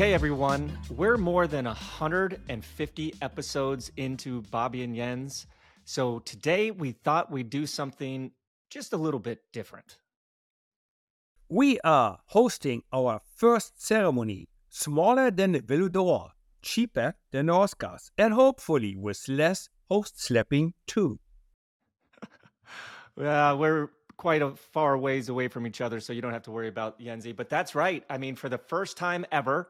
Okay, 0.00 0.14
everyone, 0.14 0.72
we're 0.88 1.18
more 1.18 1.46
than 1.46 1.66
150 1.66 3.14
episodes 3.20 3.92
into 3.98 4.40
Bobby 4.50 4.82
and 4.82 4.96
Jens. 4.96 5.46
So 5.84 6.20
today 6.20 6.70
we 6.70 6.92
thought 6.92 7.30
we'd 7.30 7.50
do 7.50 7.66
something 7.66 8.30
just 8.70 8.94
a 8.94 8.96
little 8.96 9.20
bit 9.20 9.42
different. 9.52 9.98
We 11.50 11.78
are 11.84 12.20
hosting 12.28 12.82
our 12.90 13.20
first 13.36 13.84
ceremony, 13.84 14.48
smaller 14.70 15.30
than 15.30 15.52
the 15.52 15.60
Vélo 15.60 15.92
d'Or, 15.92 16.30
cheaper 16.62 17.12
than 17.30 17.44
the 17.44 17.52
Oscars, 17.52 18.10
and 18.16 18.32
hopefully 18.32 18.96
with 18.96 19.28
less 19.28 19.68
host 19.90 20.18
slapping 20.18 20.72
too. 20.86 21.20
Yeah, 23.18 23.52
we're 23.52 23.90
quite 24.16 24.40
a 24.40 24.50
far 24.50 24.96
ways 24.96 25.28
away 25.28 25.48
from 25.48 25.66
each 25.66 25.82
other, 25.82 26.00
so 26.00 26.14
you 26.14 26.22
don't 26.22 26.32
have 26.32 26.44
to 26.44 26.50
worry 26.50 26.68
about 26.68 26.98
Jensie. 26.98 27.36
But 27.36 27.50
that's 27.50 27.74
right. 27.74 28.02
I 28.08 28.16
mean, 28.16 28.34
for 28.34 28.48
the 28.48 28.56
first 28.56 28.96
time 28.96 29.26
ever, 29.30 29.68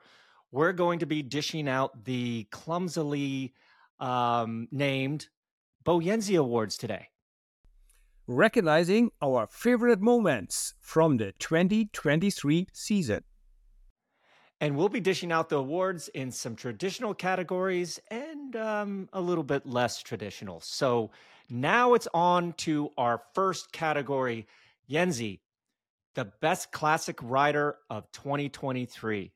we're 0.53 0.73
going 0.73 0.99
to 1.01 1.07
be 1.07 1.23
dishing 1.23 1.69
out 1.69 2.05
the 2.05 2.47
clumsily 2.51 3.55
um, 3.99 4.69
named 4.71 5.29
BoJensie 5.85 6.39
Awards 6.39 6.77
today. 6.77 7.09
Recognizing 8.27 9.11
our 9.23 9.47
favorite 9.47 10.01
moments 10.01 10.75
from 10.81 11.17
the 11.17 11.33
2023 11.39 12.69
season. 12.73 13.25
And 14.61 14.77
we'll 14.77 14.91
be 14.91 15.01
dishing 15.01 15.33
out 15.33 15.49
the 15.49 15.57
awards 15.57 16.09
in 16.09 16.31
some 16.31 16.55
traditional 16.55 17.15
categories 17.15 17.99
and 18.11 18.55
um, 18.57 19.09
a 19.13 19.21
little 19.21 19.45
bit 19.45 19.65
less 19.67 20.03
traditional. 20.03 20.61
So 20.61 21.11
now 21.49 21.95
it's 21.95 22.09
on 22.13 22.53
to 22.59 22.91
our 22.99 23.23
first 23.35 23.73
category, 23.73 24.47
Jensie, 24.89 25.41
the 26.15 26.27
best 26.41 26.73
classic 26.73 27.19
rider 27.23 27.77
of 27.89 28.11
2023. 28.13 29.33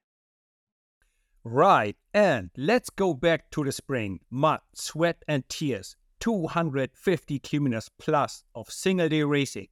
Right, 1.44 1.94
and 2.14 2.50
let's 2.56 2.88
go 2.88 3.12
back 3.12 3.50
to 3.50 3.64
the 3.64 3.72
spring. 3.72 4.20
Mud, 4.30 4.60
sweat, 4.74 5.22
and 5.28 5.46
tears. 5.48 5.94
250 6.20 7.38
kilometers 7.40 7.90
plus 7.98 8.44
of 8.54 8.70
single 8.70 9.10
day 9.10 9.22
racing, 9.22 9.68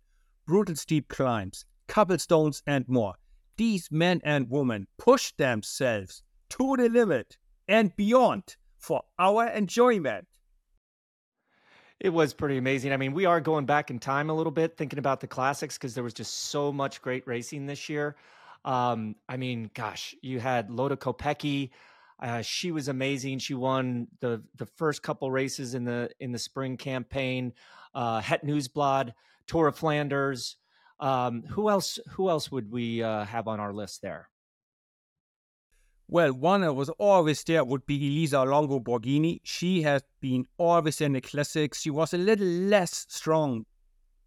brutal 0.47 0.77
steep 0.77 1.09
climbs, 1.09 1.65
cobblestones, 1.89 2.63
and 2.67 2.87
more. 2.89 3.15
These 3.57 3.89
men 3.91 4.21
and 4.23 4.51
women 4.51 4.87
push 4.99 5.33
themselves 5.39 6.23
to 6.51 6.77
the 6.77 6.91
limit 6.91 7.39
and 7.67 7.97
beyond 7.97 8.57
for 8.77 9.03
our 9.19 9.47
enjoyment. 9.47 10.27
It 12.01 12.11
was 12.11 12.35
pretty 12.35 12.59
amazing. 12.59 12.93
I 12.93 12.99
mean, 12.99 13.15
we 13.15 13.25
are 13.25 13.41
going 13.41 13.65
back 13.65 13.91
in 13.91 13.99
time 13.99 14.29
a 14.29 14.35
little 14.35 14.53
bit, 14.53 14.77
thinking 14.77 14.99
about 14.99 15.21
the 15.21 15.27
classics 15.27 15.79
because 15.79 15.95
there 15.95 16.05
was 16.05 16.13
just 16.13 16.35
so 16.51 16.71
much 16.71 17.01
great 17.01 17.27
racing 17.27 17.65
this 17.65 17.89
year. 17.89 18.17
Um, 18.65 19.17
I 19.29 19.37
mean, 19.37 19.71
gosh, 19.75 20.15
you 20.23 20.41
had 20.41 20.71
Lotte 20.71 21.01
Kopecky. 21.01 21.71
Uh, 22.23 22.43
she 22.43 22.71
was 22.71 22.89
amazing. 22.89 23.41
She 23.41 23.55
won 23.55 24.07
the 24.21 24.43
the 24.57 24.67
first 24.67 25.03
couple 25.03 25.31
races 25.31 25.75
in 25.75 25.85
the 25.85 26.11
in 26.21 26.33
the 26.33 26.39
spring 26.39 26.77
campaign. 26.77 27.53
Uh, 27.95 28.21
Het 28.21 28.45
Nieuwsblad, 28.45 29.13
Tour 29.47 29.69
of 29.69 29.77
Flanders. 29.77 30.57
Um, 31.01 31.43
who 31.49 31.69
else? 31.69 31.99
Who 32.11 32.31
else 32.31 32.53
would 32.53 32.71
we 32.71 33.03
uh, 33.03 33.25
have 33.25 33.49
on 33.49 33.59
our 33.59 33.73
list 33.73 34.03
there? 34.03 34.29
Well, 36.09 36.33
one 36.35 36.61
that 36.61 36.75
was 36.75 36.91
always 36.91 37.43
there 37.45 37.65
would 37.65 37.87
be 37.87 37.97
Elisa 37.97 38.43
Longo 38.45 38.79
Borghini. 38.79 39.41
She 39.45 39.83
has 39.83 40.03
been 40.21 40.45
always 40.59 41.01
in 41.01 41.15
the 41.15 41.21
classics. 41.21 41.81
She 41.81 41.91
was 41.91 42.13
a 42.13 42.19
little 42.19 42.47
less 42.47 43.07
strong 43.09 43.65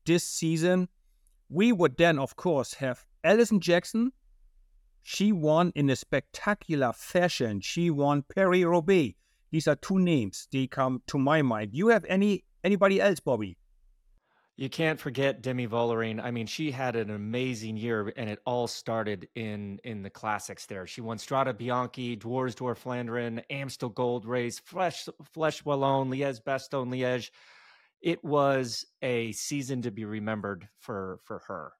this 0.05 0.23
season. 0.23 0.89
We 1.47 1.71
would 1.71 1.95
then, 1.95 2.17
of 2.17 2.35
course, 2.35 2.73
have 2.75 3.05
Alison 3.23 3.59
Jackson. 3.59 4.11
She 5.07 5.31
won 5.31 5.71
in 5.75 5.87
a 5.91 5.95
spectacular 5.95 6.91
fashion. 6.91 7.61
She 7.61 7.91
won 7.91 8.23
Paris 8.23 8.63
Roubaix. 8.63 9.15
These 9.51 9.67
are 9.67 9.75
two 9.75 9.99
names. 9.99 10.47
They 10.51 10.65
come 10.65 11.03
to 11.05 11.19
my 11.19 11.43
mind. 11.43 11.75
You 11.75 11.89
have 11.89 12.05
any 12.05 12.43
anybody 12.63 12.99
else, 12.99 13.19
Bobby? 13.19 13.55
You 14.55 14.67
can't 14.67 14.99
forget 14.99 15.43
Demi 15.43 15.67
Vollering. 15.67 16.19
I 16.19 16.31
mean, 16.31 16.47
she 16.47 16.71
had 16.71 16.95
an 16.95 17.11
amazing 17.11 17.77
year, 17.77 18.11
and 18.17 18.27
it 18.31 18.39
all 18.47 18.65
started 18.65 19.27
in 19.35 19.79
in 19.83 20.01
the 20.01 20.09
classics. 20.09 20.65
There, 20.65 20.87
she 20.87 21.01
won 21.01 21.19
Strade 21.19 21.53
Bianche, 21.53 22.17
Dwars 22.17 22.55
door 22.55 22.73
Flandern, 22.73 23.43
Amstel 23.51 23.89
Gold 23.89 24.25
Race, 24.25 24.59
Flèche 24.59 25.07
Flèche 25.35 25.63
Wallonne, 25.65 26.09
Liège 26.09 26.43
Bastogne 26.43 26.89
Liège. 26.89 27.29
It 28.01 28.23
was 28.23 28.83
a 29.03 29.31
season 29.33 29.83
to 29.83 29.91
be 29.91 30.03
remembered 30.03 30.67
for 30.79 31.19
for 31.25 31.43
her. 31.47 31.73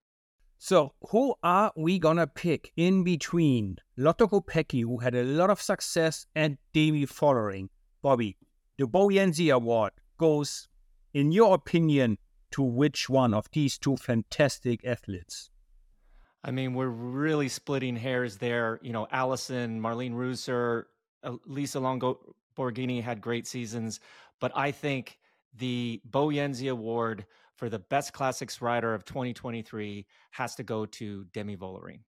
So, 0.57 0.93
who 1.09 1.35
are 1.43 1.71
we 1.75 1.99
gonna 1.99 2.27
pick 2.27 2.71
in 2.75 3.03
between 3.03 3.77
Lotte 3.97 4.19
Kopecky, 4.19 4.81
who 4.81 4.99
had 4.99 5.13
a 5.13 5.23
lot 5.23 5.49
of 5.49 5.61
success, 5.61 6.25
and 6.35 6.57
Demi 6.73 7.05
Vollering? 7.05 7.69
Bobby, 8.01 8.37
the 8.77 8.87
Bo 8.87 9.09
Award 9.09 9.91
goes, 10.17 10.67
in 11.13 11.31
your 11.31 11.53
opinion, 11.53 12.17
to 12.51 12.61
which 12.63 13.09
one 13.09 13.33
of 13.33 13.49
these 13.51 13.77
two 13.77 13.97
fantastic 13.97 14.85
athletes? 14.85 15.49
I 16.43 16.51
mean, 16.51 16.73
we're 16.73 16.87
really 16.87 17.49
splitting 17.49 17.95
hairs 17.95 18.37
there. 18.37 18.79
You 18.83 18.93
know, 18.93 19.07
Allison, 19.11 19.81
Marlen 19.81 20.13
Reusser, 20.13 20.83
uh, 21.23 21.35
Lisa 21.45 21.79
Longo 21.79 22.35
Borghini 22.55 23.01
had 23.01 23.19
great 23.19 23.47
seasons, 23.47 23.99
but 24.39 24.51
I 24.55 24.71
think 24.71 25.17
the 25.53 26.01
Bo 26.05 26.29
Award 26.29 27.25
for 27.55 27.69
the 27.69 27.79
best 27.79 28.13
classics 28.13 28.61
rider 28.61 28.93
of 28.93 29.05
2023 29.05 30.05
has 30.31 30.55
to 30.55 30.63
go 30.63 30.85
to 30.85 31.25
Demi 31.33 31.55
Vollering. 31.55 31.99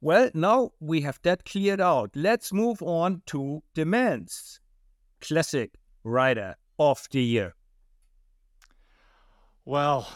Well, 0.00 0.30
now 0.34 0.72
we 0.80 1.00
have 1.00 1.18
that 1.22 1.44
cleared 1.44 1.80
out. 1.80 2.10
Let's 2.14 2.52
move 2.52 2.82
on 2.82 3.22
to 3.26 3.62
demands. 3.74 4.60
classic 5.20 5.74
rider 6.04 6.56
of 6.78 7.08
the 7.10 7.20
year. 7.20 7.54
Well, 9.64 10.08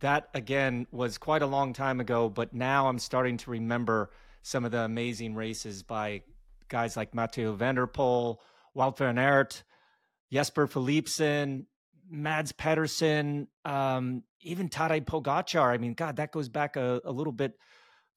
that 0.00 0.28
again 0.34 0.86
was 0.90 1.18
quite 1.18 1.42
a 1.42 1.46
long 1.46 1.72
time 1.72 2.00
ago, 2.00 2.28
but 2.28 2.54
now 2.54 2.88
I'm 2.88 2.98
starting 2.98 3.36
to 3.38 3.50
remember 3.50 4.10
some 4.42 4.64
of 4.64 4.70
the 4.70 4.80
amazing 4.80 5.34
races 5.34 5.82
by 5.82 6.22
guys 6.68 6.96
like 6.96 7.14
Mathieu 7.14 7.54
van 7.54 7.74
der 7.74 7.86
Poel, 7.86 8.36
Wout 8.76 8.96
van 8.98 9.18
Aert, 9.18 9.64
Jasper 10.32 10.66
Philipsen, 10.66 11.66
Mads 12.10 12.52
Pedersen, 12.52 13.48
um, 13.64 14.22
even 14.40 14.68
Tadej 14.68 15.04
Pogacar. 15.04 15.72
I 15.72 15.78
mean, 15.78 15.94
God, 15.94 16.16
that 16.16 16.32
goes 16.32 16.48
back 16.48 16.76
a, 16.76 17.00
a 17.04 17.12
little 17.12 17.32
bit 17.32 17.54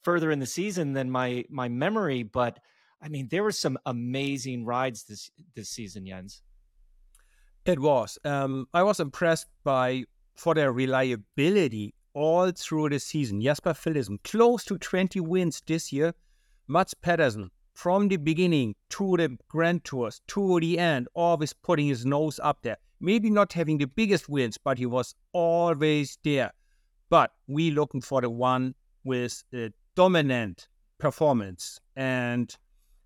further 0.03 0.31
in 0.31 0.39
the 0.39 0.45
season 0.45 0.93
than 0.93 1.09
my 1.09 1.45
my 1.49 1.69
memory, 1.69 2.23
but 2.23 2.59
I 3.01 3.09
mean, 3.09 3.27
there 3.29 3.43
were 3.43 3.51
some 3.51 3.77
amazing 3.85 4.65
rides 4.65 5.03
this 5.03 5.31
this 5.55 5.69
season, 5.69 6.05
Jens. 6.05 6.41
It 7.65 7.79
was. 7.79 8.17
Um, 8.23 8.67
I 8.73 8.83
was 8.83 8.99
impressed 8.99 9.47
by 9.63 10.05
for 10.35 10.53
their 10.55 10.71
reliability 10.71 11.93
all 12.13 12.51
through 12.51 12.89
the 12.89 12.99
season. 12.99 13.41
Jasper 13.41 13.73
Philipsen, 13.73 14.19
close 14.23 14.63
to 14.65 14.77
20 14.77 15.19
wins 15.19 15.61
this 15.65 15.93
year. 15.93 16.13
Mads 16.67 16.93
Pedersen, 16.93 17.51
from 17.73 18.07
the 18.07 18.17
beginning 18.17 18.75
to 18.89 19.17
the 19.17 19.37
Grand 19.47 19.83
Tours 19.83 20.21
to 20.27 20.59
the 20.59 20.77
end, 20.79 21.07
always 21.13 21.53
putting 21.53 21.87
his 21.87 22.05
nose 22.05 22.39
up 22.43 22.61
there. 22.61 22.77
Maybe 22.99 23.29
not 23.29 23.53
having 23.53 23.77
the 23.77 23.85
biggest 23.85 24.29
wins, 24.29 24.57
but 24.57 24.77
he 24.77 24.85
was 24.85 25.15
always 25.33 26.17
there. 26.23 26.51
But 27.09 27.31
we 27.47 27.71
looking 27.71 28.01
for 28.01 28.21
the 28.21 28.29
one 28.29 28.75
with 29.03 29.43
the 29.51 29.73
dominant 29.95 30.67
performance. 30.97 31.79
And 31.95 32.55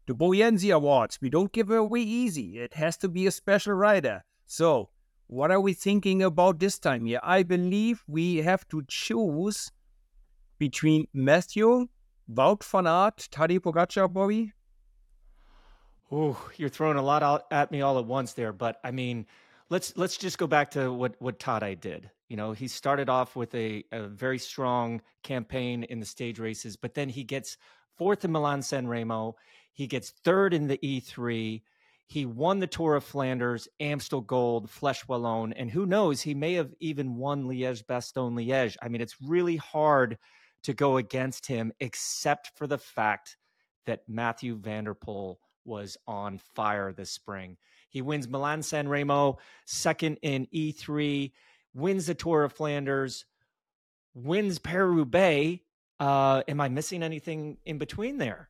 the 0.08 0.14
BoJensie 0.14 0.76
Awards, 0.76 1.20
we 1.22 1.30
don't 1.30 1.52
give 1.52 1.72
away 1.72 2.02
easy. 2.02 2.60
It 2.60 2.74
has 2.74 2.98
to 2.98 3.10
be 3.10 3.26
a 3.26 3.32
special 3.32 3.74
rider. 3.74 4.24
So 4.46 4.90
what 5.28 5.50
are 5.50 5.60
we 5.60 5.74
thinking 5.74 6.22
about 6.22 6.60
this 6.60 6.78
time 6.78 7.06
here? 7.06 7.20
I 7.24 7.44
believe 7.44 8.04
we 8.08 8.38
have 8.38 8.68
to 8.70 8.84
choose 8.88 9.72
between 10.60 11.08
Matthew, 11.14 11.88
Wout 12.32 12.64
van 12.64 12.86
Aert, 12.86 13.28
Tadej 13.32 13.60
Pogacar, 13.60 14.12
Bobby. 14.12 14.54
Oh, 16.18 16.50
you're 16.56 16.70
throwing 16.70 16.96
a 16.96 17.02
lot 17.02 17.24
out 17.24 17.44
at 17.52 17.72
me 17.72 17.82
all 17.82 18.00
at 18.00 18.06
once 18.06 18.32
there, 18.32 18.54
but 18.54 18.80
I 18.86 18.92
mean, 18.92 19.26
let's 19.70 19.98
let's 19.98 20.16
just 20.16 20.38
go 20.38 20.48
back 20.48 20.72
to 20.72 20.94
what 20.94 21.16
what 21.20 21.40
Tadej 21.40 21.82
did. 21.82 22.10
You 22.30 22.38
know, 22.38 22.54
he 22.54 22.70
started 22.70 23.10
off 23.10 23.36
with 23.36 23.54
a, 23.54 23.84
a 23.92 24.08
very 24.08 24.40
strong 24.40 25.02
campaign 25.24 25.84
in 25.84 26.00
the 26.00 26.06
stage 26.06 26.40
races, 26.40 26.78
but 26.78 26.94
then 26.94 27.10
he 27.10 27.26
gets 27.26 27.58
fourth 27.98 28.24
in 28.24 28.32
Milan 28.32 28.62
San 28.62 28.88
Remo. 28.88 29.36
He 29.74 29.88
gets 29.88 30.12
third 30.24 30.54
in 30.54 30.68
the 30.68 30.78
E3. 30.78 31.62
He 32.08 32.26
won 32.26 32.60
the 32.60 32.68
Tour 32.68 32.96
of 32.96 33.04
Flanders, 33.04 33.68
Amstel 33.82 34.22
Gold, 34.22 34.70
Flèche 34.70 35.10
Wallonne, 35.10 35.52
and 35.52 35.70
who 35.70 35.86
knows, 35.86 36.22
he 36.22 36.34
may 36.34 36.54
have 36.54 36.74
even 36.80 37.18
won 37.18 37.44
Liège 37.44 37.84
Bastogne 37.88 38.36
Liège. 38.36 38.78
I 38.82 38.88
mean, 38.88 39.02
it's 39.02 39.22
really 39.22 39.58
hard 39.58 40.18
to 40.64 40.74
go 40.74 40.96
against 40.96 41.46
him, 41.48 41.74
except 41.82 42.52
for 42.56 42.68
the 42.68 42.78
fact 42.78 43.36
that 43.86 44.08
Matthew 44.08 44.56
van 44.56 44.86
der 44.86 44.94
Poel 44.94 45.36
was 45.66 45.98
on 46.08 46.38
fire 46.38 46.92
this 46.92 47.12
spring. 47.12 47.58
He 47.90 48.02
wins 48.02 48.28
Milan 48.28 48.62
San 48.62 48.88
Remo, 48.88 49.38
second 49.66 50.18
in 50.22 50.48
E3, 50.54 51.32
wins 51.74 52.08
the 52.08 52.16
Tour 52.16 52.44
of 52.44 52.54
Flanders, 52.54 53.26
wins 54.14 54.60
Paris 54.60 54.96
Roubaix. 54.96 55.62
Uh, 56.00 56.44
am 56.48 56.60
I 56.60 56.70
missing 56.70 57.04
anything 57.04 57.58
in 57.66 57.78
between 57.78 58.18
there? 58.18 58.50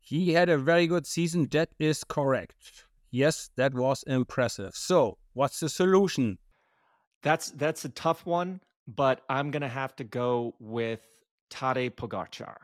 He 0.00 0.32
had 0.32 0.48
a 0.48 0.58
very 0.58 0.86
good 0.86 1.06
season. 1.06 1.48
That 1.52 1.70
is 1.78 2.04
correct. 2.04 2.86
Yes, 3.10 3.50
that 3.56 3.72
was 3.72 4.02
impressive. 4.02 4.74
So, 4.74 5.18
what's 5.32 5.60
the 5.60 5.68
solution? 5.68 6.38
That's 7.22 7.50
that's 7.52 7.84
a 7.84 7.88
tough 7.88 8.26
one, 8.26 8.60
but 8.86 9.22
I'm 9.28 9.50
gonna 9.50 9.68
have 9.68 9.96
to 9.96 10.04
go 10.04 10.54
with 10.58 11.00
Tadej 11.50 11.92
Pogacar. 11.92 12.56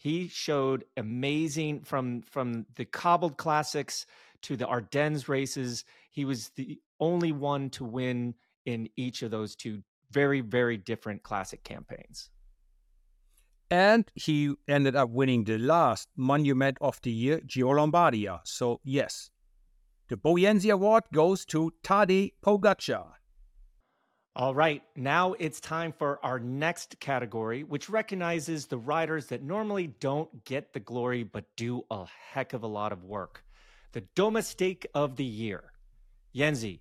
He 0.00 0.28
showed 0.28 0.84
amazing 0.96 1.82
from 1.82 2.22
from 2.22 2.64
the 2.76 2.86
cobbled 2.86 3.36
classics 3.36 4.06
to 4.40 4.56
the 4.56 4.66
Ardennes 4.66 5.28
races. 5.28 5.84
He 6.10 6.24
was 6.24 6.48
the 6.56 6.80
only 7.00 7.32
one 7.32 7.68
to 7.70 7.84
win 7.84 8.34
in 8.64 8.88
each 8.96 9.20
of 9.20 9.30
those 9.30 9.54
two 9.54 9.82
very 10.10 10.40
very 10.40 10.78
different 10.78 11.22
classic 11.22 11.64
campaigns. 11.64 12.30
And 13.70 14.10
he 14.14 14.54
ended 14.66 14.96
up 14.96 15.10
winning 15.10 15.44
the 15.44 15.58
last 15.58 16.08
monument 16.16 16.78
of 16.80 16.98
the 17.02 17.12
year, 17.12 17.42
Giro 17.46 17.74
Lombardia. 17.74 18.40
So 18.44 18.80
yes, 18.82 19.30
the 20.08 20.16
BoJensie 20.16 20.72
Award 20.72 21.04
goes 21.12 21.44
to 21.52 21.74
Tadej 21.84 22.32
Pogacar. 22.42 23.19
All 24.36 24.54
right, 24.54 24.82
now 24.94 25.32
it's 25.40 25.58
time 25.58 25.92
for 25.92 26.24
our 26.24 26.38
next 26.38 27.00
category, 27.00 27.64
which 27.64 27.90
recognizes 27.90 28.66
the 28.66 28.78
riders 28.78 29.26
that 29.26 29.42
normally 29.42 29.88
don't 29.98 30.44
get 30.44 30.72
the 30.72 30.78
glory 30.78 31.24
but 31.24 31.44
do 31.56 31.82
a 31.90 32.06
heck 32.30 32.52
of 32.52 32.62
a 32.62 32.68
lot 32.68 32.92
of 32.92 33.02
work. 33.02 33.42
The 33.90 34.02
Domestique 34.14 34.86
of 34.94 35.16
the 35.16 35.24
Year. 35.24 35.72
Jensie, 36.32 36.78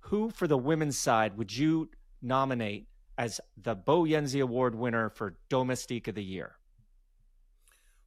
who 0.00 0.30
for 0.30 0.48
the 0.48 0.58
women's 0.58 0.98
side 0.98 1.38
would 1.38 1.56
you 1.56 1.88
nominate 2.20 2.88
as 3.16 3.40
the 3.56 3.76
BoJensie 3.76 4.42
Award 4.42 4.74
winner 4.74 5.08
for 5.08 5.36
Domestique 5.48 6.08
of 6.08 6.16
the 6.16 6.24
Year? 6.24 6.56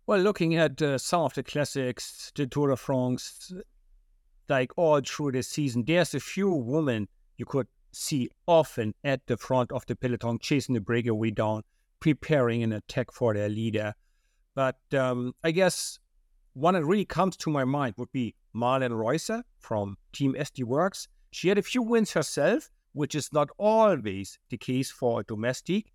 Well, 0.05 0.19
looking 0.19 0.55
at 0.55 0.81
uh, 0.81 0.97
some 0.97 1.21
of 1.21 1.33
the 1.33 1.43
classics, 1.43 2.33
the 2.35 2.45
Tour 2.45 2.71
de 2.71 2.75
France, 2.75 3.53
like 4.49 4.71
all 4.75 4.99
through 4.99 5.31
the 5.31 5.43
season, 5.43 5.85
there's 5.87 6.13
a 6.13 6.19
few 6.19 6.51
women 6.51 7.07
you 7.37 7.45
could 7.45 7.67
see 7.91 8.29
often 8.47 8.93
at 9.03 9.25
the 9.27 9.37
front 9.37 9.71
of 9.71 9.85
the 9.85 9.95
peloton, 9.95 10.39
chasing 10.39 10.73
the 10.73 10.81
breakaway 10.81 11.31
down, 11.31 11.63
preparing 11.99 12.63
an 12.63 12.73
attack 12.73 13.11
for 13.11 13.33
their 13.33 13.49
leader. 13.49 13.93
But 14.55 14.77
um, 14.93 15.33
I 15.43 15.51
guess 15.51 15.99
one 16.53 16.73
that 16.73 16.85
really 16.85 17.05
comes 17.05 17.37
to 17.37 17.49
my 17.49 17.63
mind 17.63 17.95
would 17.97 18.11
be 18.11 18.35
Marlen 18.55 18.91
Reusser 18.91 19.43
from 19.59 19.97
Team 20.11 20.33
SD 20.33 20.65
Worx. 20.65 21.07
She 21.31 21.47
had 21.47 21.57
a 21.57 21.61
few 21.61 21.81
wins 21.81 22.11
herself, 22.11 22.69
which 22.93 23.15
is 23.15 23.31
not 23.31 23.49
always 23.57 24.37
the 24.49 24.57
case 24.57 24.91
for 24.91 25.21
a 25.21 25.23
domestic, 25.23 25.93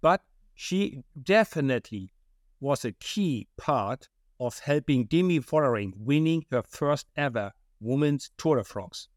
but 0.00 0.22
she 0.54 1.02
definitely 1.22 2.12
was 2.60 2.84
a 2.84 2.92
key 2.92 3.48
part 3.56 4.08
of 4.40 4.58
helping 4.60 5.04
Demi 5.04 5.40
Vollering 5.40 5.92
winning 5.96 6.44
her 6.50 6.62
first 6.62 7.06
ever 7.16 7.52
women's 7.80 8.30
Tour 8.38 8.56
de 8.56 8.64
France. 8.64 9.08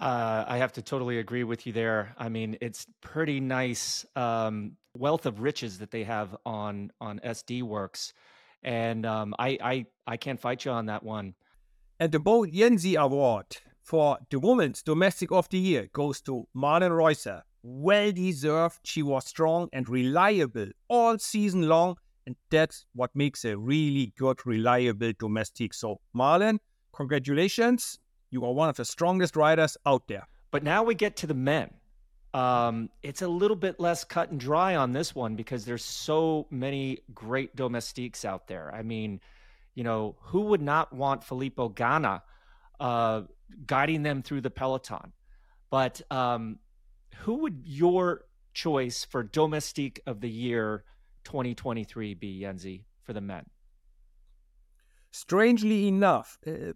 Uh, 0.00 0.46
I 0.48 0.56
have 0.56 0.72
to 0.72 0.82
totally 0.82 1.18
agree 1.18 1.44
with 1.44 1.66
you 1.66 1.74
there. 1.74 2.14
I 2.16 2.30
mean, 2.30 2.56
it's 2.62 2.86
pretty 3.02 3.38
nice 3.38 4.06
um, 4.16 4.72
wealth 4.94 5.26
of 5.26 5.40
riches 5.40 5.78
that 5.78 5.90
they 5.90 6.04
have 6.04 6.34
on 6.46 6.90
on 7.02 7.20
SD 7.22 7.62
Worx, 7.62 8.14
and 8.62 9.04
um, 9.04 9.34
I, 9.38 9.58
I 9.62 9.86
I 10.06 10.16
can't 10.16 10.40
fight 10.40 10.64
you 10.64 10.70
on 10.70 10.86
that 10.86 11.02
one. 11.02 11.34
And 11.98 12.10
the 12.10 12.18
BoJensie 12.18 12.96
Award 12.96 13.58
for 13.82 14.16
the 14.30 14.40
Women's 14.40 14.82
Domestic 14.82 15.30
of 15.32 15.50
the 15.50 15.58
Year 15.58 15.90
goes 15.92 16.22
to 16.22 16.48
Marlen 16.56 16.92
Reusser. 16.92 17.42
Well 17.62 18.10
deserved. 18.10 18.80
She 18.84 19.02
was 19.02 19.26
strong 19.26 19.68
and 19.70 19.86
reliable 19.86 20.68
all 20.88 21.18
season 21.18 21.68
long, 21.68 21.96
and 22.26 22.36
that's 22.50 22.86
what 22.94 23.10
makes 23.14 23.44
a 23.44 23.54
really 23.54 24.14
good, 24.16 24.46
reliable 24.46 25.12
domestic. 25.18 25.74
So, 25.74 26.00
Marlen, 26.16 26.58
congratulations 26.94 27.98
you 28.30 28.44
are 28.44 28.52
one 28.52 28.68
of 28.68 28.76
the 28.76 28.84
strongest 28.84 29.36
riders 29.36 29.76
out 29.86 30.08
there. 30.08 30.26
But 30.50 30.62
now 30.62 30.82
we 30.82 30.94
get 30.94 31.16
to 31.16 31.26
the 31.26 31.34
men. 31.34 31.70
Um, 32.32 32.90
it's 33.02 33.22
a 33.22 33.28
little 33.28 33.56
bit 33.56 33.80
less 33.80 34.04
cut 34.04 34.30
and 34.30 34.38
dry 34.38 34.76
on 34.76 34.92
this 34.92 35.14
one 35.14 35.34
because 35.34 35.64
there's 35.64 35.84
so 35.84 36.46
many 36.50 37.00
great 37.12 37.56
domestiques 37.56 38.24
out 38.24 38.46
there. 38.46 38.72
I 38.72 38.82
mean, 38.82 39.20
you 39.74 39.82
know, 39.82 40.16
who 40.20 40.42
would 40.42 40.62
not 40.62 40.92
want 40.92 41.24
Filippo 41.24 41.68
Ganna 41.68 42.22
uh, 42.78 43.22
guiding 43.66 44.02
them 44.02 44.22
through 44.22 44.42
the 44.42 44.50
peloton? 44.50 45.12
But 45.70 46.00
um, 46.10 46.58
who 47.18 47.34
would 47.36 47.62
your 47.64 48.24
choice 48.54 49.04
for 49.04 49.22
domestique 49.22 50.00
of 50.06 50.20
the 50.20 50.30
year 50.30 50.84
2023 51.24 52.14
be, 52.14 52.40
Jensie, 52.40 52.84
for 53.02 53.12
the 53.12 53.20
men? 53.20 53.46
Strangely 55.12 55.88
enough, 55.88 56.38
uh, 56.46 56.72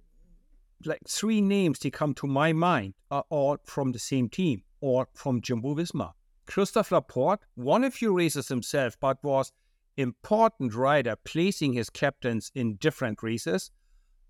like 0.87 1.01
three 1.09 1.41
names 1.41 1.79
that 1.81 1.93
come 1.93 2.15
to 2.15 2.27
my 2.27 2.53
mind 2.53 2.95
are 3.11 3.25
all 3.29 3.59
from 3.65 3.93
the 3.93 3.99
same 3.99 4.29
team 4.29 4.63
or 4.81 5.09
from 5.15 5.41
Jumbo 5.41 5.75
Visma. 5.75 6.13
Christophe 6.47 6.93
Laporte 6.93 7.41
won 7.57 7.85
a 7.85 7.91
few 7.91 8.17
races 8.17 8.49
himself, 8.49 8.97
but 9.01 9.23
was 9.23 9.53
important 9.97 10.75
rider, 10.75 11.17
placing 11.25 11.73
his 11.73 11.89
captains 11.91 12.51
in 12.55 12.77
different 12.77 13.23
races. 13.23 13.71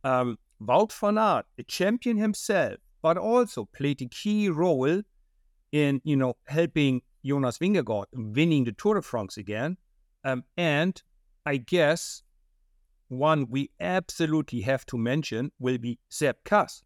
Um, 0.05 0.39
Wout 0.61 0.93
van 0.93 1.19
Aert, 1.19 1.47
a 1.59 1.62
champion 1.65 2.17
himself, 2.17 2.77
but 3.03 3.17
also 3.17 3.65
played 3.65 4.01
a 4.03 4.06
key 4.06 4.49
role 4.49 5.03
in, 5.73 6.01
you 6.05 6.17
know, 6.17 6.35
helping 6.47 7.03
Jonas 7.25 7.59
Vingegaard 7.59 8.06
winning 8.12 8.65
the 8.65 8.73
Tour 8.73 8.95
de 8.95 9.03
France 9.03 9.37
again. 9.37 9.77
Um, 10.25 10.45
and 10.56 11.03
I 11.45 11.56
guess 11.56 12.23
one 13.09 13.47
we 13.49 13.71
absolutely 13.81 14.62
have 14.62 14.87
to 14.87 14.99
mention 14.99 15.53
will 15.59 15.79
be 15.79 15.99
Sepp 16.09 16.45
Kuss. 16.45 16.83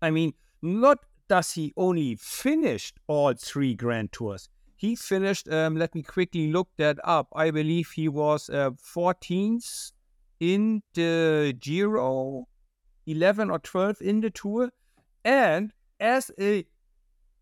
I 0.00 0.10
mean, 0.10 0.34
not 0.62 0.98
does 1.28 1.52
he 1.52 1.72
only 1.76 2.16
finished 2.16 2.98
all 3.06 3.32
three 3.34 3.74
Grand 3.74 4.12
Tours. 4.12 4.48
He 4.76 4.96
finished, 4.96 5.48
um, 5.48 5.76
let 5.76 5.94
me 5.94 6.02
quickly 6.02 6.52
look 6.52 6.68
that 6.76 6.98
up. 7.04 7.28
I 7.34 7.50
believe 7.50 7.90
he 7.90 8.08
was 8.08 8.50
uh, 8.50 8.70
14th 8.72 9.92
in 10.40 10.82
the 10.94 11.56
Giro, 11.58 12.46
11 13.06 13.50
or 13.50 13.58
12 13.58 14.02
in 14.02 14.20
the 14.20 14.30
Tour. 14.30 14.70
And 15.24 15.72
as 16.00 16.30
a 16.38 16.66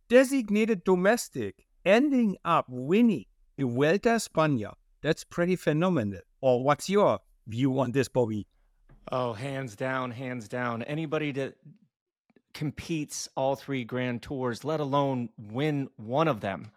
designated 0.08 0.84
domestic, 0.84 1.64
ending 1.84 2.36
up 2.44 2.66
winning 2.68 3.24
the 3.56 3.66
Vuelta 3.66 4.10
España, 4.10 4.74
that's 5.02 5.24
pretty 5.24 5.56
phenomenal. 5.56 6.20
Or 6.40 6.62
what's 6.62 6.88
your 6.88 7.18
view 7.46 7.78
on 7.80 7.92
this, 7.92 8.08
Bobby? 8.08 8.46
Oh, 9.10 9.32
hands 9.32 9.76
down, 9.76 10.10
hands 10.10 10.48
down. 10.48 10.82
Anybody 10.82 11.32
that 11.32 11.56
competes 12.54 13.28
all 13.36 13.56
three 13.56 13.84
Grand 13.84 14.22
Tours, 14.22 14.64
let 14.64 14.80
alone 14.80 15.28
win 15.36 15.88
one 15.96 16.28
of 16.28 16.40
them, 16.40 16.70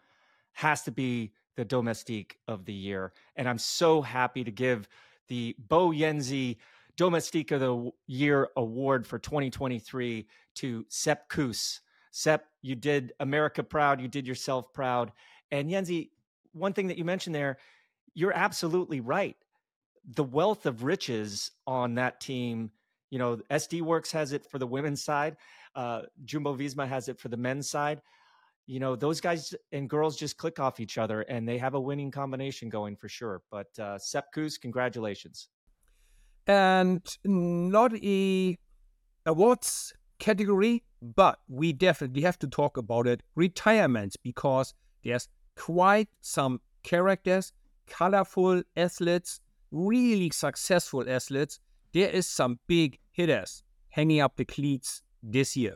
has 0.54 0.84
to 0.84 0.92
be 0.92 1.32
the 1.56 1.66
domestique 1.66 2.38
of 2.48 2.66
the 2.66 2.74
year. 2.74 3.14
And 3.36 3.48
I'm 3.48 3.58
so 3.58 4.02
happy 4.02 4.44
to 4.44 4.52
give 4.52 4.88
the 5.28 5.56
BoJensie 5.68 6.58
Domestique 6.98 7.52
of 7.52 7.60
the 7.60 7.92
Year 8.08 8.50
award 8.56 9.06
for 9.06 9.20
2023 9.20 10.28
to 10.56 10.86
Sepp 10.90 11.28
Kuss. 11.30 11.82
Sepp, 12.12 12.46
you 12.62 12.76
did 12.76 13.14
America 13.20 13.64
proud, 13.64 14.00
you 14.00 14.08
did 14.08 14.26
yourself 14.26 14.72
proud. 14.74 15.12
And 15.52 15.70
Jensie, 15.70 16.12
one 16.54 16.74
thing 16.74 16.88
that 16.88 16.98
you 16.98 17.04
mentioned 17.04 17.36
there, 17.36 17.58
you're 18.14 18.34
absolutely 18.34 19.02
right 19.02 19.36
the 20.14 20.24
wealth 20.24 20.66
of 20.66 20.84
riches 20.84 21.52
on 21.66 21.96
that 21.96 22.20
team. 22.20 22.72
You 23.10 23.20
know, 23.20 23.38
SD 23.50 23.82
Worx 23.82 24.12
has 24.12 24.34
it 24.34 24.46
for 24.50 24.60
the 24.60 24.68
women's 24.68 25.04
side. 25.04 25.38
Uh, 25.76 26.04
Jumbo 26.24 26.56
Visma 26.56 26.88
has 26.88 27.08
it 27.08 27.20
for 27.20 27.30
the 27.30 27.38
men's 27.38 27.70
side. 27.70 28.02
You 28.68 28.80
know, 28.80 28.96
those 28.96 29.22
guys 29.22 29.54
and 29.72 29.90
girls 29.90 30.18
just 30.18 30.38
click 30.38 30.60
off 30.60 30.80
each 30.80 30.98
other, 30.98 31.22
and 31.22 31.48
they 31.48 31.58
have 31.60 31.76
a 31.76 31.80
winning 31.80 32.10
combination 32.10 32.68
going 32.70 32.96
for 32.96 33.08
sure. 33.08 33.42
But 33.52 33.68
uh, 33.78 34.00
Sepp 34.00 34.32
Kuss, 34.34 34.58
congratulations. 34.58 35.50
And 36.48 37.02
not 37.24 37.94
a 38.04 38.58
awards 39.26 39.94
category, 40.20 40.84
but 41.02 41.40
we 41.48 41.74
definitely 41.74 42.22
have 42.24 42.40
to 42.40 42.48
talk 42.48 42.78
about 42.78 43.08
it. 43.08 43.22
Retirements, 43.36 44.18
because 44.18 44.74
there's 45.04 45.28
quite 45.56 46.10
some 46.22 46.62
characters, 46.84 47.54
colorful 47.88 48.64
athletes 48.76 49.40
really 49.76 50.30
successful 50.30 51.04
athletes, 51.08 51.60
there 51.94 52.10
is 52.10 52.26
some 52.26 52.60
big 52.68 53.00
hitters 53.12 53.64
hanging 53.90 54.22
up 54.22 54.38
the 54.38 54.46
cleats 54.46 55.02
this 55.22 55.56
year. 55.58 55.76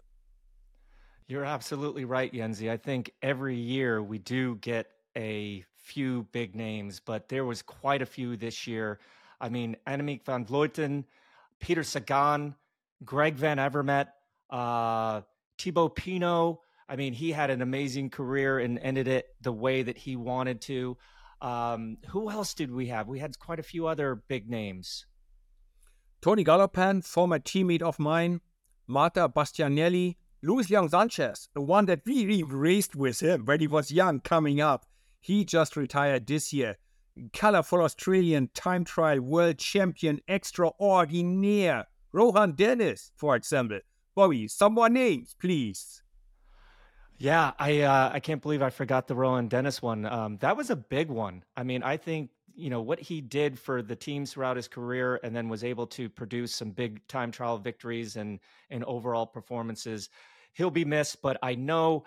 You're 1.28 1.46
absolutely 1.46 2.06
right, 2.06 2.34
Jensie. 2.34 2.72
I 2.72 2.78
think 2.78 3.12
every 3.22 3.56
year 3.56 4.02
we 4.02 4.18
do 4.18 4.56
get 4.56 4.88
a 5.16 5.64
few 5.76 6.24
big 6.32 6.56
names, 6.56 7.00
but 7.00 7.30
there 7.30 7.46
was 7.46 7.62
quite 7.62 8.02
a 8.02 8.06
few 8.06 8.36
this 8.36 8.66
year. 8.66 9.00
I 9.40 9.50
mean, 9.50 9.76
Annemiek 9.86 10.24
van 10.26 10.46
Vleuten, 10.46 11.04
Peter 11.60 11.84
Sagan, 11.84 12.56
Greg 13.06 13.36
Van 13.36 13.58
Avermaet, 13.58 14.08
uh, 14.50 15.22
Thibaut 15.58 15.96
Pinot. 15.96 16.58
I 16.88 16.96
mean, 16.96 17.14
he 17.14 17.32
had 17.32 17.50
an 17.50 17.62
amazing 17.62 18.10
career 18.10 18.60
and 18.60 18.80
ended 18.80 19.08
it 19.08 19.28
the 19.42 19.52
way 19.54 19.84
that 19.84 19.98
he 19.98 20.16
wanted 20.16 20.62
to. 20.62 20.98
Um, 21.42 21.98
who 22.08 22.30
else 22.30 22.54
did 22.54 22.72
we 22.72 22.88
have? 22.88 23.08
We 23.08 23.20
had 23.20 23.40
quite 23.40 23.60
a 23.60 23.64
few 23.64 23.88
other 23.88 24.16
big 24.28 24.50
names. 24.50 25.06
Tony 26.22 26.44
Gallopin, 26.44 27.02
former 27.02 27.40
teammate 27.40 27.82
of 27.82 27.98
mine, 27.98 28.42
Marta 28.88 29.30
Bastianelli, 29.30 30.18
Luis 30.42 30.70
Leon 30.70 30.90
Sanchez, 30.90 31.50
the 31.54 31.62
one 31.62 31.86
that 31.86 32.02
we 32.06 32.44
raced 32.44 32.96
with 32.96 33.22
him 33.22 33.46
when 33.46 33.60
he 33.60 33.68
was 33.68 33.92
young 33.92 34.20
coming 34.20 34.60
up. 34.60 34.86
He 35.22 35.46
just 35.46 35.76
retired 35.76 36.28
this 36.28 36.52
year. 36.52 36.78
Colorful 37.34 37.82
Australian 37.82 38.50
time 38.54 38.86
trial 38.86 39.22
world 39.22 39.58
champion 39.58 40.22
extraordinaire. 40.28 41.86
Rohan 42.12 42.54
Dennis, 42.54 43.12
for 43.16 43.36
example. 43.36 43.80
Bobby, 44.16 44.48
some 44.48 44.74
more 44.74 44.90
names, 44.90 45.36
please. 45.40 46.02
Yeah, 47.20 47.52
I 47.60 47.82
uh, 47.82 48.12
I 48.14 48.20
can't 48.22 48.42
believe 48.42 48.62
I 48.62 48.70
forgot 48.70 49.08
the 49.08 49.16
Rohan 49.16 49.50
Dennis 49.50 49.82
one. 49.82 50.06
Um, 50.06 50.38
that 50.38 50.56
was 50.56 50.70
a 50.70 50.76
big 50.76 51.10
one. 51.10 51.44
I 51.56 51.64
mean, 51.64 51.84
I 51.84 51.98
think 51.98 52.30
you 52.56 52.70
know 52.70 52.82
what 52.82 53.00
he 53.00 53.20
did 53.20 53.60
for 53.60 53.82
the 53.82 53.96
teams 53.96 54.32
throughout 54.32 54.56
his 54.56 54.70
career, 54.70 55.20
and 55.22 55.36
then 55.36 55.50
was 55.50 55.66
able 55.66 55.86
to 55.88 56.10
produce 56.10 56.56
some 56.56 56.72
big 56.72 57.06
time 57.10 57.32
trial 57.32 57.58
victories 57.58 58.16
and 58.16 58.40
and 58.70 58.86
overall 58.86 59.28
performances. 59.28 60.10
He'll 60.54 60.72
be 60.72 60.86
missed, 60.86 61.22
but 61.22 61.38
I 61.44 61.56
know, 61.56 62.06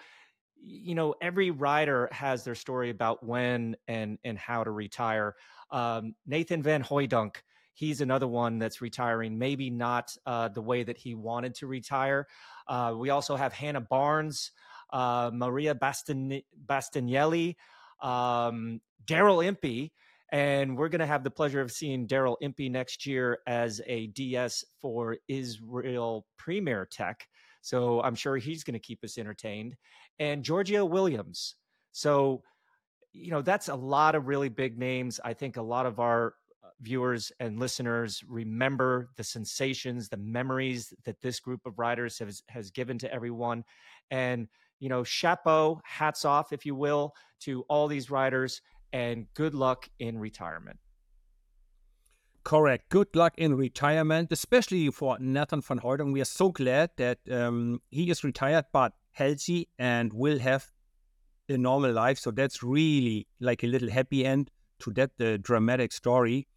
you 0.57 0.95
know, 0.95 1.15
every 1.21 1.51
rider 1.51 2.09
has 2.11 2.45
their 2.45 2.55
story 2.55 2.89
about 2.89 3.23
when 3.25 3.77
and 3.89 4.19
and 4.25 4.39
how 4.39 4.65
to 4.65 4.71
retire. 4.71 5.37
Um, 5.71 6.15
Nathan 6.27 6.63
Van 6.63 6.83
Hooydonck, 6.83 7.37
he's 7.75 8.01
another 8.01 8.29
one 8.29 8.59
that's 8.59 8.81
retiring. 8.81 9.39
Maybe 9.39 9.69
not 9.69 10.17
uh, 10.25 10.49
the 10.49 10.63
way 10.63 10.85
that 10.85 10.97
he 10.97 11.15
wanted 11.15 11.55
to 11.57 11.67
retire. 11.67 12.27
Uh, 12.67 12.95
we 12.97 13.11
also 13.11 13.37
have 13.37 13.53
Hannah 13.53 13.81
Barnes, 13.81 14.53
uh, 14.93 15.31
Maria 15.33 15.75
Bastin- 15.75 16.45
Bastianelli, 16.67 17.57
um, 18.01 18.81
Daryl 19.07 19.45
Impey 19.45 19.93
and 20.33 20.79
we're 20.79 20.89
going 20.89 21.01
to 21.01 21.07
have 21.07 21.23
the 21.23 21.31
pleasure 21.31 21.61
of 21.61 21.71
seeing 21.71 22.09
Daryl 22.09 22.37
Impey 22.41 22.71
next 22.71 23.05
year 23.05 23.41
as 23.47 23.83
a 23.87 24.07
DS 24.09 24.65
for 24.81 25.19
Israel 25.29 26.27
Premier 26.39 26.89
Tech. 26.91 27.29
So 27.61 28.01
I'm 28.03 28.15
sure 28.15 28.39
he's 28.39 28.65
going 28.65 28.73
to 28.73 28.81
keep 28.81 29.05
us 29.05 29.19
entertained. 29.19 29.77
And 30.19 30.43
Georgia 30.43 30.87
Williams. 30.87 31.57
So, 31.93 32.43
you 33.13 33.31
know, 33.31 33.43
that's 33.43 33.69
a 33.69 33.75
lot 33.75 34.15
of 34.15 34.27
really 34.27 34.49
big 34.49 34.79
names. 34.79 35.21
I 35.23 35.35
think 35.35 35.59
a 35.59 35.63
lot 35.63 35.85
of 35.85 36.01
our 36.01 36.35
uh, 36.65 36.69
viewers 36.81 37.31
and 37.39 37.61
listeners 37.61 38.25
remember 38.27 39.11
the 39.17 39.25
sensations, 39.25 40.09
the 40.09 40.17
memories 40.17 40.95
that 41.05 41.21
this 41.21 41.41
group 41.41 41.61
of 41.67 41.79
riders 41.79 42.19
has, 42.21 42.43
has 42.49 42.71
given 42.71 42.97
to 42.99 43.13
everyone. 43.13 43.65
And, 44.11 44.49
you 44.83 44.89
know, 44.89 45.05
chapeau, 45.05 45.81
hats 45.85 46.25
off, 46.25 46.53
if 46.53 46.67
you 46.67 46.75
will, 46.75 47.15
to 47.39 47.63
all 47.69 47.87
these 47.87 48.11
riders 48.11 48.61
and 48.93 49.27
good 49.35 49.55
luck 49.55 49.89
in 50.01 50.19
retirement. 50.19 50.77
Correct. 52.43 52.89
Good 52.89 53.15
luck 53.15 53.35
in 53.39 53.55
retirement, 53.55 54.33
especially 54.33 54.91
for 54.91 55.17
Nathan 55.21 55.61
van 55.61 55.79
Hooydonck. 55.79 56.13
We 56.13 56.21
are 56.21 56.25
so 56.25 56.51
glad 56.51 56.91
that 56.97 57.19
um, 57.31 57.81
he 57.93 58.11
is 58.11 58.25
retired, 58.25 58.65
but 58.73 58.93
healthy 59.13 59.69
and 59.79 60.13
will 60.13 60.41
have 60.41 60.73
a 61.49 61.57
normal 61.57 61.93
life. 61.93 62.19
So 62.19 62.33
that's 62.33 62.61
really 62.65 63.29
like 63.39 63.63
a 63.63 63.69
little 63.69 63.89
happy 63.91 64.27
end 64.27 64.51
to 64.81 64.91
that 64.95 65.13
uh, 65.21 65.37
dramatic 65.41 65.93
story. 65.93 66.49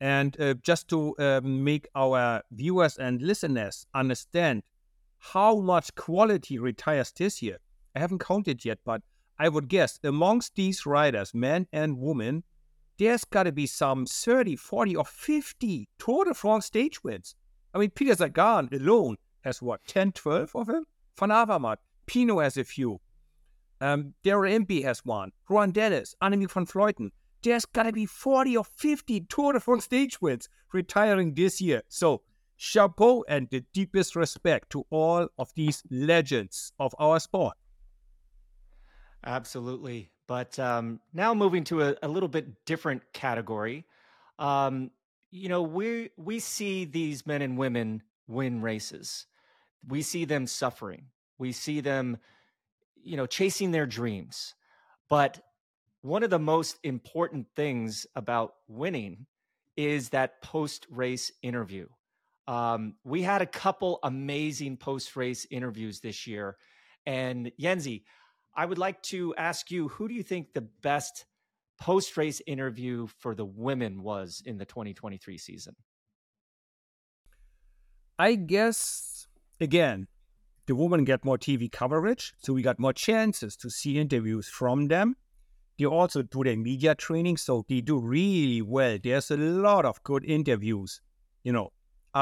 And 0.00 0.40
uh, 0.40 0.54
just 0.62 0.88
to 0.88 1.14
uh, 1.18 1.42
make 1.44 1.86
our 1.94 2.42
viewers 2.50 2.96
and 2.96 3.20
listeners 3.20 3.86
understand 3.94 4.62
how 5.18 5.60
much 5.60 5.94
quality 5.94 6.58
retires 6.58 7.12
this 7.12 7.42
year, 7.42 7.58
I 7.94 8.00
haven't 8.00 8.20
counted 8.20 8.64
yet, 8.64 8.78
but 8.84 9.02
I 9.38 9.48
would 9.48 9.68
guess 9.68 9.98
amongst 10.02 10.54
these 10.54 10.86
riders, 10.86 11.34
men 11.34 11.66
and 11.72 11.98
women, 11.98 12.44
there's 12.98 13.24
got 13.24 13.44
to 13.44 13.52
be 13.52 13.66
some 13.66 14.06
30, 14.06 14.56
40, 14.56 14.96
or 14.96 15.04
50 15.04 15.88
Tour 15.98 16.24
de 16.24 16.34
France 16.34 16.66
stage 16.66 17.02
wins. 17.04 17.36
I 17.72 17.78
mean, 17.78 17.90
Peter 17.90 18.16
Sagan 18.16 18.68
alone 18.72 19.16
has 19.42 19.62
what, 19.62 19.84
10, 19.86 20.12
12 20.12 20.56
of 20.56 20.66
them? 20.66 20.84
Van 21.18 21.30
Avermaet, 21.30 21.76
Pinot 22.06 22.42
has 22.42 22.56
a 22.56 22.64
few. 22.64 23.00
Um, 23.80 24.14
Daryl 24.24 24.50
Impey 24.50 24.82
has 24.82 25.04
one. 25.04 25.30
Rohan 25.48 25.70
Dennis, 25.70 26.16
Annemiek 26.20 26.50
van 26.50 26.66
Vleuten. 26.66 27.10
There's 27.42 27.64
got 27.64 27.84
to 27.84 27.92
be 27.92 28.06
40 28.06 28.56
or 28.56 28.64
50 28.64 29.20
Tour 29.28 29.52
de 29.52 29.60
France 29.60 29.84
stage 29.84 30.20
wins 30.20 30.48
retiring 30.72 31.34
this 31.34 31.60
year. 31.60 31.82
So, 31.88 32.22
chapeau 32.58 33.24
and 33.28 33.48
the 33.50 33.64
deepest 33.72 34.16
respect 34.16 34.68
to 34.70 34.84
all 34.90 35.28
of 35.38 35.54
these 35.54 35.82
legends 35.90 36.72
of 36.78 36.94
our 36.98 37.18
sport. 37.20 37.56
Absolutely. 39.24 40.10
But 40.26 40.58
um, 40.58 41.00
now 41.14 41.32
moving 41.32 41.64
to 41.64 41.82
a, 41.82 41.96
a, 42.02 42.08
little 42.08 42.28
bit 42.28 42.66
different 42.66 43.02
category. 43.14 43.86
Um, 44.38 44.90
you 45.30 45.48
know, 45.48 45.62
we 45.62 46.10
we 46.16 46.38
see 46.38 46.84
these 46.84 47.26
men 47.26 47.42
and 47.42 47.56
women 47.56 48.02
win 48.26 48.60
races. 48.60 49.26
We 49.86 50.02
see 50.02 50.24
them 50.24 50.46
suffering. 50.46 51.06
We 51.38 51.52
see 51.52 51.80
them, 51.80 52.18
you 53.02 53.16
know, 53.16 53.26
chasing 53.26 53.70
their 53.70 53.86
dreams. 53.86 54.54
But 55.08 55.40
one 56.02 56.22
of 56.22 56.30
the 56.30 56.38
most 56.38 56.78
important 56.82 57.46
things 57.56 58.06
about 58.14 58.54
winning 58.68 59.26
is 59.76 60.10
that 60.10 60.42
post 60.42 60.86
race 60.90 61.32
interview. 61.42 61.86
Um, 62.48 62.94
we 63.04 63.20
had 63.20 63.42
a 63.42 63.46
couple 63.46 63.98
amazing 64.02 64.78
post 64.78 65.14
race 65.16 65.46
interviews 65.50 66.00
this 66.00 66.26
year. 66.26 66.56
And 67.04 67.52
Jensie, 67.60 68.04
I 68.56 68.64
would 68.64 68.78
like 68.78 69.02
to 69.02 69.34
ask 69.36 69.70
you 69.70 69.88
who 69.88 70.08
do 70.08 70.14
you 70.14 70.22
think 70.22 70.54
the 70.54 70.66
best 70.82 71.26
post 71.78 72.16
race 72.16 72.40
interview 72.46 73.06
for 73.18 73.34
the 73.34 73.44
women 73.44 74.02
was 74.02 74.42
in 74.46 74.56
the 74.56 74.64
2023 74.64 75.36
season? 75.36 75.76
I 78.18 78.34
guess, 78.34 79.26
again, 79.60 80.08
the 80.66 80.74
women 80.74 81.04
get 81.04 81.26
more 81.26 81.38
TV 81.38 81.70
coverage, 81.70 82.32
so 82.38 82.54
we 82.54 82.62
got 82.62 82.78
more 82.78 82.94
chances 82.94 83.56
to 83.58 83.70
see 83.70 83.98
interviews 83.98 84.48
from 84.48 84.88
them. 84.88 85.16
They 85.78 85.84
also 85.84 86.22
do 86.22 86.42
their 86.42 86.56
media 86.56 86.94
training, 86.94 87.36
so 87.36 87.64
they 87.68 87.82
do 87.82 88.00
really 88.00 88.62
well. 88.62 88.98
There's 89.00 89.30
a 89.30 89.36
lot 89.36 89.84
of 89.84 90.02
good 90.02 90.24
interviews, 90.24 91.00
you 91.44 91.52
know, 91.52 91.70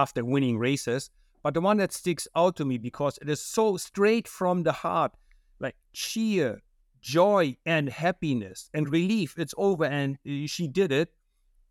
after 0.02 0.24
winning 0.24 0.58
races. 0.58 1.10
But 1.42 1.54
the 1.54 1.60
one 1.60 1.78
that 1.78 1.92
sticks 1.92 2.28
out 2.34 2.56
to 2.56 2.64
me 2.64 2.76
because 2.76 3.18
it 3.22 3.28
is 3.28 3.40
so 3.40 3.76
straight 3.76 4.28
from 4.28 4.62
the 4.62 4.72
heart 4.72 5.12
like 5.58 5.76
cheer, 5.92 6.60
joy, 7.00 7.56
and 7.64 7.88
happiness 7.88 8.68
and 8.74 8.90
relief. 8.90 9.38
It's 9.38 9.54
over, 9.56 9.86
and 9.86 10.18
she 10.46 10.68
did 10.68 10.92
it. 10.92 11.08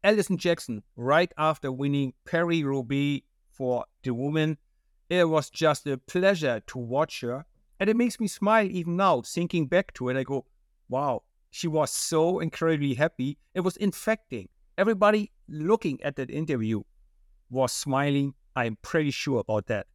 Alison 0.03 0.37
Jackson, 0.37 0.81
right 0.95 1.31
after 1.37 1.71
winning 1.71 2.13
Paris 2.25 2.63
Roubaix 2.63 3.25
for 3.51 3.85
the 4.03 4.13
woman, 4.13 4.57
it 5.09 5.27
was 5.29 5.49
just 5.49 5.87
a 5.87 5.97
pleasure 5.97 6.61
to 6.67 6.77
watch 6.77 7.21
her. 7.21 7.45
And 7.79 7.89
it 7.89 7.97
makes 7.97 8.19
me 8.19 8.27
smile 8.27 8.67
even 8.69 8.95
now, 8.95 9.21
thinking 9.21 9.67
back 9.67 9.93
to 9.95 10.09
it. 10.09 10.17
I 10.17 10.23
go, 10.23 10.45
wow, 10.89 11.23
she 11.51 11.67
was 11.67 11.91
so 11.91 12.39
incredibly 12.39 12.93
happy. 12.93 13.37
It 13.53 13.61
was 13.61 13.77
infecting. 13.77 14.47
Everybody 14.77 15.31
looking 15.47 16.01
at 16.01 16.15
that 16.15 16.29
interview 16.29 16.81
was 17.49 17.71
smiling. 17.71 18.33
I'm 18.55 18.77
pretty 18.81 19.11
sure 19.11 19.39
about 19.39 19.67
that. 19.67 19.87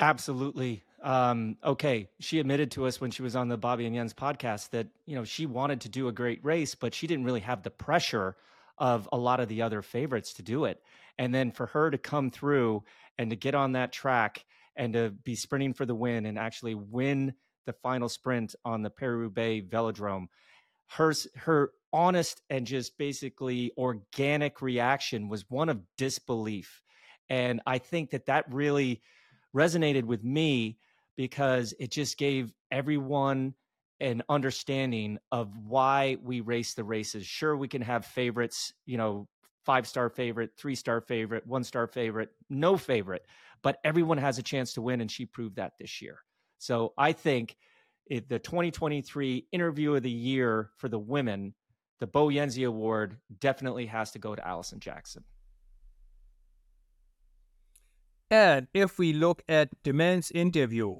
Absolutely 0.00 0.82
um, 1.02 1.56
okay, 1.64 2.08
she 2.20 2.38
admitted 2.38 2.70
to 2.72 2.86
us 2.86 3.00
when 3.00 3.10
she 3.10 3.22
was 3.22 3.34
on 3.34 3.48
the 3.48 3.56
Bobby 3.56 3.86
and 3.86 3.94
Jens 3.94 4.14
podcast 4.14 4.70
that 4.70 4.86
you 5.04 5.16
know 5.16 5.24
she 5.24 5.46
wanted 5.46 5.80
to 5.82 5.88
do 5.88 6.08
a 6.08 6.12
great 6.12 6.42
race, 6.44 6.74
but 6.74 6.94
she 6.94 7.06
didn't 7.06 7.24
really 7.24 7.40
have 7.40 7.62
the 7.62 7.70
pressure 7.70 8.36
of 8.78 9.08
a 9.12 9.16
lot 9.16 9.40
of 9.40 9.48
the 9.48 9.62
other 9.62 9.82
favorites 9.82 10.32
to 10.34 10.42
do 10.42 10.64
it. 10.64 10.80
And 11.18 11.34
then 11.34 11.50
for 11.50 11.66
her 11.66 11.90
to 11.90 11.98
come 11.98 12.30
through 12.30 12.84
and 13.18 13.30
to 13.30 13.36
get 13.36 13.54
on 13.54 13.72
that 13.72 13.92
track 13.92 14.44
and 14.76 14.92
to 14.94 15.10
be 15.10 15.34
sprinting 15.34 15.74
for 15.74 15.84
the 15.84 15.94
win 15.94 16.24
and 16.24 16.38
actually 16.38 16.74
win 16.74 17.34
the 17.66 17.72
final 17.74 18.08
sprint 18.08 18.54
on 18.64 18.82
the 18.82 18.90
Paris-Roubaix 18.90 19.68
Velodrome, 19.68 20.26
her 20.96 21.12
her 21.36 21.72
honest 21.92 22.42
and 22.50 22.66
just 22.66 22.96
basically 22.98 23.72
organic 23.76 24.62
reaction 24.62 25.28
was 25.28 25.48
one 25.50 25.68
of 25.68 25.80
disbelief, 25.96 26.82
and 27.28 27.60
I 27.66 27.78
think 27.78 28.10
that 28.10 28.26
that 28.26 28.52
really 28.52 29.02
resonated 29.54 30.04
with 30.04 30.24
me 30.24 30.78
because 31.16 31.74
it 31.78 31.90
just 31.90 32.18
gave 32.18 32.52
everyone 32.70 33.54
an 34.00 34.22
understanding 34.28 35.18
of 35.30 35.56
why 35.58 36.16
we 36.22 36.40
race 36.40 36.74
the 36.74 36.84
races. 36.84 37.26
Sure, 37.26 37.56
we 37.56 37.68
can 37.68 37.82
have 37.82 38.04
favorites, 38.04 38.72
you 38.86 38.96
know, 38.96 39.28
five 39.64 39.86
star 39.86 40.10
favorite, 40.10 40.50
three 40.56 40.74
star 40.74 41.00
favorite, 41.00 41.46
one 41.46 41.64
star 41.64 41.86
favorite, 41.86 42.30
no 42.50 42.76
favorite, 42.76 43.24
but 43.62 43.78
everyone 43.84 44.18
has 44.18 44.38
a 44.38 44.42
chance 44.42 44.72
to 44.74 44.82
win, 44.82 45.00
and 45.00 45.10
she 45.10 45.24
proved 45.24 45.56
that 45.56 45.72
this 45.78 46.02
year. 46.02 46.18
So 46.58 46.92
I 46.98 47.12
think 47.12 47.56
it, 48.06 48.28
the 48.28 48.38
2023 48.38 49.46
interview 49.52 49.94
of 49.94 50.02
the 50.02 50.10
year 50.10 50.70
for 50.76 50.88
the 50.88 50.98
women, 50.98 51.54
the 52.00 52.06
BoJensie 52.06 52.66
Award, 52.66 53.18
definitely 53.40 53.86
has 53.86 54.10
to 54.12 54.18
go 54.18 54.34
to 54.34 54.46
Alison 54.46 54.80
Jackson. 54.80 55.24
And 58.30 58.66
if 58.74 58.98
we 58.98 59.12
look 59.12 59.42
at 59.48 59.68
the 59.84 59.92
men's 59.92 60.30
interview, 60.30 60.96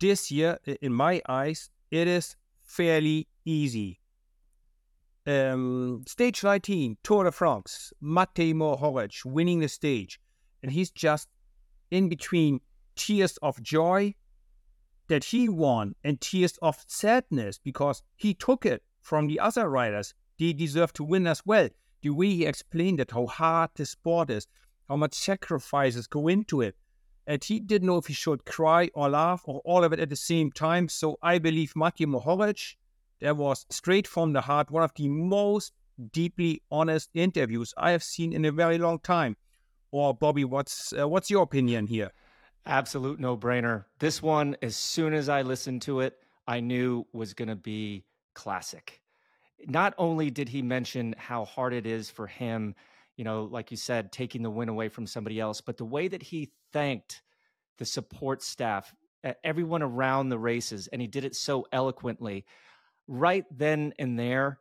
this 0.00 0.30
year, 0.30 0.58
in 0.80 0.92
my 0.92 1.22
eyes, 1.28 1.70
it 1.90 2.08
is 2.08 2.36
fairly 2.62 3.28
easy. 3.44 4.00
um, 5.26 6.04
stage 6.06 6.42
19, 6.44 6.98
Tour 7.02 7.24
de 7.24 7.32
France, 7.32 7.92
Matej 8.02 8.54
Mohoric 8.54 9.24
winning 9.24 9.60
the 9.60 9.68
stage. 9.68 10.20
And 10.62 10.72
he's 10.72 10.90
just 10.90 11.28
in 11.90 12.08
between 12.08 12.60
tears 12.96 13.36
of 13.42 13.62
joy 13.62 14.14
that 15.08 15.24
he 15.24 15.48
won 15.48 15.94
and 16.02 16.20
tears 16.20 16.58
of 16.62 16.84
sadness 16.86 17.58
because 17.58 18.02
he 18.16 18.34
took 18.34 18.64
it 18.64 18.82
from 19.00 19.26
the 19.26 19.38
other 19.40 19.68
riders. 19.68 20.14
They 20.38 20.52
deserve 20.52 20.92
to 20.94 21.04
win 21.04 21.26
as 21.26 21.42
well. 21.44 21.68
The 22.02 22.10
way 22.10 22.30
he 22.30 22.46
explained 22.46 23.00
it, 23.00 23.10
how 23.10 23.26
hard 23.26 23.70
the 23.74 23.86
sport 23.86 24.30
is, 24.30 24.46
how 24.88 24.96
much 24.96 25.14
sacrifices 25.14 26.06
go 26.06 26.28
into 26.28 26.60
it. 26.60 26.76
And 27.26 27.42
he 27.42 27.60
didn't 27.60 27.86
know 27.86 27.96
if 27.96 28.06
he 28.06 28.12
should 28.12 28.44
cry 28.44 28.90
or 28.94 29.08
laugh 29.08 29.42
or 29.46 29.60
all 29.64 29.84
of 29.84 29.92
it 29.92 30.00
at 30.00 30.10
the 30.10 30.16
same 30.16 30.52
time. 30.52 30.88
So 30.88 31.18
I 31.22 31.38
believe 31.38 31.72
Matej 31.74 32.06
Mohoric, 32.06 32.76
that 33.20 33.36
was 33.36 33.64
straight 33.70 34.06
from 34.06 34.32
the 34.32 34.42
heart, 34.42 34.70
one 34.70 34.82
of 34.82 34.92
the 34.94 35.08
most 35.08 35.72
deeply 36.12 36.60
honest 36.70 37.08
interviews 37.14 37.72
I 37.76 37.92
have 37.92 38.02
seen 38.02 38.32
in 38.32 38.44
a 38.44 38.52
very 38.52 38.78
long 38.78 38.98
time. 38.98 39.36
Or 39.90 40.12
Bobby, 40.12 40.44
what's 40.44 40.92
uh, 40.92 41.08
what's 41.08 41.30
your 41.30 41.44
opinion 41.44 41.86
here? 41.86 42.10
Absolute 42.66 43.20
no 43.20 43.36
brainer. 43.36 43.84
This 43.98 44.22
one, 44.22 44.56
as 44.62 44.74
soon 44.74 45.12
as 45.12 45.28
I 45.28 45.42
listened 45.42 45.82
to 45.82 46.00
it, 46.00 46.16
I 46.46 46.60
knew 46.60 47.06
was 47.12 47.34
going 47.34 47.48
to 47.48 47.56
be 47.56 48.04
classic. 48.34 49.02
Not 49.66 49.94
only 49.98 50.30
did 50.30 50.48
he 50.48 50.62
mention 50.62 51.14
how 51.18 51.44
hard 51.44 51.72
it 51.72 51.86
is 51.86 52.10
for 52.10 52.26
him, 52.26 52.74
you 53.16 53.24
know, 53.24 53.44
like 53.44 53.70
you 53.70 53.76
said, 53.76 54.12
taking 54.12 54.42
the 54.42 54.50
win 54.50 54.68
away 54.68 54.88
from 54.88 55.06
somebody 55.06 55.38
else, 55.38 55.60
but 55.60 55.76
the 55.76 55.84
way 55.84 56.08
that 56.08 56.22
he 56.22 56.52
thanked 56.72 57.22
the 57.78 57.84
support 57.84 58.42
staff, 58.42 58.94
everyone 59.42 59.82
around 59.82 60.28
the 60.28 60.38
races, 60.38 60.86
and 60.88 61.00
he 61.00 61.08
did 61.08 61.24
it 61.24 61.34
so 61.34 61.66
eloquently. 61.72 62.44
Right 63.06 63.44
then 63.50 63.92
and 63.98 64.18
there, 64.18 64.58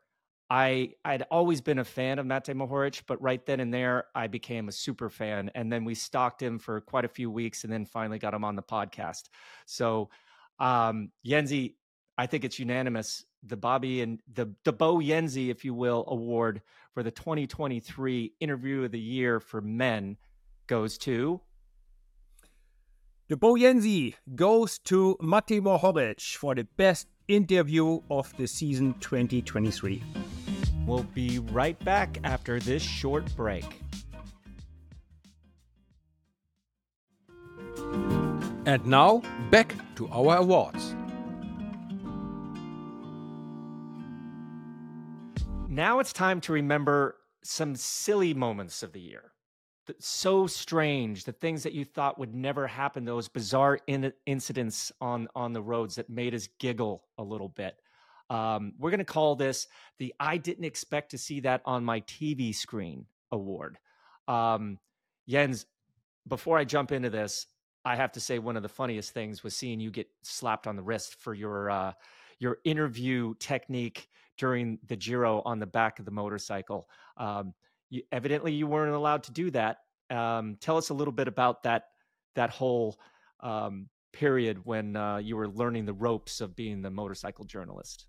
I 0.53 0.91
I'd 1.03 1.23
always 1.31 1.61
been 1.61 1.79
a 1.79 1.83
fan 1.83 2.19
of 2.19 2.27
Matej 2.27 2.53
Mohoric, 2.53 3.01
but 3.07 3.19
right 3.19 3.43
then 3.43 3.59
and 3.59 3.73
there 3.73 4.05
I 4.13 4.27
became 4.27 4.69
a 4.69 4.71
super 4.71 5.09
fan, 5.09 5.49
and 5.55 5.73
then 5.73 5.83
we 5.83 5.95
stalked 5.95 6.39
him 6.39 6.59
for 6.59 6.79
quite 6.79 7.05
a 7.05 7.07
few 7.07 7.31
weeks, 7.31 7.63
and 7.63 7.73
then 7.73 7.87
finally 7.87 8.19
got 8.19 8.35
him 8.35 8.43
on 8.43 8.55
the 8.55 8.61
podcast. 8.61 9.29
So, 9.65 10.11
um, 10.59 11.09
Jensie, 11.25 11.73
I 12.19 12.27
think 12.27 12.45
it's 12.45 12.59
unanimous. 12.59 13.25
The 13.41 13.57
Bobby 13.57 14.01
and 14.01 14.19
the 14.31 14.53
the 14.63 14.71
BoJensie, 14.71 15.49
if 15.49 15.65
you 15.65 15.73
will, 15.73 16.05
award 16.07 16.61
for 16.93 17.01
the 17.01 17.09
2023 17.09 18.33
Interview 18.39 18.83
of 18.83 18.91
the 18.91 18.99
Year 18.99 19.39
for 19.39 19.59
Men 19.59 20.17
goes 20.67 20.99
to. 20.99 21.41
The 23.27 23.37
BoJensie 23.37 24.13
goes 24.35 24.77
to 24.85 25.17
Matej 25.19 25.61
Mohoric 25.61 26.35
for 26.37 26.53
the 26.53 26.65
best 26.77 27.07
interview 27.27 28.01
of 28.11 28.31
the 28.37 28.45
season 28.45 28.93
2023. 28.99 30.03
We'll 30.85 31.03
be 31.13 31.39
right 31.39 31.79
back 31.85 32.17
after 32.23 32.59
this 32.59 32.83
short 32.83 33.33
break. 33.35 33.65
And 38.65 38.85
now, 38.85 39.21
back 39.49 39.75
to 39.95 40.07
our 40.09 40.37
awards. 40.37 40.95
Now 45.67 45.99
it's 45.99 46.13
time 46.13 46.39
to 46.41 46.53
remember 46.53 47.17
some 47.43 47.75
silly 47.75 48.33
moments 48.33 48.83
of 48.83 48.93
the 48.93 49.01
year. 49.01 49.31
So 49.99 50.47
strange, 50.47 51.25
the 51.25 51.33
things 51.33 51.63
that 51.63 51.73
you 51.73 51.83
thought 51.83 52.17
would 52.19 52.33
never 52.33 52.67
happen, 52.67 53.03
those 53.03 53.27
bizarre 53.27 53.79
in- 53.87 54.13
incidents 54.25 54.91
on, 55.01 55.27
on 55.35 55.51
the 55.51 55.61
roads 55.61 55.95
that 55.95 56.09
made 56.09 56.33
us 56.33 56.47
giggle 56.59 57.03
a 57.17 57.23
little 57.23 57.49
bit. 57.49 57.75
Um, 58.33 58.73
we're 58.79 58.89
going 58.89 58.97
to 58.97 59.05
call 59.05 59.35
this 59.35 59.67
the 59.99 60.11
I 60.19 60.37
didn't 60.37 60.63
expect 60.63 61.11
to 61.11 61.19
see 61.19 61.41
that 61.41 61.61
on 61.65 61.85
my 61.85 62.01
TV 62.01 62.53
screen 62.55 63.05
award. 63.31 63.77
Um, 64.27 64.79
Jens, 65.29 65.67
before 66.27 66.57
I 66.57 66.63
jump 66.63 66.91
into 66.91 67.11
this, 67.11 67.45
I 67.85 67.95
have 67.95 68.11
to 68.13 68.19
say 68.19 68.39
one 68.39 68.57
of 68.57 68.63
the 68.63 68.69
funniest 68.69 69.13
things 69.13 69.43
was 69.43 69.55
seeing 69.55 69.79
you 69.79 69.91
get 69.91 70.07
slapped 70.23 70.65
on 70.65 70.75
the 70.75 70.81
wrist 70.81 71.17
for 71.19 71.35
your 71.35 71.69
uh, 71.69 71.93
your 72.39 72.57
interview 72.63 73.35
technique 73.35 74.09
during 74.39 74.79
the 74.87 74.95
Giro 74.95 75.43
on 75.45 75.59
the 75.59 75.67
back 75.67 75.99
of 75.99 76.05
the 76.05 76.11
motorcycle. 76.11 76.89
Um, 77.17 77.53
you, 77.91 78.01
evidently, 78.11 78.51
you 78.51 78.65
weren't 78.65 78.95
allowed 78.95 79.23
to 79.23 79.31
do 79.31 79.51
that. 79.51 79.77
Um, 80.09 80.57
tell 80.59 80.77
us 80.77 80.89
a 80.89 80.93
little 80.95 81.11
bit 81.11 81.27
about 81.27 81.61
that 81.63 81.89
that 82.33 82.49
whole 82.49 82.97
um, 83.41 83.89
period 84.11 84.59
when 84.63 84.95
uh, 84.95 85.17
you 85.17 85.35
were 85.35 85.49
learning 85.49 85.85
the 85.85 85.93
ropes 85.93 86.41
of 86.41 86.55
being 86.55 86.81
the 86.81 86.89
motorcycle 86.89 87.45
journalist. 87.45 88.07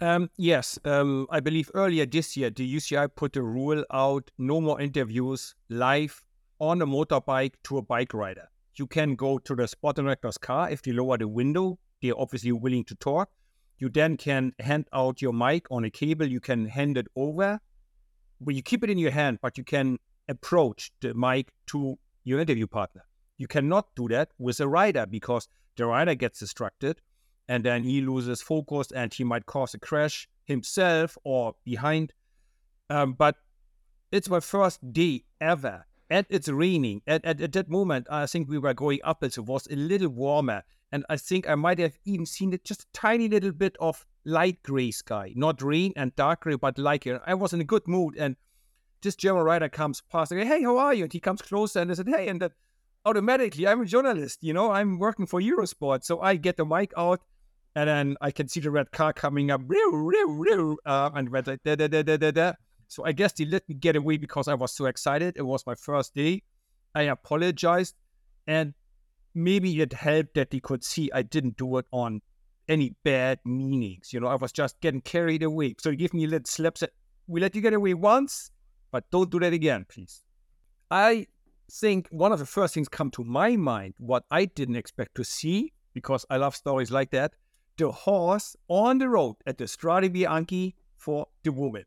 Um, 0.00 0.28
yes, 0.36 0.78
um, 0.84 1.26
I 1.30 1.40
believe 1.40 1.70
earlier 1.74 2.04
this 2.04 2.36
year 2.36 2.50
the 2.50 2.76
UCI 2.76 3.08
put 3.14 3.36
a 3.36 3.42
rule 3.42 3.84
out: 3.92 4.30
no 4.38 4.60
more 4.60 4.80
interviews 4.80 5.54
live 5.68 6.24
on 6.58 6.82
a 6.82 6.86
motorbike 6.86 7.54
to 7.64 7.78
a 7.78 7.82
bike 7.82 8.12
rider. 8.12 8.48
You 8.74 8.86
can 8.86 9.14
go 9.14 9.38
to 9.38 9.54
the 9.54 9.68
sport 9.68 9.96
director's 9.96 10.36
car 10.36 10.70
if 10.70 10.82
they 10.82 10.92
lower 10.92 11.16
the 11.16 11.28
window. 11.28 11.78
They're 12.02 12.18
obviously 12.18 12.52
willing 12.52 12.84
to 12.84 12.94
talk. 12.96 13.30
You 13.78 13.88
then 13.88 14.16
can 14.16 14.52
hand 14.58 14.86
out 14.92 15.22
your 15.22 15.32
mic 15.32 15.66
on 15.70 15.84
a 15.84 15.90
cable. 15.90 16.26
You 16.26 16.40
can 16.40 16.66
hand 16.66 16.98
it 16.98 17.06
over. 17.16 17.60
Well, 18.40 18.56
you 18.56 18.62
keep 18.62 18.82
it 18.82 18.90
in 18.90 18.98
your 18.98 19.10
hand, 19.12 19.38
but 19.42 19.56
you 19.56 19.64
can 19.64 19.98
approach 20.28 20.90
the 21.00 21.14
mic 21.14 21.52
to 21.66 21.98
your 22.24 22.40
interview 22.40 22.66
partner. 22.66 23.04
You 23.38 23.46
cannot 23.46 23.94
do 23.94 24.08
that 24.08 24.30
with 24.38 24.60
a 24.60 24.68
rider 24.68 25.06
because 25.06 25.48
the 25.76 25.86
rider 25.86 26.14
gets 26.14 26.40
distracted 26.40 27.00
and 27.48 27.64
then 27.64 27.82
he 27.84 28.00
loses 28.00 28.42
focus 28.42 28.90
and 28.92 29.12
he 29.12 29.24
might 29.24 29.46
cause 29.46 29.74
a 29.74 29.78
crash 29.78 30.28
himself 30.44 31.16
or 31.24 31.54
behind. 31.64 32.12
Um, 32.90 33.14
but 33.14 33.36
it's 34.12 34.28
my 34.28 34.40
first 34.40 34.92
day 34.92 35.24
ever, 35.40 35.86
and 36.08 36.26
it's 36.28 36.48
raining. 36.48 37.02
At, 37.06 37.24
at, 37.24 37.40
at 37.40 37.52
that 37.52 37.68
moment, 37.68 38.06
I 38.10 38.26
think 38.26 38.48
we 38.48 38.58
were 38.58 38.74
going 38.74 39.00
up, 39.04 39.24
it 39.24 39.38
was 39.38 39.66
a 39.70 39.76
little 39.76 40.08
warmer, 40.08 40.62
and 40.92 41.04
I 41.08 41.16
think 41.16 41.48
I 41.48 41.54
might 41.54 41.78
have 41.78 41.98
even 42.04 42.26
seen 42.26 42.56
just 42.64 42.82
a 42.82 42.86
tiny 42.92 43.28
little 43.28 43.52
bit 43.52 43.76
of 43.80 44.06
light 44.24 44.62
gray 44.62 44.90
sky, 44.90 45.32
not 45.34 45.62
rain 45.62 45.92
and 45.96 46.14
dark 46.14 46.42
gray, 46.42 46.54
but 46.54 46.76
gray. 46.76 47.18
I 47.26 47.34
was 47.34 47.52
in 47.52 47.60
a 47.60 47.64
good 47.64 47.88
mood, 47.88 48.16
and 48.16 48.36
this 49.02 49.16
German 49.16 49.42
rider 49.42 49.68
comes 49.68 50.00
past, 50.00 50.32
and 50.32 50.42
hey, 50.42 50.62
how 50.62 50.78
are 50.78 50.94
you? 50.94 51.04
And 51.04 51.12
he 51.12 51.20
comes 51.20 51.42
closer, 51.42 51.80
and 51.80 51.90
I 51.90 51.94
said, 51.94 52.08
hey, 52.08 52.28
and 52.28 52.40
then 52.40 52.50
automatically, 53.04 53.66
I'm 53.66 53.82
a 53.82 53.86
journalist, 53.86 54.42
you 54.42 54.52
know, 54.52 54.70
I'm 54.70 54.98
working 54.98 55.26
for 55.26 55.40
Eurosport, 55.40 56.04
so 56.04 56.20
I 56.20 56.36
get 56.36 56.56
the 56.56 56.64
mic 56.64 56.92
out 56.96 57.20
and 57.76 57.88
then 57.88 58.16
I 58.20 58.30
can 58.30 58.48
see 58.48 58.60
the 58.60 58.70
red 58.70 58.90
car 58.92 59.12
coming 59.12 59.50
up, 59.50 59.62
uh, 59.62 61.10
and 61.14 61.30
red 61.30 61.46
like 61.46 61.62
da, 61.64 61.74
da, 61.74 61.88
da, 61.88 62.02
da, 62.02 62.16
da, 62.16 62.30
da. 62.30 62.52
So 62.88 63.04
I 63.04 63.12
guess 63.12 63.32
they 63.32 63.44
let 63.44 63.68
me 63.68 63.74
get 63.74 63.96
away 63.96 64.16
because 64.16 64.46
I 64.46 64.54
was 64.54 64.72
so 64.72 64.86
excited. 64.86 65.36
It 65.36 65.42
was 65.42 65.66
my 65.66 65.74
first 65.74 66.14
day. 66.14 66.42
I 66.94 67.02
apologized, 67.02 67.96
and 68.46 68.74
maybe 69.34 69.80
it 69.80 69.92
helped 69.92 70.34
that 70.34 70.50
they 70.50 70.60
could 70.60 70.84
see 70.84 71.10
I 71.12 71.22
didn't 71.22 71.56
do 71.56 71.78
it 71.78 71.86
on 71.90 72.22
any 72.68 72.94
bad 73.02 73.40
meanings. 73.44 74.12
You 74.12 74.20
know, 74.20 74.28
I 74.28 74.36
was 74.36 74.52
just 74.52 74.80
getting 74.80 75.00
carried 75.00 75.42
away. 75.42 75.74
So 75.78 75.92
give 75.92 76.14
me 76.14 76.24
a 76.24 76.28
little 76.28 76.46
slap. 76.46 76.78
Said, 76.78 76.90
"We 77.26 77.40
let 77.40 77.54
you 77.56 77.62
get 77.62 77.74
away 77.74 77.94
once, 77.94 78.50
but 78.92 79.10
don't 79.10 79.30
do 79.30 79.40
that 79.40 79.52
again, 79.52 79.86
please." 79.88 80.22
I 80.90 81.26
think 81.72 82.08
one 82.10 82.30
of 82.30 82.38
the 82.38 82.46
first 82.46 82.74
things 82.74 82.88
come 82.88 83.10
to 83.12 83.24
my 83.24 83.56
mind, 83.56 83.94
what 83.98 84.24
I 84.30 84.44
didn't 84.44 84.76
expect 84.76 85.16
to 85.16 85.24
see, 85.24 85.72
because 85.94 86.24
I 86.30 86.36
love 86.36 86.54
stories 86.54 86.90
like 86.90 87.10
that, 87.10 87.32
the 87.76 87.90
horse 87.90 88.56
on 88.68 88.98
the 88.98 89.08
road 89.08 89.36
at 89.46 89.58
the 89.58 89.64
Strade 89.64 90.14
Bianche 90.14 90.74
for 90.96 91.26
the 91.42 91.52
woman. 91.52 91.84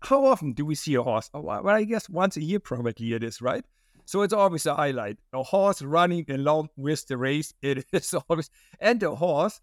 How 0.00 0.26
often 0.26 0.52
do 0.52 0.66
we 0.66 0.74
see 0.74 0.94
a 0.94 1.02
horse? 1.02 1.30
Oh, 1.32 1.40
well, 1.40 1.68
I 1.68 1.84
guess 1.84 2.08
once 2.08 2.36
a 2.36 2.42
year 2.42 2.58
probably 2.58 3.12
it 3.12 3.22
is, 3.22 3.40
right? 3.40 3.64
So 4.04 4.22
it's 4.22 4.32
always 4.32 4.66
a 4.66 4.74
highlight. 4.74 5.18
A 5.32 5.42
horse 5.42 5.80
running 5.80 6.28
along 6.30 6.70
with 6.76 7.06
the 7.06 7.16
race. 7.16 7.54
It 7.62 7.86
is 7.92 8.14
always, 8.14 8.50
and 8.80 9.00
the 9.00 9.14
horse, 9.14 9.60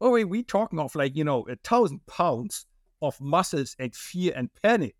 oh, 0.00 0.10
wait, 0.10 0.24
we 0.24 0.44
talking 0.44 0.78
of 0.78 0.94
like, 0.94 1.16
you 1.16 1.24
know, 1.24 1.42
a 1.48 1.56
thousand 1.56 2.06
pounds 2.06 2.66
of 3.02 3.20
muscles 3.20 3.76
and 3.78 3.94
fear 3.94 4.32
and 4.36 4.50
panic. 4.62 4.94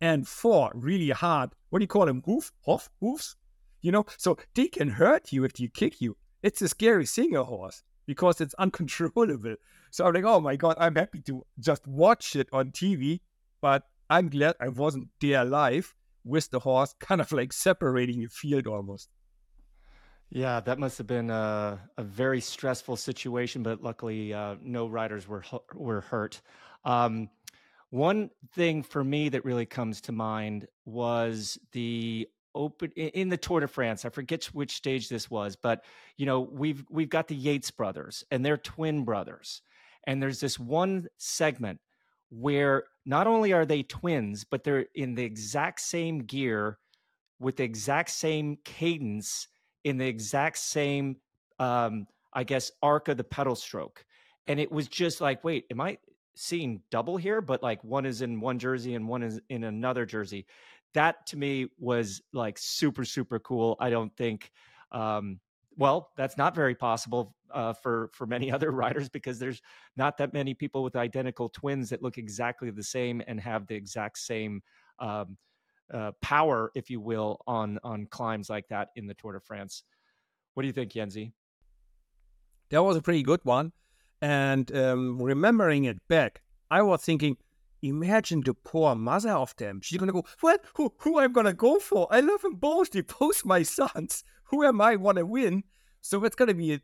And 0.00 0.26
four 0.26 0.72
really 0.74 1.10
hard, 1.10 1.50
what 1.68 1.78
do 1.78 1.84
you 1.84 1.88
call 1.88 2.06
them? 2.06 2.22
Hoof? 2.24 2.52
Hoof? 2.64 2.88
Hoofs? 3.00 3.36
You 3.82 3.92
know, 3.92 4.04
so 4.16 4.36
they 4.54 4.66
can 4.66 4.88
hurt 4.88 5.32
you 5.32 5.44
if 5.44 5.52
they 5.52 5.68
kick 5.68 6.00
you. 6.00 6.16
It's 6.42 6.62
a 6.62 6.68
scary 6.68 7.06
thing, 7.06 7.36
a 7.36 7.44
horse 7.44 7.82
because 8.10 8.40
it's 8.40 8.54
uncontrollable. 8.54 9.54
So 9.92 10.06
I'm 10.06 10.14
like, 10.14 10.24
oh 10.24 10.38
my 10.38 10.54
God, 10.54 10.76
I'm 10.78 10.94
happy 10.94 11.20
to 11.22 11.44
just 11.58 11.84
watch 11.84 12.36
it 12.36 12.48
on 12.52 12.70
TV, 12.70 13.18
but 13.60 13.82
I'm 14.08 14.28
glad 14.28 14.54
I 14.60 14.68
wasn't 14.68 15.08
there 15.20 15.44
live 15.44 15.96
with 16.24 16.48
the 16.50 16.60
horse, 16.60 16.94
kind 17.00 17.20
of 17.20 17.32
like 17.32 17.52
separating 17.52 18.20
the 18.20 18.28
field 18.28 18.68
almost. 18.68 19.08
Yeah, 20.28 20.60
that 20.60 20.78
must 20.78 20.96
have 20.98 21.08
been 21.08 21.28
a, 21.28 21.80
a 21.98 22.04
very 22.04 22.40
stressful 22.40 22.96
situation, 22.98 23.64
but 23.64 23.82
luckily 23.82 24.32
uh, 24.32 24.54
no 24.62 24.86
riders 24.86 25.26
were 25.26 25.42
were 25.74 26.02
hurt. 26.02 26.40
Um, 26.84 27.30
one 27.90 28.30
thing 28.54 28.84
for 28.84 29.02
me 29.02 29.28
that 29.30 29.44
really 29.44 29.66
comes 29.66 30.00
to 30.02 30.12
mind 30.12 30.68
was 30.84 31.58
the 31.72 32.28
open 32.54 32.90
in 32.92 33.28
the 33.28 33.36
Tour 33.36 33.60
de 33.60 33.68
France. 33.68 34.04
I 34.04 34.08
forget 34.08 34.44
which 34.46 34.72
stage 34.72 35.08
this 35.08 35.30
was, 35.30 35.56
but 35.56 35.84
you 36.16 36.26
know 36.26 36.40
we've 36.40 36.84
we've 36.90 37.10
got 37.10 37.28
the 37.28 37.34
Yates 37.36 37.70
brothers 37.70 38.24
and 38.30 38.44
they're 38.44 38.56
twin 38.56 39.04
brothers, 39.04 39.62
and 40.06 40.22
there's 40.22 40.40
this 40.40 40.58
one 40.58 41.06
segment 41.18 41.80
where 42.30 42.84
not 43.04 43.26
only 43.26 43.52
are 43.52 43.66
they 43.66 43.82
twins, 43.82 44.44
but 44.44 44.64
they're 44.64 44.86
in 44.94 45.14
the 45.14 45.24
exact 45.24 45.80
same 45.80 46.20
gear 46.20 46.78
with 47.40 47.56
the 47.56 47.64
exact 47.64 48.10
same 48.10 48.58
cadence 48.64 49.48
in 49.82 49.98
the 49.98 50.06
exact 50.06 50.58
same, 50.58 51.16
um, 51.58 52.06
I 52.32 52.44
guess, 52.44 52.70
arc 52.82 53.08
of 53.08 53.16
the 53.16 53.24
pedal 53.24 53.56
stroke. 53.56 54.04
And 54.46 54.60
it 54.60 54.70
was 54.70 54.88
just 54.88 55.20
like, 55.20 55.42
wait, 55.42 55.64
am 55.70 55.80
I 55.80 55.98
seeing 56.36 56.82
double 56.90 57.16
here? 57.16 57.40
But 57.40 57.62
like 57.62 57.82
one 57.82 58.06
is 58.06 58.22
in 58.22 58.40
one 58.40 58.58
jersey 58.58 58.94
and 58.94 59.08
one 59.08 59.22
is 59.22 59.40
in 59.48 59.64
another 59.64 60.06
jersey. 60.06 60.46
That 60.94 61.26
to 61.28 61.36
me 61.36 61.66
was 61.78 62.20
like 62.32 62.58
super, 62.58 63.04
super 63.04 63.38
cool. 63.38 63.76
I 63.80 63.90
don't 63.90 64.14
think, 64.16 64.50
um, 64.92 65.40
well, 65.76 66.10
that's 66.16 66.36
not 66.36 66.54
very 66.54 66.74
possible 66.74 67.34
uh, 67.52 67.72
for 67.72 68.10
for 68.12 68.26
many 68.26 68.50
other 68.52 68.70
riders 68.70 69.08
because 69.08 69.38
there's 69.38 69.62
not 69.96 70.18
that 70.18 70.32
many 70.32 70.54
people 70.54 70.82
with 70.82 70.96
identical 70.96 71.48
twins 71.48 71.90
that 71.90 72.02
look 72.02 72.18
exactly 72.18 72.70
the 72.70 72.82
same 72.82 73.22
and 73.26 73.40
have 73.40 73.66
the 73.66 73.74
exact 73.74 74.18
same 74.18 74.62
um, 74.98 75.36
uh, 75.92 76.12
power, 76.20 76.70
if 76.74 76.90
you 76.90 77.00
will, 77.00 77.40
on 77.46 77.78
on 77.84 78.06
climbs 78.06 78.50
like 78.50 78.68
that 78.68 78.88
in 78.96 79.06
the 79.06 79.14
Tour 79.14 79.32
de 79.32 79.40
France. 79.40 79.84
What 80.54 80.62
do 80.62 80.66
you 80.66 80.72
think, 80.72 80.92
Jensie? 80.92 81.32
That 82.70 82.82
was 82.82 82.96
a 82.96 83.02
pretty 83.02 83.22
good 83.22 83.40
one. 83.44 83.72
And 84.22 84.74
um, 84.76 85.20
remembering 85.20 85.84
it 85.84 85.96
back, 86.08 86.42
I 86.70 86.82
was 86.82 87.02
thinking, 87.02 87.36
imagine 87.82 88.42
the 88.44 88.54
poor 88.54 88.94
mother 88.94 89.30
of 89.30 89.54
them. 89.56 89.80
She's 89.82 89.98
gonna 89.98 90.12
go, 90.12 90.24
what? 90.40 90.64
Who, 90.74 90.92
who 90.98 91.18
I'm 91.18 91.32
gonna 91.32 91.52
go 91.52 91.78
for? 91.78 92.08
I 92.10 92.20
love 92.20 92.42
them 92.42 92.54
both. 92.54 92.90
They 92.90 93.02
both 93.02 93.44
my 93.44 93.62
sons. 93.62 94.24
Who 94.44 94.64
am 94.64 94.80
I 94.80 94.96
want 94.96 95.18
to 95.18 95.26
win? 95.26 95.64
So 96.00 96.24
it's 96.24 96.36
gonna 96.36 96.54
be 96.54 96.74
a 96.74 96.80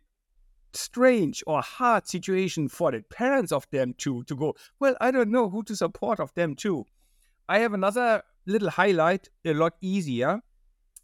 strange 0.72 1.42
or 1.46 1.62
hard 1.62 2.06
situation 2.06 2.68
for 2.68 2.92
the 2.92 3.02
parents 3.02 3.52
of 3.52 3.66
them 3.70 3.94
to 3.98 4.22
to 4.24 4.36
go. 4.36 4.54
Well, 4.78 4.96
I 5.00 5.10
don't 5.10 5.30
know 5.30 5.48
who 5.48 5.62
to 5.64 5.76
support 5.76 6.20
of 6.20 6.32
them 6.34 6.54
too. 6.54 6.84
I 7.48 7.60
have 7.60 7.74
another 7.74 8.22
little 8.46 8.70
highlight, 8.70 9.28
a 9.44 9.54
lot 9.54 9.74
easier. 9.80 10.40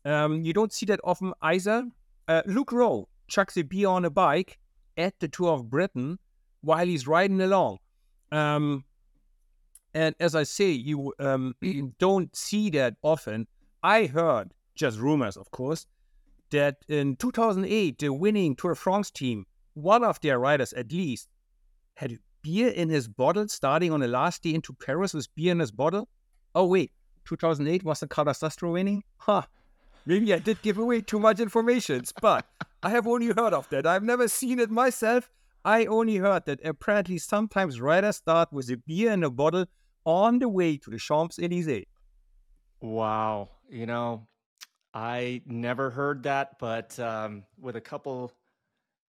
Um, 0.05 0.43
you 0.43 0.53
don't 0.53 0.73
see 0.73 0.87
that 0.87 1.01
often 1.05 1.33
either. 1.43 1.85
Uh, 2.27 2.43
Luke 2.47 2.73
Rowe 2.73 3.09
chucks 3.29 3.57
a 3.57 3.63
beer 3.63 3.89
on 3.89 4.05
a 4.05 4.11
bike 4.11 4.59
at 4.97 5.19
the 5.21 5.29
Tour 5.29 5.53
of 5.53 5.71
Britain 5.71 6.19
while 6.61 6.87
he's 6.87 7.07
riding 7.07 7.41
along. 7.41 7.79
Um, 8.31 8.85
and 9.95 10.15
as 10.21 10.35
I 10.35 10.45
say, 10.45 10.71
you 10.71 11.13
um, 11.19 11.55
don't 11.99 12.35
see 12.35 12.71
that 12.71 12.97
often. 13.03 13.47
I 13.83 14.07
heard, 14.07 14.53
just 14.75 14.99
rumors, 14.99 15.37
of 15.37 15.51
course, 15.51 15.87
that 16.51 16.77
in 16.89 17.17
2008, 17.17 17.99
the 17.99 18.13
winning 18.13 18.55
Tour 18.55 18.73
de 18.73 18.77
France 18.77 19.11
team, 19.11 19.47
one 19.75 20.05
of 20.05 20.21
their 20.21 20.39
riders 20.39 20.73
at 20.73 20.93
least, 20.93 21.29
had 21.95 22.19
beer 22.43 22.69
in 22.69 22.89
his 22.89 23.09
bottle 23.09 23.49
starting 23.49 23.93
on 23.93 24.01
the 24.01 24.09
last 24.09 24.43
day 24.43 24.55
into 24.55 24.73
Paris 24.73 25.15
with 25.15 25.35
beer 25.35 25.53
in 25.53 25.61
his 25.61 25.71
bottle. 25.71 26.09
Oh, 26.55 26.67
wait, 26.67 26.93
2008 27.25 27.85
was 27.85 28.01
the 28.01 28.07
Carlos 28.07 28.39
Sastre 28.39 28.71
winning? 28.71 29.03
Huh. 29.19 29.43
Maybe 30.05 30.35
I 30.35 30.39
did 30.39 30.61
give 30.63 30.79
away 30.79 31.01
too 31.01 31.21
much 31.21 31.39
information, 31.39 32.03
but 32.21 32.47
I 32.83 32.91
have 32.91 33.07
only 33.07 33.29
heard 33.29 33.55
of 33.55 33.69
that. 33.71 33.87
I've 33.87 34.03
never 34.03 34.27
seen 34.27 34.59
it 34.59 34.71
myself. 34.71 35.31
I 35.65 35.87
only 35.87 36.17
heard 36.17 36.47
that 36.47 36.59
apparently 36.65 37.19
sometimes 37.19 37.81
riders 37.81 38.17
start 38.17 38.53
with 38.53 38.69
a 38.71 38.77
beer 38.77 39.13
in 39.13 39.23
a 39.23 39.31
bottle 39.31 39.67
on 40.05 40.39
the 40.39 40.49
way 40.49 40.77
to 40.77 40.91
the 40.91 40.99
Champs 40.99 41.39
Elysees. 41.39 41.87
Wow. 42.81 43.51
You 43.71 43.87
know, 43.87 44.27
I 44.93 45.43
never 45.47 45.91
heard 45.91 46.25
that, 46.25 46.59
but 46.59 46.99
um, 46.99 47.45
with 47.59 47.77
a 47.77 47.81
couple 47.81 48.33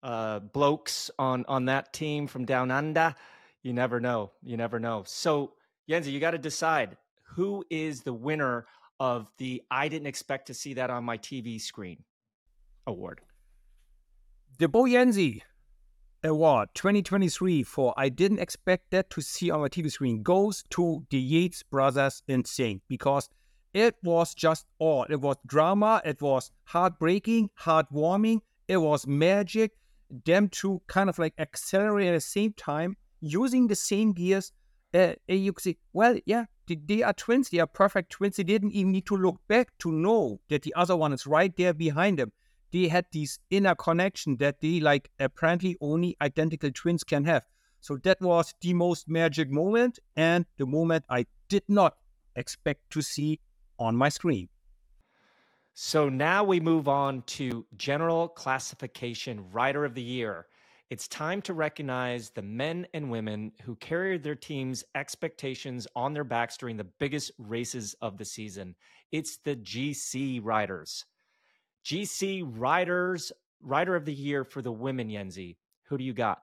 uh, 0.04 0.40
blokes 0.40 1.10
on 1.18 1.46
on 1.48 1.66
that 1.66 1.94
team 1.94 2.28
from 2.28 2.46
down 2.46 2.72
under, 2.72 3.16
you 3.64 3.74
never 3.74 4.00
know. 4.00 4.32
You 4.44 4.58
never 4.58 4.80
know. 4.80 5.04
So, 5.06 5.54
Jensie, 5.90 6.12
you 6.12 6.20
got 6.20 6.32
to 6.32 6.38
decide 6.38 6.98
who 7.24 7.64
is 7.70 8.02
the 8.02 8.14
winner 8.14 8.66
of 9.00 9.28
the 9.38 9.64
I 9.72 9.88
didn't 9.88 10.08
expect 10.08 10.48
to 10.48 10.54
see 10.54 10.76
that 10.76 10.90
on 10.90 11.04
my 11.04 11.18
TV 11.18 11.60
screen 11.60 12.04
award. 12.86 13.22
The 14.60 14.68
BoJensie 14.68 15.42
Award 16.24 16.70
2023 16.76 17.64
for 17.64 17.96
I 17.98 18.10
didn't 18.10 18.38
expect 18.38 18.92
that 18.92 19.10
to 19.10 19.22
see 19.22 19.50
on 19.50 19.62
my 19.62 19.70
TV 19.70 19.92
screen 19.92 20.22
goes 20.22 20.64
to 20.70 21.04
the 21.10 21.18
Yates 21.18 21.64
brothers 21.64 22.22
Insane 22.28 22.82
because 22.88 23.28
it 23.74 23.96
was 24.04 24.36
just 24.36 24.68
all. 24.78 25.06
It 25.10 25.20
was 25.20 25.38
drama, 25.48 26.00
it 26.06 26.22
was 26.22 26.52
heartbreaking, 26.66 27.50
heartwarming, 27.60 28.42
it 28.68 28.78
was 28.78 29.08
magic. 29.08 29.72
Them 30.26 30.50
two 30.50 30.82
kind 30.86 31.10
of 31.10 31.18
like 31.18 31.34
accelerate 31.40 32.10
at 32.10 32.14
the 32.14 32.22
same 32.22 32.54
time, 32.54 32.98
using 33.22 33.66
the 33.66 33.76
same 33.76 34.12
gears. 34.12 34.52
Uh, 34.94 35.14
you 35.28 35.54
could 35.54 35.64
say, 35.64 35.78
well, 35.94 36.20
yeah, 36.26 36.46
they 36.68 37.02
are 37.02 37.14
twins. 37.14 37.50
They 37.50 37.60
are 37.60 37.68
perfect 37.68 38.12
twins. 38.12 38.36
They 38.36 38.44
didn't 38.44 38.74
even 38.74 38.92
need 38.92 39.08
to 39.08 39.16
look 39.16 39.40
back 39.48 39.70
to 39.80 39.92
know 39.92 40.40
that 40.50 40.62
the 40.62 40.74
other 40.76 40.96
one 40.96 41.14
is 41.14 41.26
right 41.26 41.56
there 41.56 41.74
behind 41.74 42.20
them. 42.20 42.32
They 42.72 42.88
had 42.88 43.06
this 43.12 43.40
inner 43.50 43.76
connection 43.76 44.38
that 44.38 44.62
they 44.62 44.80
like 44.80 45.12
apparently 45.20 45.78
only 45.82 46.16
identical 46.22 46.72
twins 46.72 47.04
can 47.04 47.26
have. 47.26 47.44
So 47.82 47.98
that 48.04 48.22
was 48.22 48.54
the 48.62 48.74
most 48.74 49.10
magic 49.10 49.50
moment 49.50 50.00
and 50.16 50.46
the 50.58 50.66
moment 50.66 51.06
I 51.10 51.26
did 51.50 51.64
not 51.68 51.98
expect 52.36 52.90
to 52.92 53.02
see 53.02 53.40
on 53.80 53.96
my 53.96 54.10
screen. 54.10 54.50
So 55.74 56.10
now 56.10 56.44
we 56.44 56.60
move 56.60 56.88
on 56.88 57.24
to 57.24 57.66
general 57.76 58.28
classification 58.28 59.50
rider 59.52 59.84
of 59.84 59.96
the 59.96 60.02
year. 60.02 60.48
It's 60.90 61.08
time 61.08 61.42
to 61.44 61.54
recognize 61.54 62.30
the 62.30 62.42
men 62.42 62.86
and 62.94 63.10
women 63.10 63.54
who 63.64 63.78
carried 63.78 64.24
their 64.24 64.36
team's 64.36 64.84
expectations 64.94 65.88
on 65.96 66.14
their 66.14 66.26
backs 66.26 66.58
during 66.58 66.76
the 66.76 66.84
biggest 67.00 67.32
races 67.38 67.96
of 68.02 68.18
the 68.18 68.26
season. 68.26 68.76
It's 69.12 69.38
the 69.38 69.56
GC 69.56 70.42
riders. 70.44 71.06
GC 71.86 72.44
riders, 72.46 73.32
rider 73.62 73.96
of 73.96 74.06
the 74.06 74.14
year 74.14 74.44
for 74.44 74.62
the 74.62 74.72
women, 74.72 75.10
Jensie. 75.10 75.58
Who 75.88 75.98
do 75.98 76.04
you 76.04 76.14
got? 76.14 76.40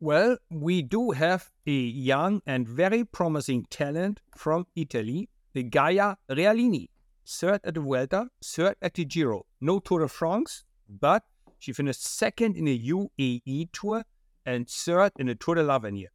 Well, 0.00 0.36
we 0.50 0.82
do 0.82 1.12
have 1.12 1.50
a 1.66 1.70
young 1.70 2.42
and 2.44 2.66
very 2.66 3.04
promising 3.04 3.66
talent 3.70 4.20
from 4.36 4.66
Italy, 4.74 5.28
the 5.52 5.62
Gaia 5.62 6.16
Realini. 6.28 6.88
Third 7.24 7.60
at 7.62 7.74
the 7.74 7.80
Vuelta, 7.80 8.26
third 8.44 8.74
at 8.82 8.94
the 8.94 9.04
Giro. 9.04 9.46
No 9.60 9.78
Tour 9.78 10.00
de 10.00 10.08
France, 10.08 10.64
but 10.88 11.22
she 11.60 11.72
finished 11.72 12.04
second 12.04 12.56
in 12.56 12.64
the 12.64 12.90
UAE 12.90 13.68
Tour 13.72 14.02
and 14.44 14.68
third 14.68 15.12
in 15.20 15.28
the 15.28 15.36
Tour 15.36 15.54
de 15.54 15.62
l'Avenir. 15.62 16.08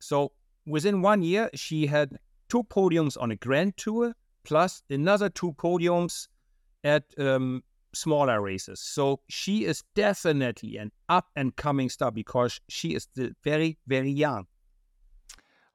So 0.00 0.32
within 0.66 1.00
one 1.00 1.22
year, 1.22 1.50
she 1.54 1.86
had 1.86 2.18
two 2.48 2.64
podiums 2.64 3.16
on 3.16 3.30
a 3.30 3.36
Grand 3.36 3.76
Tour 3.76 4.14
plus 4.42 4.82
another 4.90 5.28
two 5.28 5.52
podiums 5.52 6.26
at 6.84 7.04
um, 7.18 7.62
smaller 7.94 8.40
races. 8.40 8.80
So 8.80 9.20
she 9.28 9.64
is 9.64 9.82
definitely 9.94 10.76
an 10.76 10.92
up 11.08 11.28
and 11.36 11.54
coming 11.56 11.88
star 11.88 12.10
because 12.10 12.60
she 12.68 12.94
is 12.94 13.04
still 13.04 13.30
very, 13.44 13.78
very 13.86 14.10
young. 14.10 14.46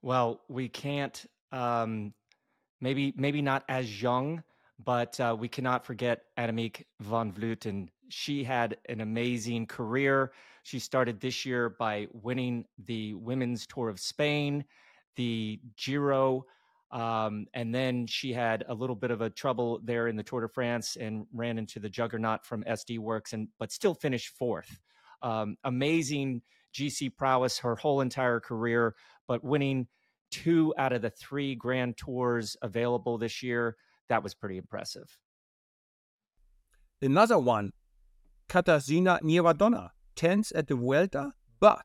Well, 0.02 0.42
we 0.48 0.70
can't 0.70 1.26
um, 1.52 2.14
maybe 2.80 3.14
maybe 3.18 3.42
not 3.42 3.64
as 3.70 4.02
young, 4.02 4.44
but 4.84 5.20
uh, 5.20 5.36
we 5.38 5.48
cannot 5.48 5.86
forget 5.86 6.26
Annemiek 6.38 6.84
van 7.00 7.32
Vleuten 7.32 7.90
she 8.10 8.44
had 8.44 8.78
an 8.90 9.02
amazing 9.02 9.66
career. 9.68 10.32
She 10.64 10.80
started 10.80 11.20
this 11.20 11.46
year 11.46 11.70
by 11.70 12.08
winning 12.14 12.66
the 12.86 13.14
Women's 13.16 13.66
Tour 13.68 13.90
of 13.90 14.00
Spain, 14.00 14.66
the 15.16 15.60
Giro, 15.78 16.46
um, 16.92 17.48
and 17.54 17.74
then 17.74 18.08
she 18.08 18.32
had 18.32 18.64
a 18.68 18.74
little 18.74 18.96
bit 18.96 19.12
of 19.12 19.22
a 19.22 19.30
trouble 19.30 19.80
there 19.84 20.08
in 20.08 20.16
the 20.16 20.24
Tour 20.24 20.42
de 20.42 20.50
France 20.50 20.98
and 21.00 21.26
ran 21.34 21.58
into 21.58 21.80
the 21.80 21.90
juggernaut 21.90 22.46
from 22.46 22.64
SD 22.64 23.00
Worx, 23.00 23.34
and 23.34 23.48
but 23.60 23.72
still 23.72 23.94
finished 23.94 24.36
fourth. 24.38 24.80
Um, 25.22 25.58
amazing 25.64 26.42
GC 26.74 27.16
prowess 27.16 27.58
her 27.60 27.76
whole 27.76 28.02
entire 28.02 28.40
career, 28.40 28.96
but 29.28 29.44
winning 29.44 29.88
two 30.32 30.74
out 30.78 30.94
of 30.94 31.02
the 31.02 31.10
three 31.10 31.56
Grand 31.56 31.98
Tours 31.98 32.58
available 32.62 33.18
this 33.18 33.42
year, 33.42 33.76
that 34.10 34.22
was 34.24 34.34
pretty 34.34 34.58
impressive. 34.58 35.18
Another 37.02 37.40
one 37.40 37.72
Katarzyna 38.50 39.22
Niewiadoma, 39.22 39.90
10th 40.16 40.52
at 40.56 40.68
the 40.68 40.76
Vuelta, 40.76 41.32
but 41.60 41.84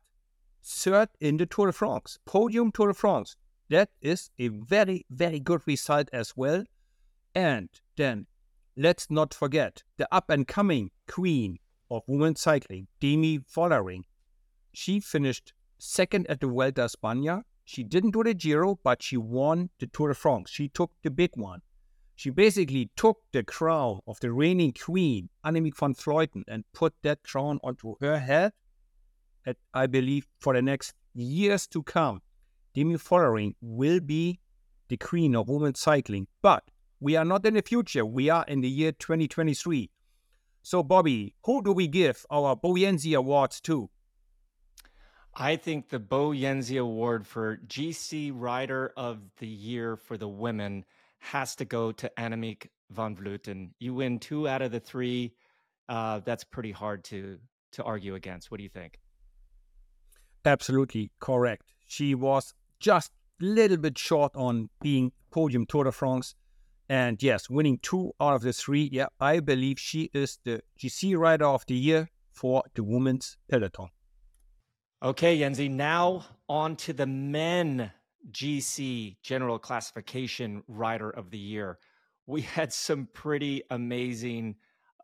third 0.63 1.09
in 1.21 1.37
the 1.37 1.47
Tour 1.47 1.67
de 1.67 1.73
France, 1.73 2.19
podium 2.27 2.71
Tour 2.71 2.89
de 2.89 2.95
France. 2.95 3.37
That 3.71 3.91
is 4.03 4.31
a 4.39 4.49
very, 4.49 5.07
very 5.11 5.39
good 5.39 5.63
result 5.65 6.09
as 6.13 6.37
well. 6.37 6.65
And 7.37 7.69
then 7.97 8.27
let's 8.77 9.09
not 9.09 9.33
forget 9.33 9.85
the 9.97 10.09
up 10.13 10.29
and 10.29 10.47
coming 10.47 10.91
queen 11.07 11.59
of 11.89 12.03
women's 12.09 12.41
cycling, 12.41 12.89
Demi 13.01 13.39
Vollering. 13.39 14.03
She 14.73 14.99
finished 14.99 15.53
second 15.79 16.27
at 16.29 16.41
the 16.41 16.49
Vuelta 16.49 16.83
España. 16.83 17.43
She 17.65 17.85
didn't 17.85 18.11
do 18.11 18.25
the 18.25 18.35
Giro, 18.35 18.81
but 18.83 19.05
she 19.05 19.17
won 19.17 19.71
the 19.79 19.87
Tour 19.87 20.09
de 20.09 20.15
France. 20.15 20.51
She 20.51 20.69
took 20.69 20.91
the 21.05 21.11
big 21.11 21.31
one. 21.35 21.61
She 22.17 22.31
basically 22.31 22.91
took 22.97 23.19
the 23.33 23.45
crown 23.45 24.01
of 24.07 24.19
the 24.21 24.33
reigning 24.33 24.73
queen, 24.73 25.29
Annemiek 25.45 25.77
van 25.77 25.95
Vleuten, 25.95 26.43
and 26.49 26.65
put 26.73 26.93
that 27.03 27.23
crown 27.23 27.61
onto 27.63 27.95
her 28.01 28.19
head, 28.19 28.53
at, 29.47 29.57
I 29.73 29.87
believe, 29.87 30.27
for 30.41 30.55
the 30.55 30.61
next 30.61 30.95
years 31.15 31.67
to 31.69 31.83
come. 31.83 32.21
Demi 32.75 32.95
Vollering 32.97 33.55
will 33.61 34.01
be 34.01 34.41
the 34.89 34.97
queen 34.97 35.35
of 35.35 35.49
women's 35.49 35.81
cycling. 35.81 36.27
But 36.43 36.65
we 37.01 37.17
are 37.17 37.25
not 37.25 37.47
in 37.47 37.55
the 37.55 37.63
future. 37.63 38.05
We 38.05 38.29
are 38.31 38.45
in 38.47 38.61
the 38.61 38.69
year 38.69 38.93
2023. 38.93 39.91
So, 40.63 40.83
Bobby, 40.83 41.35
who 41.45 41.63
do 41.63 41.73
we 41.73 41.89
give 41.89 42.27
our 42.31 42.55
BoJensie 42.55 43.17
awards 43.17 43.61
to? 43.63 43.89
I 45.35 45.57
think 45.57 45.89
the 45.89 46.01
BoJensie 46.01 46.81
Award 46.81 47.27
for 47.27 47.59
GC 47.67 48.33
Rider 48.35 48.93
of 48.97 49.21
the 49.39 49.47
Year 49.47 49.97
for 49.97 50.17
the 50.17 50.29
women 50.29 50.85
has 51.19 51.55
to 51.57 51.65
go 51.65 51.93
to 51.93 52.11
Annemiek 52.19 52.67
van 52.91 53.17
Vleuten. 53.17 53.71
You 53.79 53.95
win 53.95 54.19
two 54.19 54.49
out 54.49 54.63
of 54.63 54.73
the 54.73 54.81
three. 54.81 55.33
Uh, 55.89 56.21
that's 56.25 56.45
pretty 56.45 56.73
hard 56.73 57.05
to 57.05 57.39
to 57.73 57.85
argue 57.85 58.17
against. 58.17 58.51
What 58.51 58.59
do 58.59 58.65
you 58.65 58.69
think? 58.69 58.99
Absolutely 60.45 61.13
correct. 61.21 61.73
She 61.87 62.15
was 62.15 62.53
just 62.81 63.13
a 63.41 63.45
little 63.45 63.77
bit 63.77 63.99
short 63.99 64.33
on 64.35 64.71
being 64.81 65.13
podium 65.31 65.67
Tour 65.67 65.85
de 65.85 65.93
France. 65.93 66.35
And 66.89 67.23
yes, 67.23 67.49
winning 67.49 67.79
two 67.81 68.13
out 68.21 68.35
of 68.35 68.43
the 68.43 68.53
three. 68.53 68.89
Yeah, 68.91 69.07
I 69.21 69.39
believe 69.39 69.79
she 69.79 70.11
is 70.13 70.39
the 70.45 70.63
GC 70.79 71.17
Rider 71.17 71.47
of 71.47 71.65
the 71.67 71.77
Year 71.77 72.09
for 72.33 72.65
the 72.75 72.83
women's 72.83 73.37
peloton. 73.49 73.91
Okay, 75.03 75.39
Jensie, 75.39 75.71
now 75.71 76.27
on 76.49 76.77
to 76.77 76.93
the 76.93 77.07
men 77.07 77.93
GC 78.33 79.17
General 79.23 79.59
Classification 79.59 80.63
Rider 80.67 81.11
of 81.11 81.31
the 81.31 81.39
Year. 81.39 81.79
We 82.27 82.41
had 82.57 82.73
some 82.73 83.09
pretty 83.13 83.63
amazing 83.71 84.57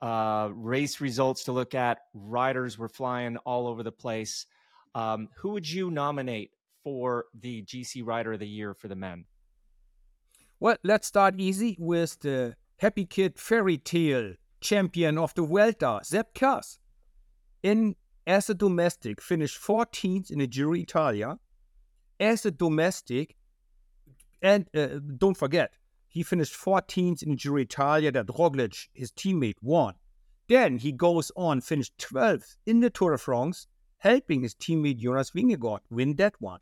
uh, 0.03 0.49
race 0.53 1.01
results 1.01 1.45
to 1.45 1.53
look 1.53 1.75
at. 1.75 1.99
Riders 2.15 2.79
were 2.79 2.89
flying 2.89 3.37
all 3.39 3.69
over 3.69 3.83
the 3.83 3.93
place. 3.93 4.47
Um, 4.95 5.29
who 5.37 5.51
would 5.51 5.71
you 5.71 5.91
nominate 5.91 6.51
for 6.87 7.25
the 7.35 7.65
GC 7.65 8.07
Rider 8.07 8.35
of 8.35 8.39
the 8.39 8.47
Year 8.47 8.73
for 8.73 8.87
the 8.87 8.95
men? 8.95 9.25
Well, 10.61 10.77
let's 10.85 11.09
start 11.09 11.35
easy 11.37 11.77
with 11.81 12.21
the 12.21 12.55
Happy 12.77 13.05
Kid 13.05 13.41
fairy 13.41 13.77
tale 13.77 14.35
champion 14.61 15.19
of 15.19 15.35
the 15.35 15.43
Vuelta, 15.43 15.99
Sepp 16.05 16.33
Kuss. 16.33 16.79
In 17.65 17.97
as 18.25 18.49
a 18.49 18.55
domestic, 18.55 19.21
finished 19.21 19.61
14th 19.61 20.31
in 20.31 20.39
the 20.39 20.47
Giro 20.47 20.77
Italia. 20.77 21.39
As 22.21 22.47
a 22.47 22.53
domestic, 22.53 23.35
and 24.41 24.69
uh, 24.73 25.01
don't 25.19 25.37
forget, 25.37 25.73
he 26.07 26.23
finished 26.23 26.55
14th 26.55 27.21
in 27.25 27.31
the 27.31 27.37
Giro 27.37 27.57
Italia 27.57 28.13
that 28.13 28.29
Roglic, 28.29 28.87
his 28.95 29.11
teammate, 29.11 29.57
won. 29.61 29.95
Then 30.49 30.79
he 30.79 30.93
goes 30.93 31.33
on, 31.35 31.63
finished 31.63 31.99
12th 31.99 32.55
in 32.65 32.79
the 32.79 32.91
Tour 32.91 33.11
de 33.11 33.19
France, 33.19 33.67
helping 33.99 34.43
his 34.43 34.55
teammate 34.55 34.99
Jonas 34.99 35.33
Vingegaard 35.33 35.81
win 35.91 36.15
that 36.15 36.35
one. 36.39 36.61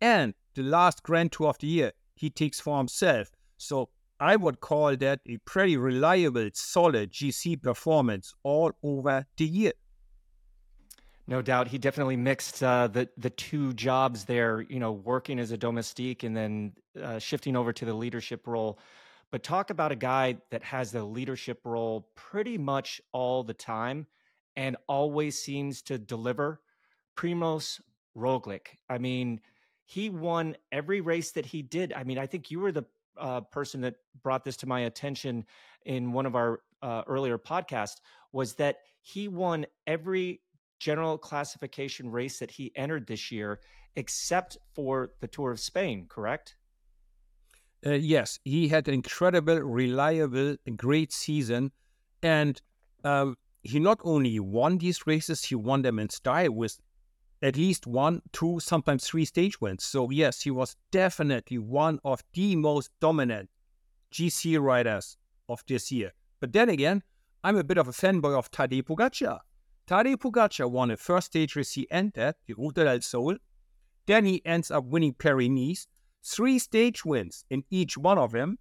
And 0.00 0.34
the 0.54 0.62
last 0.62 1.02
Grand 1.02 1.32
Tour 1.32 1.48
of 1.48 1.58
the 1.58 1.66
year, 1.66 1.92
he 2.14 2.30
takes 2.30 2.60
for 2.60 2.78
himself. 2.78 3.30
So 3.56 3.90
I 4.20 4.36
would 4.36 4.60
call 4.60 4.96
that 4.96 5.20
a 5.26 5.38
pretty 5.38 5.76
reliable, 5.76 6.50
solid 6.54 7.12
GC 7.12 7.62
performance 7.62 8.34
all 8.42 8.72
over 8.82 9.26
the 9.36 9.44
year. 9.44 9.72
No 11.26 11.40
doubt, 11.40 11.68
he 11.68 11.78
definitely 11.78 12.16
mixed 12.16 12.62
uh, 12.62 12.86
the 12.86 13.08
the 13.16 13.30
two 13.30 13.72
jobs 13.72 14.24
there. 14.24 14.60
You 14.60 14.78
know, 14.78 14.92
working 14.92 15.38
as 15.38 15.52
a 15.52 15.56
domestique 15.56 16.22
and 16.22 16.36
then 16.36 16.72
uh, 17.02 17.18
shifting 17.18 17.56
over 17.56 17.72
to 17.72 17.84
the 17.84 17.94
leadership 17.94 18.46
role. 18.46 18.78
But 19.30 19.42
talk 19.42 19.70
about 19.70 19.90
a 19.90 19.96
guy 19.96 20.36
that 20.50 20.62
has 20.62 20.92
the 20.92 21.02
leadership 21.02 21.60
role 21.64 22.08
pretty 22.14 22.58
much 22.58 23.00
all 23.12 23.42
the 23.42 23.54
time, 23.54 24.06
and 24.54 24.76
always 24.86 25.38
seems 25.38 25.80
to 25.82 25.98
deliver. 25.98 26.60
Primoz 27.16 27.80
Roglic. 28.16 28.76
I 28.90 28.98
mean, 28.98 29.40
he 29.84 30.10
won 30.10 30.56
every 30.72 31.00
race 31.00 31.32
that 31.32 31.46
he 31.46 31.62
did. 31.62 31.92
I 31.92 32.04
mean, 32.04 32.18
I 32.18 32.26
think 32.26 32.50
you 32.50 32.60
were 32.60 32.72
the 32.72 32.84
uh, 33.16 33.42
person 33.42 33.80
that 33.82 33.96
brought 34.22 34.44
this 34.44 34.56
to 34.58 34.66
my 34.66 34.80
attention 34.80 35.44
in 35.84 36.12
one 36.12 36.26
of 36.26 36.34
our 36.34 36.60
uh, 36.82 37.02
earlier 37.06 37.38
podcasts. 37.38 38.00
Was 38.32 38.54
that 38.54 38.78
he 39.02 39.28
won 39.28 39.66
every 39.86 40.40
general 40.80 41.18
classification 41.18 42.10
race 42.10 42.38
that 42.38 42.50
he 42.50 42.72
entered 42.76 43.06
this 43.06 43.30
year, 43.30 43.60
except 43.96 44.58
for 44.74 45.10
the 45.20 45.28
Tour 45.28 45.52
of 45.52 45.60
Spain, 45.60 46.06
correct? 46.08 46.56
Uh, 47.86 47.90
yes, 47.92 48.38
he 48.44 48.68
had 48.68 48.88
an 48.88 48.94
incredible, 48.94 49.60
reliable, 49.60 50.56
great 50.76 51.12
season. 51.12 51.70
And 52.22 52.60
um, 53.04 53.36
he 53.62 53.78
not 53.78 54.00
only 54.02 54.40
won 54.40 54.78
these 54.78 55.06
races, 55.06 55.44
he 55.44 55.54
won 55.54 55.82
them 55.82 55.98
in 55.98 56.08
style 56.08 56.52
with 56.52 56.78
at 57.42 57.56
least 57.56 57.86
one, 57.86 58.22
two, 58.32 58.60
sometimes 58.60 59.06
three 59.06 59.24
stage 59.24 59.60
wins. 59.60 59.84
So, 59.84 60.10
yes, 60.10 60.42
he 60.42 60.50
was 60.50 60.76
definitely 60.90 61.58
one 61.58 61.98
of 62.04 62.22
the 62.32 62.56
most 62.56 62.90
dominant 63.00 63.50
GC 64.12 64.60
riders 64.60 65.16
of 65.48 65.62
this 65.66 65.92
year. 65.92 66.12
But 66.40 66.52
then 66.52 66.68
again, 66.68 67.02
I'm 67.42 67.56
a 67.56 67.64
bit 67.64 67.78
of 67.78 67.88
a 67.88 67.92
fanboy 67.92 68.38
of 68.38 68.50
Tadej 68.50 68.84
Pogacar. 68.84 69.40
Tadej 69.86 70.16
Pogacar 70.16 70.70
won 70.70 70.90
a 70.90 70.96
first 70.96 71.26
stage 71.26 71.56
race 71.56 71.72
he 71.72 71.90
entered, 71.90 72.34
the 72.46 72.54
Ruta 72.54 72.84
del 72.84 73.00
Sol. 73.02 73.36
Then 74.06 74.24
he 74.24 74.44
ends 74.46 74.70
up 74.70 74.84
winning 74.84 75.14
Paris-Nice, 75.14 75.86
three 76.22 76.58
stage 76.58 77.04
wins 77.04 77.44
in 77.50 77.64
each 77.70 77.98
one 77.98 78.18
of 78.18 78.32
them. 78.32 78.58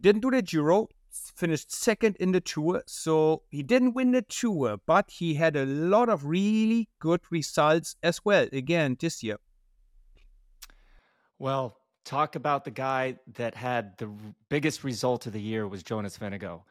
Didn't 0.00 0.22
do 0.22 0.30
the 0.30 0.42
Giro, 0.42 0.88
finished 1.10 1.72
second 1.72 2.16
in 2.16 2.32
the 2.32 2.40
Tour, 2.40 2.82
so 2.86 3.42
he 3.50 3.62
didn't 3.62 3.94
win 3.94 4.12
the 4.12 4.22
Tour, 4.22 4.78
but 4.86 5.10
he 5.10 5.34
had 5.34 5.56
a 5.56 5.66
lot 5.66 6.08
of 6.08 6.24
really 6.24 6.88
good 6.98 7.20
results 7.30 7.96
as 8.02 8.24
well, 8.24 8.46
again, 8.52 8.96
this 9.00 9.22
year. 9.22 9.38
Well, 11.38 11.76
talk 12.04 12.34
about 12.34 12.64
the 12.64 12.70
guy 12.70 13.18
that 13.34 13.54
had 13.54 13.96
the 13.98 14.10
biggest 14.48 14.82
result 14.82 15.26
of 15.26 15.32
the 15.32 15.40
year 15.40 15.68
was 15.68 15.82
Jonas 15.82 16.18
Vingegaard. 16.18 16.62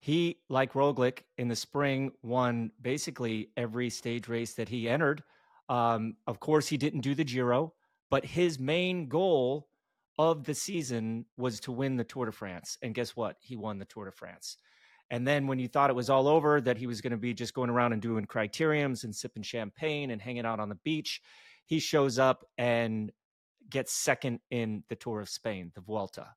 He, 0.00 0.38
like 0.48 0.72
Roglic, 0.74 1.20
in 1.38 1.48
the 1.48 1.56
spring 1.56 2.12
won 2.22 2.70
basically 2.80 3.50
every 3.56 3.90
stage 3.90 4.28
race 4.28 4.54
that 4.54 4.68
he 4.68 4.88
entered. 4.88 5.22
Um, 5.68 6.16
of 6.26 6.40
course, 6.40 6.68
he 6.68 6.76
didn't 6.76 7.00
do 7.00 7.14
the 7.14 7.24
Giro, 7.24 7.72
but 8.10 8.24
his 8.24 8.58
main 8.58 9.08
goal 9.08 9.68
of 10.18 10.44
the 10.44 10.54
season 10.54 11.26
was 11.36 11.60
to 11.60 11.72
win 11.72 11.96
the 11.96 12.04
Tour 12.04 12.26
de 12.26 12.32
France. 12.32 12.78
And 12.82 12.94
guess 12.94 13.14
what? 13.14 13.36
He 13.40 13.56
won 13.56 13.78
the 13.78 13.84
Tour 13.84 14.06
de 14.06 14.12
France. 14.12 14.56
And 15.10 15.26
then 15.26 15.46
when 15.46 15.58
you 15.58 15.68
thought 15.68 15.90
it 15.90 15.96
was 15.96 16.10
all 16.10 16.26
over, 16.26 16.60
that 16.60 16.78
he 16.78 16.86
was 16.86 17.00
going 17.00 17.12
to 17.12 17.16
be 17.16 17.34
just 17.34 17.54
going 17.54 17.70
around 17.70 17.92
and 17.92 18.02
doing 18.02 18.24
criteriums 18.24 19.04
and 19.04 19.14
sipping 19.14 19.42
champagne 19.42 20.10
and 20.10 20.20
hanging 20.20 20.46
out 20.46 20.58
on 20.58 20.68
the 20.68 20.74
beach, 20.76 21.20
he 21.64 21.78
shows 21.78 22.18
up 22.18 22.44
and 22.58 23.12
gets 23.68 23.92
second 23.92 24.40
in 24.50 24.82
the 24.88 24.96
Tour 24.96 25.20
of 25.20 25.28
Spain, 25.28 25.70
the 25.74 25.80
Vuelta. 25.80 26.28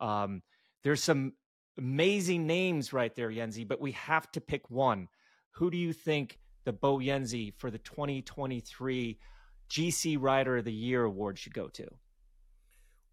Um, 0.00 0.42
there's 0.82 1.02
some 1.02 1.34
amazing 1.78 2.46
names 2.46 2.92
right 2.92 3.14
there, 3.14 3.30
Jensie, 3.30 3.66
but 3.66 3.80
we 3.80 3.92
have 3.92 4.30
to 4.32 4.40
pick 4.40 4.70
one. 4.70 5.08
Who 5.52 5.70
do 5.70 5.76
you 5.76 5.92
think 5.92 6.38
the 6.64 6.72
BoJensie 6.72 7.54
for 7.56 7.70
the 7.70 7.78
2023 7.78 9.18
GC 9.70 10.16
Rider 10.20 10.58
of 10.58 10.64
the 10.64 10.72
Year 10.72 11.04
award 11.04 11.38
should 11.38 11.54
go 11.54 11.68
to? 11.68 11.88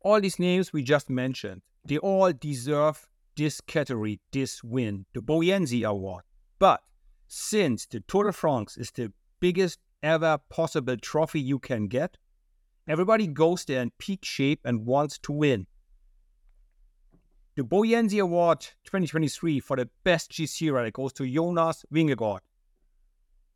All 0.04 0.20
these 0.20 0.38
names 0.38 0.74
we 0.74 0.84
just 0.84 1.10
mentioned, 1.10 1.62
they 1.86 1.98
all 1.98 2.34
deserve 2.34 3.08
this 3.38 3.62
category, 3.62 4.20
this 4.32 4.64
win, 4.64 5.06
the 5.14 5.22
BoJensie 5.22 5.88
Award. 5.88 6.24
But 6.60 6.82
since 7.28 7.86
the 7.86 8.02
Tour 8.02 8.26
de 8.26 8.34
France 8.34 8.78
is 8.78 8.92
the 8.92 9.14
biggest 9.40 9.80
ever 10.04 10.40
possible 10.50 10.98
trophy 10.98 11.40
you 11.40 11.58
can 11.58 11.88
get, 11.88 12.18
everybody 12.88 13.28
goes 13.28 13.64
there 13.64 13.82
in 13.82 13.92
peak 13.98 14.26
shape 14.26 14.60
and 14.66 14.86
wants 14.86 15.18
to 15.20 15.32
win. 15.32 15.68
The 17.56 17.64
BoJensie 17.64 18.22
Award 18.22 18.60
2023 18.84 19.62
for 19.62 19.78
the 19.78 19.90
best 20.04 20.32
GC 20.32 20.72
rider 20.74 20.92
goes 20.92 21.14
to 21.14 21.26
Jonas 21.26 21.86
Vingegaard. 21.94 22.40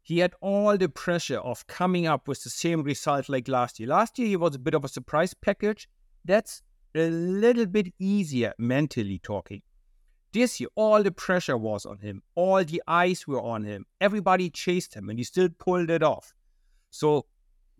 He 0.01 0.19
had 0.19 0.33
all 0.39 0.77
the 0.77 0.87
pressure 0.87 1.39
of 1.39 1.67
coming 1.67 2.07
up 2.07 2.29
with 2.29 2.41
the 2.41 2.49
same 2.49 2.83
result 2.83 3.27
like 3.27 3.49
last 3.49 3.79
year. 3.79 3.89
Last 3.89 4.17
year, 4.17 4.29
he 4.29 4.37
was 4.37 4.55
a 4.55 4.59
bit 4.59 4.73
of 4.73 4.85
a 4.85 4.87
surprise 4.87 5.33
package. 5.33 5.89
That's 6.27 6.61
a 6.93 7.09
little 7.09 7.65
bit 7.65 7.93
easier 7.97 8.53
mentally 8.59 9.19
talking. 9.19 9.61
This 10.33 10.59
year, 10.59 10.69
all 10.75 11.01
the 11.01 11.11
pressure 11.11 11.57
was 11.57 11.85
on 11.85 11.99
him, 11.99 12.21
all 12.35 12.63
the 12.63 12.83
eyes 12.87 13.25
were 13.25 13.41
on 13.41 13.63
him. 13.63 13.85
Everybody 13.99 14.49
chased 14.49 14.93
him, 14.93 15.09
and 15.09 15.17
he 15.17 15.23
still 15.23 15.49
pulled 15.57 15.89
it 15.89 16.03
off. 16.03 16.35
So 16.91 17.25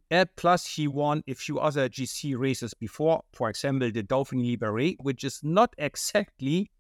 and 0.10 0.30
plus, 0.38 0.66
he 0.66 0.88
won 0.88 1.22
a 1.28 1.34
few 1.34 1.60
other 1.60 1.90
GC 1.90 2.38
races 2.38 2.74
before, 2.74 3.24
for 3.34 3.50
example, 3.50 3.92
the 3.92 4.04
Dauphiné 4.04 4.58
Libéré, 4.58 4.96
which 5.02 5.24
is 5.26 5.42
not 5.44 5.74
exactly 5.78 6.72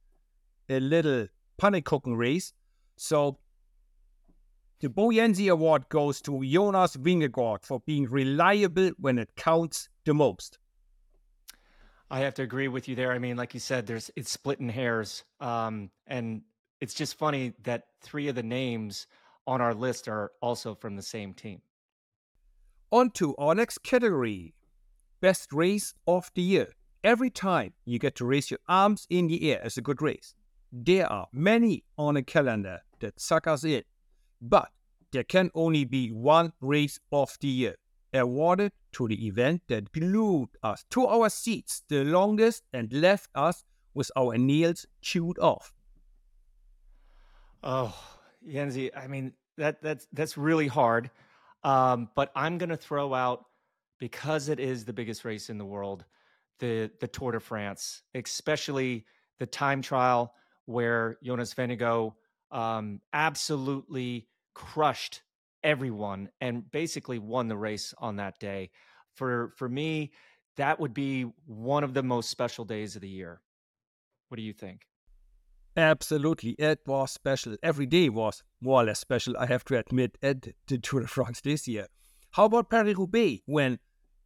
a 0.70 0.80
little 0.80 1.28
panic 1.58 1.84
cooking 1.84 2.16
race. 2.16 2.54
So 2.96 3.38
the 4.80 4.88
BoJensie 4.88 5.52
Award 5.52 5.90
goes 5.90 6.22
to 6.22 6.42
Jonas 6.46 6.96
Vingegaard 6.96 7.66
for 7.66 7.82
being 7.82 8.06
reliable 8.06 8.92
when 8.98 9.20
it 9.20 9.36
counts 9.36 9.90
the 10.06 10.14
most. 10.14 10.58
I 12.10 12.20
have 12.20 12.34
to 12.36 12.42
agree 12.42 12.68
with 12.68 12.88
you 12.88 12.96
there. 12.96 13.12
I 13.12 13.20
mean, 13.20 13.36
like 13.36 13.54
you 13.54 13.60
said, 13.60 13.86
there's 13.86 14.10
it's 14.16 14.32
splitting 14.32 14.70
hairs, 14.70 15.24
um, 15.40 15.90
and 16.08 16.42
it's 16.80 16.94
just 16.94 17.18
funny 17.18 17.54
that 17.64 17.88
three 18.02 18.28
of 18.30 18.36
the 18.36 18.44
names 18.44 19.08
on 19.46 19.62
our 19.62 19.74
list 19.74 20.08
are 20.08 20.32
also 20.42 20.74
from 20.74 20.96
the 20.96 21.02
same 21.02 21.34
team. 21.34 21.62
On 22.92 23.10
to 23.12 23.36
our 23.36 23.54
next 23.54 23.84
category 23.84 24.54
best 25.20 25.52
race 25.52 25.94
of 26.06 26.32
the 26.36 26.42
year. 26.42 26.70
Every 27.04 27.30
time 27.30 27.74
you 27.86 28.00
get 28.00 28.16
to 28.16 28.26
raise 28.26 28.52
your 28.52 28.60
arms 28.68 29.08
in 29.10 29.28
the 29.28 29.52
air 29.52 29.62
as 29.64 29.78
a 29.78 29.82
good 29.82 30.02
race. 30.02 30.34
There 30.72 31.12
are 31.12 31.28
many 31.32 31.84
on 31.98 32.18
a 32.18 32.24
calendar 32.24 32.82
that 33.00 33.20
suck 33.20 33.48
us 33.48 33.64
in, 33.64 33.84
but 34.42 34.70
there 35.12 35.24
can 35.24 35.50
only 35.56 35.86
be 35.86 36.10
one 36.12 36.54
race 36.60 37.00
of 37.12 37.38
the 37.40 37.48
year 37.48 37.76
awarded 38.18 38.72
to 38.94 39.08
the 39.08 39.28
event 39.28 39.62
that 39.68 39.92
glued 39.92 40.50
us 40.64 40.86
to 40.92 41.06
our 41.06 41.30
seats 41.30 41.84
the 41.88 42.04
longest 42.04 42.64
and 42.74 42.92
left 42.92 43.30
us 43.36 43.64
with 43.94 44.12
our 44.16 44.38
nails 44.38 44.86
chewed 45.02 45.40
off. 45.40 45.74
Oh, 47.64 47.96
Jensie, 48.48 48.92
I 48.96 49.08
mean 49.08 49.34
that 49.58 49.82
that's 49.82 50.08
that's 50.14 50.38
really 50.38 50.68
hard. 50.68 51.10
Um, 51.64 52.10
but 52.16 52.32
I'm 52.36 52.58
going 52.58 52.70
to 52.70 52.78
throw 52.78 53.14
out 53.14 53.46
because 54.00 54.50
it 54.50 54.60
is 54.60 54.86
the 54.86 54.94
biggest 54.94 55.26
race 55.26 55.50
in 55.50 55.58
the 55.58 55.66
world, 55.66 56.06
the 56.60 56.92
the 57.00 57.08
Tour 57.08 57.34
de 57.34 57.40
France, 57.40 58.04
especially 58.14 59.06
the 59.40 59.46
time 59.46 59.82
trial 59.82 60.34
where 60.66 61.18
Jonas 61.24 61.54
Vingegaard 61.54 62.14
um, 62.52 63.02
absolutely 63.14 64.28
crushed 64.54 65.22
everyone 65.64 66.30
and 66.42 66.70
basically 66.72 67.20
won 67.20 67.48
the 67.48 67.58
race 67.58 67.94
on 67.98 68.18
that 68.18 68.40
day. 68.40 68.70
For 69.16 69.54
for 69.58 69.70
me, 69.70 70.12
that 70.58 70.80
would 70.80 70.94
be 70.94 71.24
one 71.46 71.84
of 71.84 71.94
the 71.94 72.04
most 72.04 72.30
special 72.30 72.66
days 72.66 72.96
of 72.96 73.02
the 73.02 73.10
year. 73.10 73.42
What 74.30 74.38
do 74.38 74.44
you 74.44 74.54
think? 74.54 74.88
Absolutely. 75.76 76.52
It 76.58 76.80
was 76.88 77.12
special. 77.12 77.56
Every 77.62 77.86
day 77.86 78.10
was 78.10 78.44
more 78.60 78.82
or 78.82 78.86
less 78.86 79.00
special, 79.00 79.38
I 79.38 79.46
have 79.46 79.64
to 79.66 79.78
admit, 79.78 80.18
at 80.24 80.48
the 80.68 80.80
Tour 80.80 81.02
de 81.02 81.08
France 81.08 81.42
this 81.42 81.68
year. 81.68 81.88
How 82.32 82.46
about 82.46 82.72
Paris-Roubaix, 82.72 83.44
when 83.46 83.80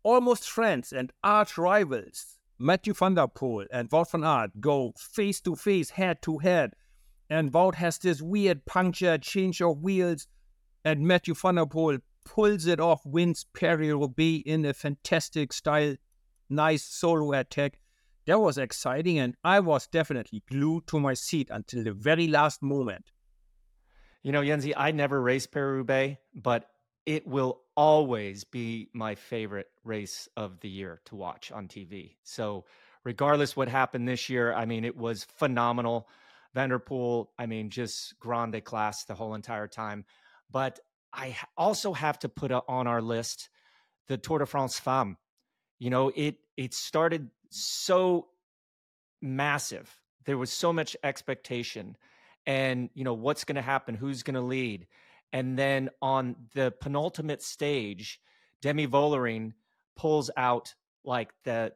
almost 0.04 0.50
friends 0.50 0.94
and 0.94 1.12
arch 1.24 1.58
rivals, 1.58 2.38
Mathieu 2.58 2.94
van 2.94 3.16
der 3.16 3.28
Poel 3.28 3.66
and 3.70 3.90
Wout 3.90 4.12
van 4.12 4.24
Aert, 4.24 4.62
go 4.62 4.94
face 4.98 5.42
to 5.42 5.56
face, 5.56 5.90
head 5.92 6.22
to 6.22 6.38
head, 6.38 6.74
and 7.30 7.52
Wout 7.52 7.76
has 7.76 7.98
this 7.98 8.22
weird 8.22 8.66
puncture, 8.66 9.18
change 9.18 9.62
of 9.62 9.84
wheels, 9.84 10.28
and 10.84 11.08
Mathieu 11.08 11.34
van 11.34 11.56
der 11.56 11.66
Poel 11.66 12.02
pulls 12.26 12.66
it 12.66 12.80
off, 12.80 13.06
wins 13.06 13.46
Paris-Roubaix 13.54 14.44
in 14.46 14.66
a 14.66 14.74
fantastic 14.74 15.54
style, 15.54 15.96
nice 16.50 16.84
solo 16.84 17.34
attack 17.34 17.80
that 18.28 18.40
was 18.40 18.58
exciting, 18.58 19.18
and 19.18 19.36
I 19.44 19.60
was 19.60 19.88
definitely 19.88 20.44
glued 20.50 20.88
to 20.88 21.00
my 21.00 21.14
seat 21.14 21.50
until 21.52 21.84
the 21.84 21.92
very 21.92 22.28
last 22.28 22.62
moment. 22.62 23.12
You 24.22 24.32
know, 24.32 24.42
Jensie, 24.42 24.74
I 24.78 24.92
never 24.92 25.20
raced 25.22 25.52
Paris 25.52 26.16
but 26.36 26.70
it 27.08 27.26
will 27.26 27.62
always 27.76 28.44
be 28.44 28.90
my 28.94 29.16
favorite 29.16 29.70
race 29.84 30.30
of 30.38 30.60
the 30.60 30.70
year 30.70 31.02
to 31.06 31.16
watch 31.16 31.52
on 31.52 31.68
TV. 31.68 32.18
So, 32.24 32.66
regardless 33.04 33.56
what 33.56 33.68
happened 33.68 34.08
this 34.08 34.30
year, 34.30 34.54
I 34.54 34.66
mean, 34.66 34.86
it 34.86 34.96
was 34.96 35.24
phenomenal. 35.24 36.08
van 36.54 36.70
der 36.70 36.78
Poel, 36.78 37.28
I 37.40 37.48
mean, 37.48 37.72
just 37.72 38.20
grande 38.20 38.64
class 38.64 39.04
the 39.06 39.16
whole 39.16 39.34
entire 39.34 39.68
time. 39.68 40.06
But 40.52 40.80
I 41.14 41.38
also 41.58 41.94
have 41.94 42.20
to 42.20 42.30
put 42.30 42.52
on 42.52 42.88
our 42.88 43.02
list 43.02 43.50
the 44.08 44.18
Tour 44.18 44.40
de 44.40 44.46
France 44.46 44.80
Femme. 44.80 45.18
You 45.80 45.90
know, 45.90 46.12
it 46.16 46.38
it 46.58 46.74
started 46.74 47.30
so 47.50 48.28
massive. 49.22 50.00
There 50.26 50.38
was 50.38 50.52
so 50.52 50.72
much 50.72 50.96
expectation 51.04 51.98
and, 52.46 52.90
you 52.94 53.04
know, 53.04 53.14
what's 53.14 53.44
going 53.44 53.56
to 53.56 53.62
happen, 53.62 53.96
who's 53.96 54.24
going 54.24 54.36
to 54.36 54.42
lead. 54.42 54.88
And 55.34 55.58
then 55.58 55.90
on 56.02 56.36
the 56.54 56.74
penultimate 56.82 57.42
stage, 57.42 58.20
Demi 58.62 58.88
Vollering 58.88 59.54
pulls 59.96 60.30
out 60.36 60.76
like 61.04 61.32
the 61.44 61.74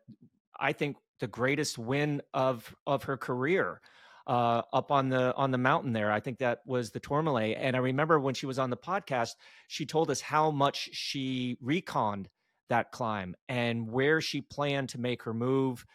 I 0.59 0.73
think 0.73 0.97
the 1.19 1.27
greatest 1.27 1.77
win 1.77 2.21
of 2.33 2.75
of 2.85 3.03
her 3.03 3.17
career 3.17 3.81
uh, 4.27 4.61
up 4.73 4.91
on 4.91 5.09
the 5.09 5.33
on 5.35 5.51
the 5.51 5.57
mountain 5.57 5.93
there. 5.93 6.11
I 6.11 6.19
think 6.19 6.39
that 6.39 6.59
was 6.65 6.91
the 6.91 6.99
Tourmalet. 6.99 7.57
And 7.59 7.75
I 7.75 7.79
remember 7.79 8.19
when 8.19 8.33
she 8.33 8.45
was 8.45 8.59
on 8.59 8.69
the 8.69 8.77
podcast, 8.77 9.31
she 9.67 9.85
told 9.85 10.09
us 10.09 10.21
how 10.21 10.51
much 10.51 10.89
she 10.93 11.57
reconned 11.61 12.27
that 12.69 12.91
climb 12.91 13.35
and 13.47 13.89
where 13.89 14.21
she 14.21 14.41
planned 14.41 14.89
to 14.89 14.99
make 14.99 15.23
her 15.23 15.33
move 15.33 15.85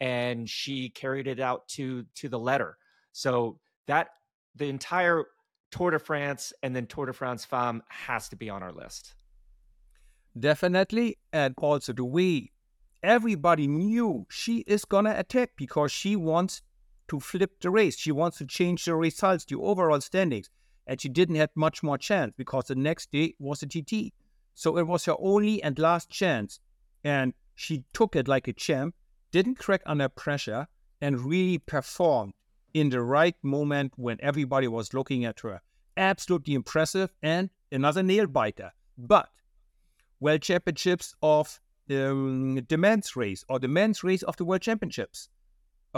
and 0.00 0.48
she 0.48 0.90
carried 0.90 1.26
it 1.26 1.40
out 1.40 1.66
to 1.68 2.04
to 2.14 2.28
the 2.28 2.38
letter 2.38 2.76
so 3.12 3.58
that 3.86 4.08
the 4.54 4.68
entire 4.68 5.24
tour 5.70 5.90
de 5.90 5.98
france 5.98 6.52
and 6.62 6.74
then 6.74 6.86
tour 6.86 7.06
de 7.06 7.12
france 7.12 7.44
femme 7.44 7.82
has 7.88 8.28
to 8.28 8.36
be 8.36 8.50
on 8.50 8.62
our 8.62 8.72
list 8.72 9.14
definitely 10.38 11.16
and 11.32 11.54
also 11.58 11.92
the 11.92 12.04
way 12.04 12.50
everybody 13.02 13.66
knew 13.66 14.26
she 14.30 14.58
is 14.66 14.84
gonna 14.84 15.14
attack 15.16 15.50
because 15.56 15.90
she 15.90 16.14
wants 16.14 16.62
to 17.08 17.18
flip 17.18 17.60
the 17.60 17.70
race 17.70 17.98
she 17.98 18.12
wants 18.12 18.38
to 18.38 18.46
change 18.46 18.84
the 18.84 18.94
results 18.94 19.44
the 19.46 19.56
overall 19.56 20.00
standings 20.00 20.50
and 20.86 21.00
she 21.00 21.08
didn't 21.08 21.34
have 21.34 21.50
much 21.54 21.82
more 21.82 21.98
chance 21.98 22.32
because 22.36 22.66
the 22.66 22.74
next 22.74 23.10
day 23.10 23.34
was 23.38 23.62
a 23.62 23.66
tt 23.66 24.12
so 24.58 24.76
it 24.76 24.88
was 24.88 25.04
her 25.04 25.14
only 25.20 25.62
and 25.62 25.78
last 25.78 26.10
chance. 26.10 26.58
And 27.04 27.32
she 27.54 27.84
took 27.92 28.16
it 28.16 28.26
like 28.26 28.48
a 28.48 28.52
champ, 28.52 28.92
didn't 29.30 29.54
crack 29.54 29.82
under 29.86 30.08
pressure, 30.08 30.66
and 31.00 31.20
really 31.20 31.58
performed 31.58 32.34
in 32.74 32.90
the 32.90 33.00
right 33.00 33.36
moment 33.44 33.92
when 33.94 34.18
everybody 34.20 34.66
was 34.66 34.92
looking 34.92 35.24
at 35.24 35.38
her. 35.40 35.60
Absolutely 35.96 36.54
impressive 36.54 37.14
and 37.22 37.50
another 37.70 38.02
nail 38.02 38.26
biter. 38.26 38.72
But 38.98 39.28
World 40.18 40.42
Championships 40.42 41.14
of 41.22 41.60
um, 41.88 42.58
the 42.68 42.76
men's 42.76 43.14
race 43.14 43.44
or 43.48 43.60
the 43.60 43.68
men's 43.68 44.02
race 44.02 44.24
of 44.24 44.36
the 44.38 44.44
World 44.44 44.62
Championships. 44.62 45.28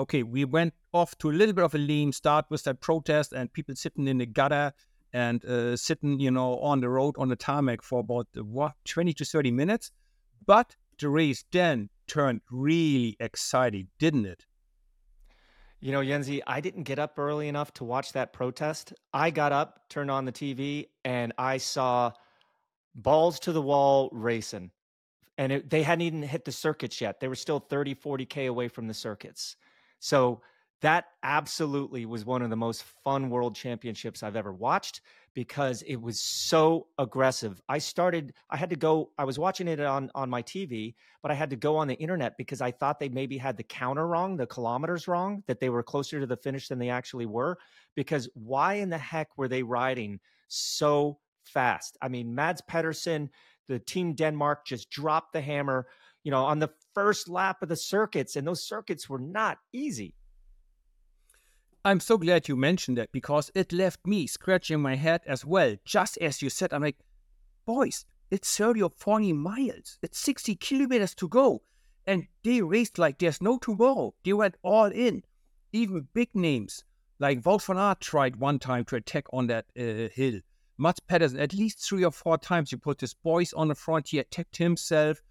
Okay, 0.01 0.23
we 0.23 0.47
went 0.47 0.73
off 0.95 1.15
to 1.19 1.29
a 1.29 1.31
little 1.31 1.53
bit 1.53 1.63
of 1.63 1.75
a 1.75 1.79
lean 1.79 2.11
start 2.11 2.47
with 2.49 2.65
that 2.65 2.81
protest 2.81 3.35
and 3.35 3.53
people 3.53 3.75
sitting 3.77 4.09
in 4.09 4.17
the 4.17 4.25
gutter 4.25 4.73
and 5.13 5.45
uh, 5.45 5.77
sitting, 5.77 6.19
you 6.19 6.31
know, 6.31 6.59
on 6.61 6.81
the 6.81 6.89
road 6.89 7.17
on 7.19 7.29
the 7.29 7.37
tarmac 7.37 7.83
for 7.83 8.01
about 8.01 8.27
what 8.35 8.73
20 8.87 9.13
to 9.13 9.27
30 9.27 9.51
minutes. 9.51 9.91
But 10.47 10.75
the 10.99 11.11
race 11.11 11.45
then 11.53 11.91
turned 12.07 12.41
really 12.51 13.19
exciting, 13.21 13.89
didn't 13.99 14.25
it? 14.25 14.47
You 15.81 15.93
know, 15.93 16.01
Jensie, 16.01 16.41
I 16.47 16.63
didn't 16.63 16.85
get 16.85 16.99
up 16.99 17.19
early 17.19 17.49
enough 17.49 17.75
to 17.75 17.85
watch 17.85 18.15
that 18.15 18.33
protest. 18.33 18.95
I 19.13 19.29
got 19.29 19.53
up, 19.53 19.81
turned 19.91 20.11
on 20.11 20.25
the 20.25 20.33
TV, 20.33 20.87
and 21.05 21.35
I 21.37 21.59
saw 21.59 22.13
balls 22.95 23.39
to 23.41 23.53
the 23.53 23.61
wall 23.61 24.09
racing. 24.13 24.71
And 25.37 25.53
it, 25.53 25.69
they 25.69 25.83
hadn't 25.83 26.03
even 26.03 26.23
hit 26.23 26.47
the 26.47 26.53
circuits 26.53 27.03
yet. 27.03 27.21
They 27.21 27.29
were 27.29 27.35
still 27.35 27.59
30, 27.59 27.95
40K 27.95 28.49
away 28.49 28.69
from 28.69 28.87
the 28.87 28.95
circuits. 28.95 29.57
So 30.01 30.43
that 30.83 31.07
absolutely 31.23 32.07
was 32.07 32.25
one 32.25 32.41
of 32.41 32.49
the 32.51 32.57
most 32.57 32.85
fun 33.05 33.29
world 33.29 33.55
championships 33.55 34.23
I've 34.23 34.37
ever 34.37 34.53
watched 34.53 35.03
because 35.35 35.83
it 35.83 35.97
was 35.97 36.21
so 36.21 36.89
aggressive. 36.99 37.61
I 37.69 37.79
started 37.79 38.33
I 38.49 38.57
had 38.57 38.71
to 38.71 38.77
go 38.77 39.13
I 39.19 39.25
was 39.25 39.39
watching 39.39 39.69
it 39.69 39.79
on 39.79 40.11
on 40.15 40.31
my 40.31 40.41
TV, 40.43 40.97
but 41.23 41.31
I 41.31 41.35
had 41.35 41.51
to 41.51 41.57
go 41.57 41.77
on 41.77 41.87
the 41.87 41.97
internet 41.97 42.39
because 42.39 42.63
I 42.63 42.71
thought 42.71 42.99
they 42.99 43.11
maybe 43.11 43.37
had 43.37 43.59
the 43.59 43.63
counter 43.63 44.07
wrong, 44.07 44.37
the 44.39 44.47
kilometers 44.47 45.07
wrong, 45.07 45.45
that 45.47 45.61
they 45.61 45.69
were 45.69 45.83
closer 45.83 46.19
to 46.19 46.27
the 46.27 46.37
finish 46.37 46.69
than 46.69 46.79
they 46.79 46.89
actually 46.91 47.27
were 47.27 47.59
because 47.95 48.29
why 48.35 48.75
in 48.75 48.89
the 48.91 48.99
heck 48.99 49.37
were 49.37 49.49
they 49.49 49.63
riding 49.63 50.19
so 50.49 51.21
fast? 51.45 51.99
I 52.01 52.09
mean, 52.09 52.35
Mads 52.35 52.63
Pedersen, 52.63 53.31
the 53.69 53.79
team 53.79 54.15
Denmark 54.15 54.67
just 54.67 54.91
dropped 54.91 55.33
the 55.33 55.41
hammer, 55.41 55.87
you 56.25 56.31
know, 56.31 56.45
on 56.45 56.59
the 56.59 56.71
first 57.01 57.31
lap 57.31 57.63
of 57.63 57.69
the 57.71 57.77
circuits 57.77 58.37
and 58.37 58.47
those 58.47 58.63
circuits 58.63 59.09
were 59.09 59.19
not 59.19 59.57
easy. 59.73 60.15
I'm 61.83 61.99
so 61.99 62.19
glad 62.19 62.47
you 62.47 62.57
mentioned 62.57 62.99
that 62.99 63.11
because 63.11 63.51
it 63.55 63.73
left 63.73 64.07
me 64.07 64.27
scratching 64.27 64.83
my 64.83 64.97
head 64.97 65.23
as 65.27 65.43
well. 65.47 65.77
Just 65.87 66.19
as 66.19 66.43
you 66.43 66.51
said, 66.51 66.75
I'm 66.75 66.83
like, 66.83 66.99
boys, 67.65 68.05
it's 68.31 68.55
30 68.55 68.83
or 68.83 68.91
40 68.91 69.33
miles. 69.33 69.99
It's 70.03 70.19
60 70.19 70.57
kilometers 70.57 71.15
to 71.15 71.29
go. 71.29 71.63
And 72.07 72.27
they 72.45 72.61
raced 72.61 72.99
like 72.99 73.19
there's 73.19 73.41
no 73.41 73.57
tomorrow. 73.57 74.13
They 74.23 74.35
went 74.35 74.57
all 74.63 74.93
in. 74.93 75.23
Even 75.73 76.07
big 76.13 76.35
names 76.35 76.85
like 77.19 77.41
Wout 77.43 77.63
van 77.65 77.79
Aert 77.79 78.01
tried 78.01 78.37
one 78.37 78.59
time 78.59 78.85
to 78.87 78.97
attack 78.97 79.25
on 79.33 79.47
that 79.47 79.65
uh, 79.79 80.13
hill. 80.15 80.41
Mads 80.77 81.01
Pedersen, 81.01 81.41
at 81.41 81.55
least 81.55 81.79
three 81.79 82.05
or 82.05 82.11
four 82.11 82.37
times, 82.37 82.73
you 82.73 82.79
put 82.79 83.01
his 83.01 83.15
boys 83.15 83.55
on 83.55 83.69
the 83.69 83.75
front. 83.75 84.09
He 84.09 84.19
attacked 84.19 84.59
himself. 84.59 85.23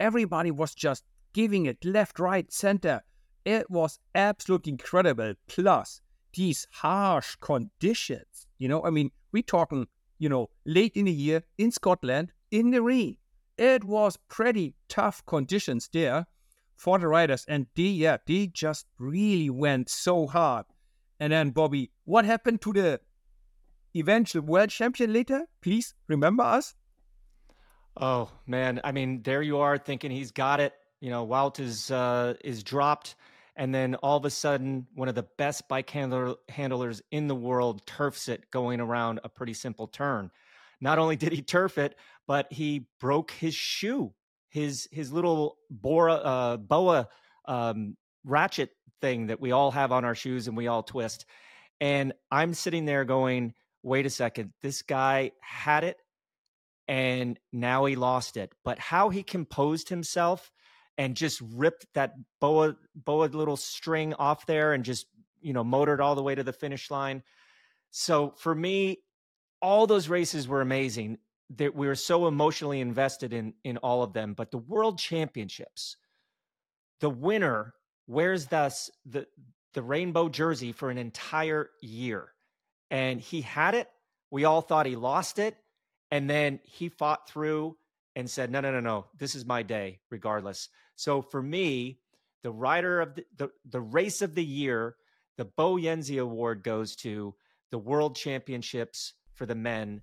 Everybody 0.00 0.50
was 0.50 0.74
just 0.74 1.04
giving 1.32 1.66
it 1.66 1.84
left, 1.84 2.18
right, 2.18 2.50
center. 2.52 3.02
It 3.44 3.70
was 3.70 3.98
absolutely 4.14 4.72
incredible. 4.72 5.34
Plus, 5.46 6.00
these 6.34 6.66
harsh 6.70 7.36
conditions. 7.40 8.46
You 8.58 8.68
know, 8.68 8.84
I 8.84 8.90
mean, 8.90 9.10
we're 9.32 9.42
talking, 9.42 9.86
you 10.18 10.28
know, 10.28 10.50
late 10.66 10.92
in 10.96 11.06
the 11.06 11.12
year 11.12 11.42
in 11.58 11.70
Scotland 11.70 12.32
in 12.50 12.70
the 12.70 12.82
rain. 12.82 13.16
It 13.56 13.84
was 13.84 14.16
pretty 14.28 14.74
tough 14.88 15.24
conditions 15.26 15.88
there 15.92 16.26
for 16.76 16.98
the 16.98 17.08
riders. 17.08 17.44
And 17.48 17.66
they, 17.74 17.82
yeah, 17.82 18.18
they 18.26 18.46
just 18.48 18.86
really 18.98 19.50
went 19.50 19.88
so 19.88 20.26
hard. 20.26 20.66
And 21.20 21.32
then, 21.32 21.50
Bobby, 21.50 21.90
what 22.04 22.24
happened 22.24 22.60
to 22.62 22.72
the 22.72 23.00
eventual 23.96 24.42
world 24.42 24.70
champion 24.70 25.12
later? 25.12 25.46
Please 25.60 25.94
remember 26.06 26.44
us. 26.44 26.74
Oh 28.00 28.30
man, 28.46 28.80
I 28.84 28.92
mean, 28.92 29.22
there 29.22 29.42
you 29.42 29.58
are 29.58 29.76
thinking 29.76 30.12
he's 30.12 30.30
got 30.30 30.60
it. 30.60 30.72
You 31.00 31.10
know, 31.10 31.26
Wout 31.26 31.58
is 31.58 31.90
uh, 31.90 32.34
is 32.44 32.62
dropped, 32.62 33.16
and 33.56 33.74
then 33.74 33.96
all 33.96 34.16
of 34.16 34.24
a 34.24 34.30
sudden, 34.30 34.86
one 34.94 35.08
of 35.08 35.16
the 35.16 35.26
best 35.36 35.68
bike 35.68 35.90
handler, 35.90 36.36
handlers 36.48 37.02
in 37.10 37.26
the 37.26 37.34
world 37.34 37.84
turfs 37.86 38.28
it 38.28 38.50
going 38.52 38.80
around 38.80 39.18
a 39.24 39.28
pretty 39.28 39.54
simple 39.54 39.88
turn. 39.88 40.30
Not 40.80 40.98
only 41.00 41.16
did 41.16 41.32
he 41.32 41.42
turf 41.42 41.76
it, 41.76 41.96
but 42.28 42.52
he 42.52 42.86
broke 43.00 43.32
his 43.32 43.54
shoe, 43.54 44.12
his 44.48 44.88
his 44.92 45.12
little 45.12 45.56
Bora, 45.68 46.14
uh, 46.14 46.56
boa 46.56 47.08
um, 47.46 47.96
ratchet 48.24 48.70
thing 49.00 49.26
that 49.26 49.40
we 49.40 49.50
all 49.50 49.72
have 49.72 49.90
on 49.90 50.04
our 50.04 50.14
shoes 50.14 50.46
and 50.46 50.56
we 50.56 50.68
all 50.68 50.84
twist. 50.84 51.24
And 51.80 52.12
I'm 52.30 52.54
sitting 52.54 52.84
there 52.84 53.04
going, 53.04 53.54
wait 53.82 54.06
a 54.06 54.10
second, 54.10 54.52
this 54.62 54.82
guy 54.82 55.32
had 55.40 55.82
it 55.84 55.98
and 56.88 57.38
now 57.52 57.84
he 57.84 57.94
lost 57.94 58.36
it. 58.36 58.52
But 58.64 58.78
how 58.78 59.10
he 59.10 59.22
composed 59.22 59.90
himself 59.90 60.50
and 60.96 61.14
just 61.14 61.40
ripped 61.54 61.86
that 61.94 62.14
boa 62.40 62.76
boa 62.94 63.26
little 63.26 63.56
string 63.56 64.14
off 64.14 64.46
there 64.46 64.72
and 64.72 64.84
just 64.84 65.06
you 65.40 65.52
know 65.52 65.62
motored 65.62 66.00
all 66.00 66.14
the 66.14 66.22
way 66.22 66.34
to 66.34 66.42
the 66.42 66.52
finish 66.52 66.90
line. 66.90 67.22
So 67.90 68.34
for 68.38 68.54
me, 68.54 68.98
all 69.60 69.86
those 69.86 70.08
races 70.08 70.48
were 70.48 70.62
amazing. 70.62 71.18
That 71.56 71.74
we 71.74 71.86
were 71.86 71.94
so 71.94 72.26
emotionally 72.26 72.80
invested 72.80 73.32
in 73.32 73.54
in 73.64 73.76
all 73.78 74.02
of 74.02 74.12
them. 74.12 74.34
But 74.34 74.50
the 74.50 74.58
World 74.58 74.98
Championships, 74.98 75.96
the 77.00 77.10
winner 77.10 77.74
wears 78.06 78.46
thus 78.46 78.90
the 79.06 79.26
the 79.74 79.82
rainbow 79.82 80.28
jersey 80.28 80.72
for 80.72 80.90
an 80.90 80.98
entire 80.98 81.70
year, 81.80 82.32
and 82.90 83.20
he 83.20 83.42
had 83.42 83.74
it. 83.74 83.88
We 84.30 84.44
all 84.44 84.60
thought 84.60 84.84
he 84.84 84.96
lost 84.96 85.38
it 85.38 85.56
and 86.10 86.28
then 86.28 86.60
he 86.62 86.88
fought 86.88 87.28
through 87.28 87.76
and 88.16 88.28
said, 88.28 88.50
no, 88.50 88.60
no, 88.60 88.72
no, 88.72 88.80
no, 88.80 89.06
this 89.16 89.34
is 89.34 89.44
my 89.44 89.62
day, 89.62 90.00
regardless. 90.10 90.68
So 90.96 91.22
for 91.22 91.42
me, 91.42 92.00
the 92.42 92.50
rider 92.50 93.00
of 93.00 93.14
the, 93.14 93.24
the, 93.36 93.50
the 93.68 93.80
race 93.80 94.22
of 94.22 94.34
the 94.34 94.44
year, 94.44 94.96
the 95.36 95.44
BoJensie 95.44 96.20
Award 96.20 96.62
goes 96.62 96.96
to 96.96 97.34
the 97.70 97.78
World 97.78 98.16
Championships 98.16 99.14
for 99.34 99.46
the 99.46 99.54
men 99.54 100.02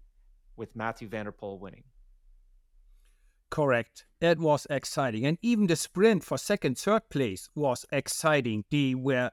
with 0.55 0.75
Mathieu 0.75 1.09
van 1.09 1.25
der 1.25 1.31
Poel 1.31 1.59
winning. 1.59 1.83
Correct. 3.49 4.05
It 4.21 4.39
was 4.39 4.67
exciting. 4.69 5.25
And 5.25 5.37
even 5.41 5.67
the 5.67 5.75
sprint 5.75 6.23
for 6.23 6.37
second, 6.37 6.77
third 6.77 7.09
place 7.09 7.49
was 7.55 7.85
exciting. 7.91 8.65
The 8.69 8.95
where 8.95 9.31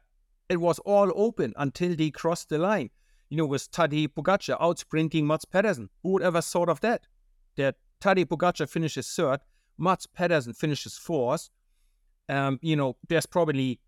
it 0.48 0.60
was 0.60 0.78
all 0.80 1.10
open 1.14 1.54
until 1.56 1.94
they 1.96 2.10
crossed 2.10 2.48
the 2.48 2.58
line 2.58 2.90
you 3.32 3.38
know, 3.38 3.46
with 3.46 3.72
Tadej 3.72 4.08
Pogacar 4.08 4.58
out 4.60 4.78
sprinting 4.78 5.26
Mads 5.26 5.46
Pedersen. 5.46 5.88
Who 6.02 6.10
would 6.10 6.22
ever 6.22 6.42
thought 6.42 6.68
of 6.68 6.82
that? 6.82 7.06
That 7.56 7.76
Tadej 7.98 8.26
Pogacar 8.26 8.68
finishes 8.68 9.08
third, 9.10 9.40
Mads 9.78 10.06
Pedersen 10.06 10.52
finishes 10.52 10.98
fourth. 10.98 11.48
Um, 12.28 12.58
you 12.60 12.76
know, 12.76 12.98
there's 13.08 13.24
probably 13.24 13.80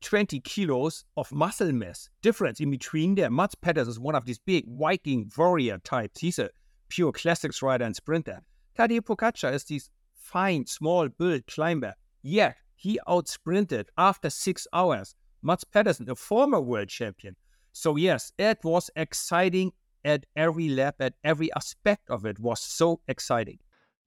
20 0.00 0.40
kilos 0.40 1.04
of 1.18 1.30
muscle 1.30 1.70
mass 1.72 2.08
difference 2.22 2.58
in 2.58 2.70
between 2.70 3.16
there. 3.16 3.28
Mads 3.28 3.54
Pedersen 3.54 3.90
is 3.90 4.00
one 4.00 4.14
of 4.14 4.24
these 4.24 4.38
big 4.38 4.64
Viking 4.66 5.30
warrior 5.36 5.76
types. 5.84 6.18
He's 6.18 6.38
a 6.38 6.48
pure 6.88 7.12
classics 7.12 7.60
rider 7.60 7.84
and 7.84 7.94
sprinter. 7.94 8.40
Tadej 8.78 9.02
Pogacar 9.02 9.52
is 9.52 9.64
this 9.64 9.90
fine, 10.14 10.64
small 10.64 11.06
build 11.06 11.46
climber. 11.46 11.92
Yet 12.22 12.56
he 12.76 12.98
outsprinted 13.06 13.88
after 13.98 14.30
six 14.30 14.66
hours 14.72 15.14
Mads 15.42 15.64
Pedersen, 15.64 16.08
a 16.08 16.14
former 16.14 16.62
world 16.62 16.88
champion. 16.88 17.36
So, 17.72 17.96
yes, 17.96 18.32
it 18.38 18.58
was 18.64 18.90
exciting 18.96 19.72
at 20.04 20.26
every 20.34 20.68
lap, 20.68 20.96
at 21.00 21.14
every 21.22 21.52
aspect 21.54 22.10
of 22.10 22.24
it 22.24 22.38
was 22.38 22.60
so 22.60 23.00
exciting. 23.06 23.58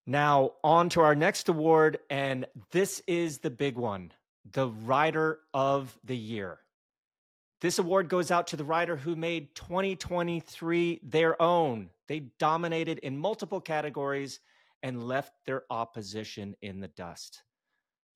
Now, 0.06 0.52
on 0.64 0.90
to 0.90 1.02
our 1.02 1.16
next 1.16 1.48
award, 1.50 2.00
and 2.10 2.46
this 2.72 3.02
is 3.08 3.40
the 3.40 3.50
big 3.50 3.78
one 3.78 4.12
the 4.52 4.68
Rider 4.68 5.40
of 5.54 5.98
the 6.04 6.18
Year. 6.18 6.60
This 7.62 7.80
award 7.80 8.10
goes 8.10 8.30
out 8.30 8.48
to 8.48 8.58
the 8.58 8.66
rider 8.66 8.98
who 8.98 9.16
made 9.16 9.56
2023 9.56 11.00
their 11.02 11.42
own. 11.42 11.90
They 12.10 12.32
dominated 12.38 13.00
in 13.00 13.18
multiple 13.18 13.62
categories 13.62 14.42
and 14.82 15.08
left 15.08 15.32
their 15.46 15.64
opposition 15.70 16.58
in 16.62 16.82
the 16.82 16.90
dust. 16.90 17.44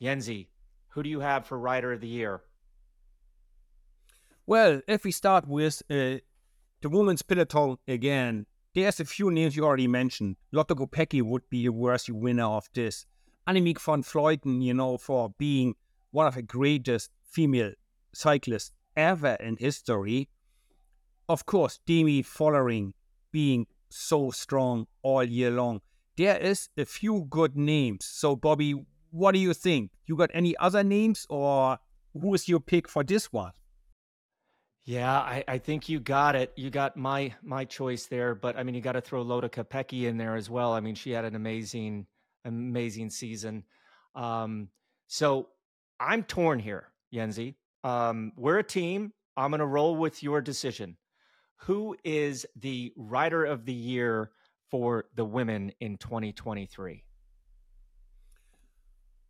Jensie, 0.01 0.49
who 0.89 1.01
do 1.01 1.09
you 1.09 1.21
have 1.21 1.45
for 1.45 1.57
Rider 1.57 1.93
of 1.93 2.01
the 2.01 2.07
Year? 2.07 2.41
Well, 4.49 4.79
if 4.87 5.03
we 5.03 5.11
start 5.11 5.45
with 5.45 5.83
uh, 5.89 6.23
the 6.81 6.89
women's 6.89 7.21
peloton 7.21 7.79
again, 7.85 8.45
there's 8.73 9.01
a 9.01 9.03
few 9.03 9.29
names 9.29 9.57
you 9.57 9.65
already 9.65 9.89
mentioned. 9.89 10.37
Lotte 10.53 10.69
Kopecky 10.69 11.21
would 11.21 11.49
be 11.49 11.65
a 11.65 11.71
worthy 11.73 12.13
winner 12.13 12.45
of 12.45 12.69
this. 12.73 13.05
Annemiek 13.45 13.77
van 13.81 14.03
Vleuten, 14.03 14.63
you 14.63 14.73
know, 14.73 14.97
for 14.97 15.33
being 15.37 15.75
one 16.11 16.27
of 16.27 16.35
the 16.35 16.43
greatest 16.43 17.11
female 17.25 17.73
cyclists 18.13 18.71
ever 18.95 19.33
in 19.41 19.57
history. 19.57 20.29
Of 21.27 21.45
course, 21.45 21.81
Demi 21.85 22.23
Vollering 22.23 22.93
being 23.33 23.67
so 23.89 24.31
strong 24.31 24.87
all 25.01 25.25
year 25.25 25.51
long. 25.51 25.81
There 26.15 26.37
is 26.37 26.69
a 26.77 26.85
few 26.85 27.27
good 27.29 27.57
names. 27.57 28.05
So, 28.05 28.37
Bobby, 28.37 28.75
what 29.11 29.33
do 29.33 29.39
you 29.39 29.53
think? 29.53 29.91
You 30.05 30.15
got 30.15 30.31
any 30.33 30.55
other 30.55 30.85
names, 30.85 31.27
or 31.29 31.79
who 32.13 32.33
is 32.33 32.47
your 32.47 32.61
pick 32.61 32.87
for 32.87 33.03
this 33.03 33.33
one? 33.33 33.51
Yeah, 34.87 35.19
I, 35.19 35.43
I 35.49 35.57
think 35.57 35.89
you 35.89 35.99
got 35.99 36.37
it. 36.37 36.53
You 36.55 36.69
got 36.69 36.95
my 36.95 37.33
my 37.43 37.65
choice 37.65 38.05
there, 38.05 38.33
but 38.33 38.57
I 38.57 38.63
mean, 38.63 38.73
you 38.73 38.79
got 38.79 38.93
to 38.93 39.01
throw 39.01 39.21
Lotte 39.21 39.51
Kopecky 39.51 40.03
in 40.03 40.17
there 40.17 40.37
as 40.37 40.49
well. 40.49 40.71
I 40.71 40.79
mean, 40.79 40.95
she 40.95 41.11
had 41.11 41.25
an 41.25 41.35
amazing, 41.35 42.07
amazing 42.45 43.09
season. 43.09 43.65
Um, 44.15 44.69
so 45.07 45.49
I'm 45.99 46.23
torn 46.23 46.59
here, 46.59 46.87
Jensie. 47.13 47.55
Um, 47.83 48.31
we're 48.37 48.59
a 48.59 48.63
team. 48.63 49.11
I'm 49.35 49.51
going 49.51 49.59
to 49.59 49.65
roll 49.65 49.97
with 49.97 50.23
your 50.23 50.39
decision. 50.39 50.95
Who 51.57 51.97
is 52.05 52.45
the 52.55 52.93
rider 52.95 53.43
of 53.43 53.65
the 53.65 53.73
year 53.73 54.31
for 54.71 55.03
the 55.15 55.25
women 55.25 55.73
in 55.81 55.97
2023? 55.97 57.03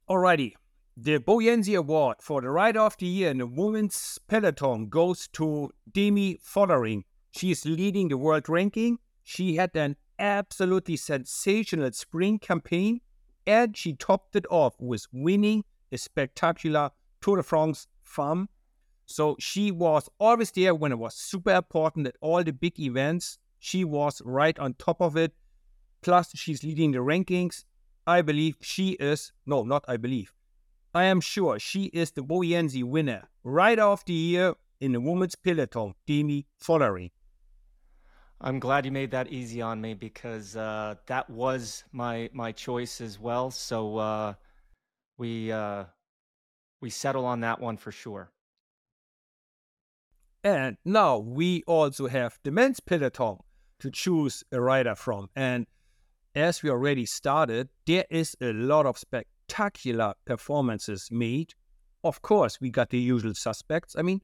Alrighty. 0.08 0.53
The 1.00 1.20
BoJensie 1.20 1.78
Award 1.78 2.18
for 2.22 2.41
the 2.41 2.50
Rider 2.50 2.80
of 2.80 2.98
the 2.98 3.06
Year 3.06 3.30
in 3.30 3.38
the 3.38 3.45
Women's 3.45 4.18
Peloton 4.28 4.89
goes 4.89 5.28
to 5.34 5.70
Demi 5.93 6.39
Vollering. 6.43 7.04
She 7.30 7.52
is 7.52 7.68
leading 7.68 8.08
the 8.08 8.18
world 8.18 8.50
ranking. 8.50 8.98
She 9.24 9.58
had 9.58 9.76
an 9.76 9.98
absolutely 10.18 10.98
sensational 10.98 11.91
spring 11.91 12.39
campaign 12.39 13.02
and 13.45 13.78
she 13.78 13.93
topped 13.93 14.36
it 14.36 14.48
off 14.50 14.74
with 14.80 15.06
winning 15.12 15.66
a 15.91 16.00
spectacular 16.00 16.89
Tour 17.22 17.38
de 17.38 17.43
France 17.43 17.86
Femme. 18.02 18.50
So 19.06 19.36
she 19.38 19.70
was 19.70 20.10
always 20.18 20.50
there 20.50 20.74
when 20.74 20.91
it 20.91 20.98
was 20.98 21.14
super 21.14 21.52
important 21.52 22.08
at 22.08 22.16
all 22.22 22.43
the 22.43 22.54
big 22.54 22.80
events. 22.80 23.38
She 23.60 23.84
was 23.84 24.20
right 24.26 24.58
on 24.58 24.74
top 24.74 25.00
of 25.00 25.16
it. 25.16 25.36
Plus, 26.02 26.32
she's 26.34 26.64
leading 26.64 26.93
the 26.93 27.00
rankings. 27.00 27.66
I 28.08 28.24
believe 28.24 28.58
she 28.62 28.93
is, 28.93 29.32
no, 29.45 29.62
not 29.62 29.86
I 29.88 29.98
believe. 29.98 30.34
I 30.98 31.04
am 31.04 31.22
sure 31.22 31.60
she 31.60 31.91
is 31.93 32.10
the 32.10 32.24
BoJensie 32.24 32.84
winner, 32.84 33.30
Rider 33.43 33.84
of 33.84 34.04
the 34.06 34.14
Year 34.14 34.56
in 34.80 34.93
the 34.93 35.00
women's 35.00 35.36
peloton, 35.36 35.93
Demi 36.08 36.48
Vollering. 36.60 37.12
I'm 38.41 38.58
glad 38.58 38.84
you 38.84 38.91
made 38.91 39.12
that 39.12 39.32
easy 39.32 39.62
on 39.62 39.80
me 39.80 39.93
because 39.93 40.56
uh, 40.56 40.95
that 41.06 41.30
was 41.30 41.84
my 41.91 42.32
my 42.34 42.52
choice 42.52 43.00
as 43.00 43.20
well. 43.20 43.52
So 43.52 43.98
uh, 43.98 44.34
we 45.20 45.52
uh, 45.52 45.84
we 46.82 46.89
settle 46.89 47.26
on 47.26 47.41
that 47.41 47.62
one 47.62 47.78
for 47.78 47.91
sure. 47.91 48.32
And 50.43 50.78
now 50.84 51.20
we 51.20 51.62
also 51.68 52.08
have 52.08 52.39
the 52.43 52.50
men's 52.50 52.80
peloton 52.80 53.38
to 53.82 53.91
choose 53.91 54.43
a 54.52 54.60
rider 54.60 54.95
from. 54.95 55.30
And 55.36 55.68
as 56.34 56.64
we 56.64 56.72
already 56.72 57.06
started, 57.06 57.70
there 57.86 58.06
is 58.10 58.36
a 58.41 58.52
lot 58.52 58.88
of 58.88 58.98
spec 58.98 59.28
spectacular 59.48 60.14
performances 60.26 61.10
made. 61.12 61.54
Of 62.04 62.22
course, 62.22 62.60
we 62.62 62.70
got 62.70 62.89
the 62.89 63.00
usual 63.00 63.34
suspects. 63.34 63.95
I 63.98 64.02
mean, 64.02 64.22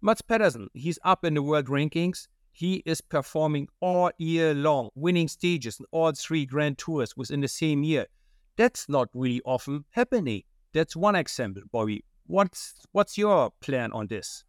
Mads 0.00 0.22
Pedersen, 0.22 0.68
he's 0.74 0.98
up 1.04 1.24
in 1.24 1.34
the 1.34 1.42
world 1.42 1.66
rankings. 1.66 2.28
He 2.52 2.82
is 2.86 3.00
performing 3.00 3.68
all 3.80 4.10
year 4.18 4.54
long, 4.54 4.90
winning 4.94 5.28
stages 5.28 5.80
in 5.80 5.86
all 5.90 6.12
three 6.12 6.46
Grand 6.46 6.78
Tours 6.78 7.16
within 7.16 7.40
the 7.40 7.48
same 7.48 7.82
year. 7.82 8.06
That's 8.56 8.88
not 8.88 9.08
really 9.12 9.42
often 9.44 9.84
happening. 9.90 10.42
That's 10.72 10.94
one 10.94 11.16
example, 11.16 11.62
Bobby. 11.72 12.04
What's 12.26 12.74
what's 12.92 13.18
your 13.18 13.50
plan 13.60 13.92
on 13.92 14.06
this? 14.06 14.44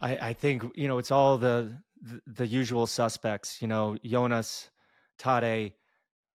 I, 0.00 0.16
I 0.30 0.32
think 0.32 0.64
you 0.74 0.88
know 0.88 0.98
it's 0.98 1.10
all 1.10 1.36
the, 1.36 1.76
the, 2.00 2.20
the 2.26 2.46
usual 2.46 2.86
suspects. 2.86 3.60
You 3.60 3.68
know, 3.68 3.96
Jonas, 4.02 4.70
Tade, 5.18 5.74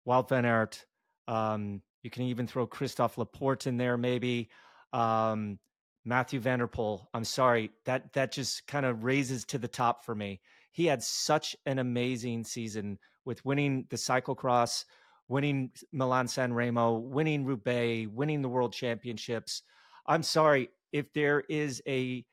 Wout 0.06 0.28
van 0.28 0.44
Aert, 0.44 0.84
um, 1.26 1.80
you 2.04 2.10
can 2.10 2.24
even 2.24 2.46
throw 2.46 2.66
Christophe 2.66 3.18
Laporte 3.18 3.66
in 3.66 3.78
there, 3.78 3.96
maybe. 3.96 4.50
Um, 4.92 5.58
Mathieu 6.04 6.38
van 6.38 6.58
der 6.58 6.68
Poel. 6.68 7.06
I'm 7.14 7.24
sorry, 7.24 7.70
that 7.86 8.12
that 8.12 8.30
just 8.30 8.66
kind 8.66 8.84
of 8.84 9.04
raises 9.04 9.44
to 9.46 9.58
the 9.58 9.66
top 9.66 10.04
for 10.04 10.14
me. 10.14 10.40
He 10.70 10.84
had 10.84 11.02
such 11.02 11.56
an 11.64 11.78
amazing 11.78 12.44
season 12.44 12.98
with 13.24 13.42
winning 13.44 13.86
the 13.88 13.96
cyclocross, 13.96 14.84
winning 15.28 15.70
Milan 15.92 16.28
San 16.28 16.52
Remo, 16.52 16.98
winning 16.98 17.46
Roubaix, 17.46 18.06
winning 18.12 18.42
the 18.42 18.50
World 18.50 18.74
Championships. 18.74 19.62
I'm 20.06 20.22
sorry 20.22 20.68
if 20.92 21.10
there 21.14 21.42
is 21.48 21.82
a 21.88 22.24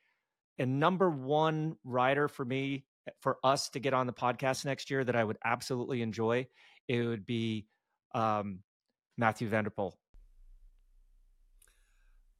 a 0.59 0.65
number 0.65 1.09
one 1.09 1.77
rider 1.85 2.27
for 2.27 2.43
me 2.43 2.83
for 3.21 3.37
us 3.41 3.69
to 3.69 3.79
get 3.79 3.93
on 3.93 4.05
the 4.05 4.13
podcast 4.13 4.65
next 4.65 4.91
year 4.91 5.05
that 5.05 5.15
I 5.15 5.23
would 5.23 5.37
absolutely 5.45 6.01
enjoy. 6.01 6.45
It 6.89 7.03
would 7.03 7.25
be 7.25 7.67
um, 8.13 8.59
Mathieu 9.21 9.47
van 9.47 9.63
der 9.63 9.69
Poel. 9.69 9.93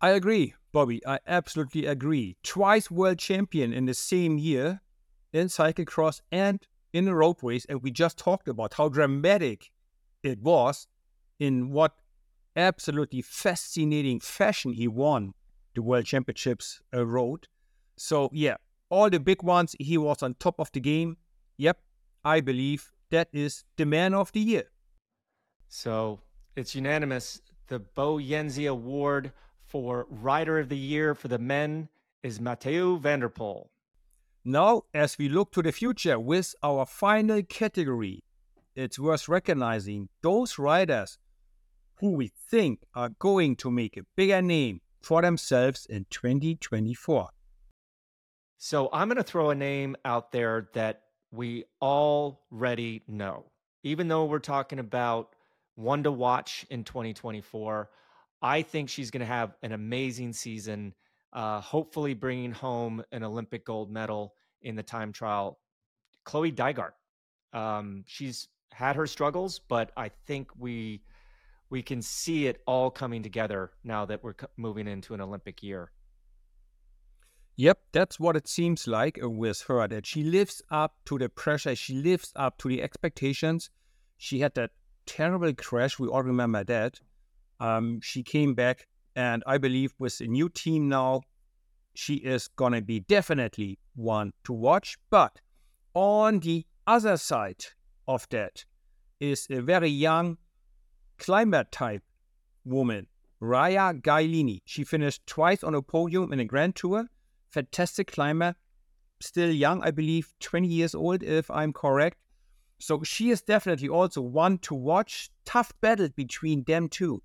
I 0.02 0.10
agree, 0.10 0.56
Bobby. 0.72 1.00
I 1.06 1.20
absolutely 1.28 1.86
agree. 1.86 2.38
Twice 2.44 2.90
world 2.90 3.20
champion 3.20 3.72
in 3.72 3.86
the 3.86 3.94
same 3.94 4.40
year 4.40 4.82
in 5.32 5.48
cyclocross 5.48 6.22
and 6.32 6.60
in 6.92 7.06
the 7.06 7.14
road 7.14 7.38
race. 7.44 7.66
And 7.70 7.84
we 7.84 7.92
just 7.92 8.18
talked 8.18 8.48
about 8.48 8.74
how 8.74 8.90
dramatic 8.90 9.70
it 10.24 10.42
was 10.42 10.88
in 11.40 11.70
what 11.70 11.94
absolutely 12.56 13.22
fascinating 13.22 14.20
fashion 14.20 14.74
he 14.74 14.88
won 14.88 15.34
the 15.76 15.84
World 15.84 16.06
Championships 16.06 16.82
uh, 16.94 17.06
road. 17.06 17.48
So, 17.96 18.30
yeah, 18.34 18.58
all 18.90 19.10
the 19.10 19.20
big 19.20 19.44
ones, 19.44 19.76
he 19.80 19.98
was 19.98 20.24
on 20.24 20.34
top 20.40 20.60
of 20.60 20.72
the 20.72 20.80
game. 20.80 21.18
Yep, 21.58 21.78
I 22.26 22.42
believe 22.42 22.92
that 23.12 23.30
is 23.32 23.64
the 23.78 23.86
man 23.86 24.14
of 24.16 24.32
the 24.32 24.40
year. 24.40 24.64
So 25.70 26.22
it's 26.56 26.76
unanimous. 26.76 27.42
The 27.68 27.80
BoJensie 27.80 28.70
Award 28.70 29.32
for 29.66 30.06
Rider 30.10 30.60
of 30.60 30.70
the 30.70 30.78
Year 30.78 31.16
for 31.16 31.28
the 31.28 31.40
men 31.40 31.90
is 32.24 32.42
Mathieu 32.42 33.00
van 33.00 33.22
der 33.22 33.30
Poel. 33.30 33.68
Now, 34.44 34.84
as 34.94 35.18
we 35.18 35.30
look 35.30 35.52
to 35.54 35.62
the 35.62 35.72
future 35.72 36.20
with 36.20 36.56
our 36.64 36.86
final 36.86 37.42
category, 37.44 38.24
it's 38.76 39.00
worth 39.00 39.30
recognizing 39.30 40.10
those 40.22 40.58
riders 40.58 41.18
who 42.00 42.12
we 42.14 42.32
think 42.50 42.80
are 42.96 43.10
going 43.20 43.56
to 43.58 43.70
make 43.70 43.96
a 43.96 44.06
bigger 44.16 44.42
name 44.42 44.82
for 45.02 45.22
themselves 45.22 45.86
in 45.86 46.06
2024. 46.10 47.30
So 48.58 48.90
I'm 48.92 49.08
going 49.08 49.18
to 49.18 49.24
throw 49.24 49.52
a 49.52 49.56
name 49.56 49.96
out 50.06 50.32
there 50.32 50.70
that 50.74 51.02
we 51.32 51.66
already 51.82 53.04
know. 53.08 53.46
Even 53.84 54.08
though 54.08 54.26
we're 54.26 54.40
talking 54.40 54.80
about 54.80 55.36
one 55.76 56.04
to 56.04 56.12
watch 56.12 56.66
in 56.70 56.84
2024, 56.84 57.90
I 58.42 58.62
think 58.62 58.90
she's 58.90 59.12
going 59.12 59.22
to 59.22 59.26
have 59.26 59.56
an 59.62 59.72
amazing 59.72 60.34
season, 60.34 60.94
uh, 61.34 61.62
hopefully 61.62 62.14
bringing 62.14 62.52
home 62.52 63.04
an 63.12 63.24
Olympic 63.24 63.66
gold 63.66 63.92
medal 63.92 64.34
in 64.62 64.76
the 64.76 64.84
time 64.84 65.12
trial. 65.12 65.60
Chloe 66.24 66.52
Dygert. 66.52 66.94
Um, 67.54 68.04
she's 68.08 68.48
had 68.72 68.96
her 68.96 69.08
struggles, 69.08 69.60
but 69.60 69.92
I 69.98 70.10
think 70.10 70.50
we 70.58 71.02
we 71.70 71.82
can 71.82 72.02
see 72.02 72.48
it 72.48 72.62
all 72.68 72.92
coming 72.92 73.24
together 73.24 73.72
now 73.84 74.06
that 74.06 74.24
we're 74.24 74.36
moving 74.58 74.88
into 74.88 75.14
an 75.14 75.22
Olympic 75.22 75.64
year. 75.64 75.92
Yep, 77.56 77.80
that's 77.94 78.20
what 78.20 78.36
it 78.36 78.48
seems 78.48 78.88
like 78.88 79.18
with 79.22 79.62
her. 79.68 79.88
That 79.88 80.06
she 80.06 80.24
lives 80.24 80.62
up 80.70 80.96
to 81.06 81.18
the 81.18 81.30
pressure, 81.30 81.76
she 81.76 81.96
lives 81.96 82.34
up 82.36 82.58
to 82.60 82.70
the 82.70 82.82
expectations. 82.82 83.70
She 84.18 84.40
had 84.40 84.54
that 84.56 84.72
terrible 85.06 85.54
crash. 85.54 86.00
We 86.00 86.08
all 86.08 86.24
remember 86.24 86.64
that. 86.64 87.00
Um, 87.60 88.02
she 88.02 88.24
came 88.24 88.54
back, 88.54 88.88
and 89.16 89.44
I 89.46 89.58
believe 89.58 89.94
with 90.00 90.20
a 90.22 90.28
new 90.28 90.50
team 90.50 90.90
now, 90.90 91.22
she 91.94 92.16
is 92.16 92.48
gonna 92.48 92.82
be 92.82 93.02
definitely 93.02 93.78
one 93.96 94.34
to 94.46 94.54
watch. 94.54 94.98
But 95.10 95.42
on 95.94 96.40
the 96.40 96.66
other 96.88 97.18
side 97.18 97.66
of 98.08 98.28
that 98.30 98.66
is 99.20 99.48
a 99.50 99.62
very 99.62 99.90
young 99.90 100.38
climber 101.18 101.66
type 101.72 102.04
woman, 102.66 103.08
Raya 103.42 104.02
Gailini. 104.02 104.62
She 104.66 104.84
finished 104.84 105.26
twice 105.28 105.64
on 105.64 105.76
a 105.76 105.82
podium 105.82 106.32
in 106.34 106.40
a 106.40 106.46
Grand 106.46 106.76
Tour. 106.76 107.08
Fantastic 107.50 108.12
climber, 108.12 108.56
still 109.20 109.52
young, 109.52 109.84
I 109.84 109.92
believe, 109.92 110.34
20 110.40 110.68
years 110.68 110.96
old, 110.96 111.22
if 111.24 111.52
I'm 111.52 111.74
correct. 111.74 112.18
So 112.82 113.04
she 113.04 113.30
is 113.30 113.42
definitely 113.42 113.90
also 113.90 114.22
one 114.22 114.58
to 114.60 114.74
watch. 114.74 115.30
Tough 115.46 115.72
battle 115.82 116.10
between 116.16 116.64
them 116.64 116.90
two. 116.90 117.22